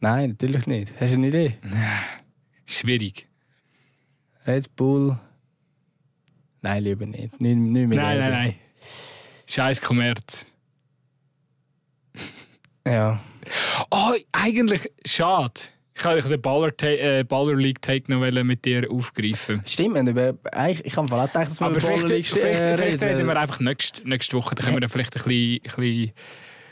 [0.00, 0.92] Nein, natürlich nicht.
[1.00, 1.56] Hast du eine Idee?
[2.66, 3.28] Schwierig.
[4.44, 5.16] Red Bull.
[6.62, 7.40] Nein, lieber nicht.
[7.40, 8.54] Nicht, nicht mehr Nein, nein, nein.
[9.46, 10.44] Scheiß Kommerz.
[12.86, 13.20] Ja.
[13.90, 15.52] Oh, eigentlich schade.
[15.94, 19.62] Ich wollte den Baller, äh, Baller League Take noch mit dir aufgreifen.
[19.66, 23.26] Stimmt, eigentlich, ich habe auch gedacht, dass wir Aber Baller League vielleicht, äh, vielleicht reden
[23.26, 24.54] wir einfach nächste, nächste Woche.
[24.54, 26.12] Dann können wir dann vielleicht ein bisschen, ein bisschen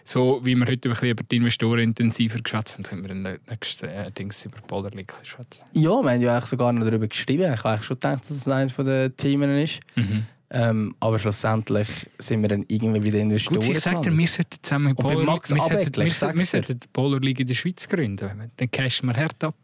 [0.05, 3.83] so wie wir heute ein bisschen über die Investoren intensiver geschwätzt haben, können wir nächstes
[3.89, 5.65] äh, Dings über Baller League schwätzen.
[5.73, 7.51] Ja, wir haben ja eigentlich sogar noch darüber geschrieben.
[7.51, 9.81] Ich habe eigentlich schon gedacht, dass es eines der Themen ist.
[9.95, 10.27] Mhm.
[10.57, 13.59] Ähm, aber schlussendlich sind wir dann irgendwie wieder Investoren.
[13.61, 16.47] Gut, ich sage dir, wir sollten zusammen bei Baller, Max wir sollten, wir, sag's wir
[16.47, 18.51] sollten die Baller League in der Schweiz gründen.
[18.57, 19.57] Dann cashen wir hart ab.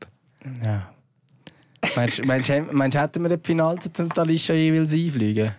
[0.65, 0.93] Ja.
[1.95, 5.55] meinst, du- meinst, meinst, hätten wir die Finals zum Talisha jeweils einfliegen?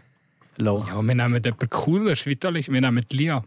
[0.57, 0.85] Lo.
[0.85, 2.69] Ja, wir nehmen jemanden cooleres, wie das ist.
[2.71, 3.43] Wir nehmen die Lia.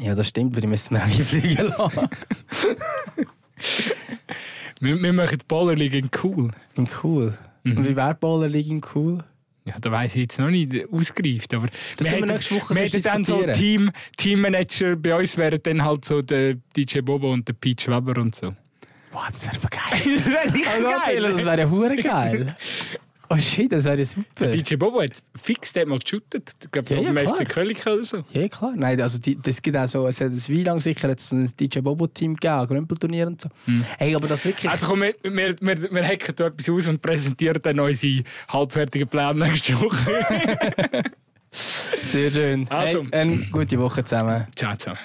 [0.00, 2.08] Ja, das stimmt, weil die müssten wir auch einfliegen lassen.
[4.80, 6.50] Wir, wir machen die Baller League in cool.
[6.74, 7.36] In cool.
[7.64, 7.76] Mhm.
[7.76, 9.22] Und wie wäre Baller League in cool?
[9.70, 11.54] Ja, da weiss ich jetzt noch nicht ausgereift.
[11.54, 13.44] Aber Das wir nächste Woche wir hätten dann so.
[13.52, 14.96] Team, Teammanager.
[14.96, 18.52] Bei uns wären dann halt so der DJ Bobo und der Peach Weber und so.
[19.12, 20.14] Boah, das wäre aber geil.
[20.16, 22.56] das wäre nicht Also, erzählen, das wäre ja geil.
[23.32, 24.48] Oh shit, das wäre ja super.
[24.48, 26.52] DJ Bobo hat fix dort mal geshootet.
[26.64, 27.34] Ich glaube, Ja, ja, klar.
[27.36, 28.24] FC Köln oder so.
[28.32, 28.72] Ja, klar.
[28.74, 31.78] Nein, also die, das gibt auch so, es hat wie lang sicher so ein DJ
[31.78, 33.48] Bobo-Team gegeben, Grümpelturnier und so.
[33.98, 34.68] Hey, aber das wirklich...
[34.68, 39.06] Also komm, wir, wir, wir, wir hacken da etwas aus und präsentieren dann unsere halbfertigen
[39.06, 41.04] Pläne nächste Woche.
[42.02, 42.66] sehr schön.
[42.68, 43.04] Also.
[43.12, 44.46] Hey, eine gute Woche zusammen.
[44.56, 44.96] Ciao, ciao.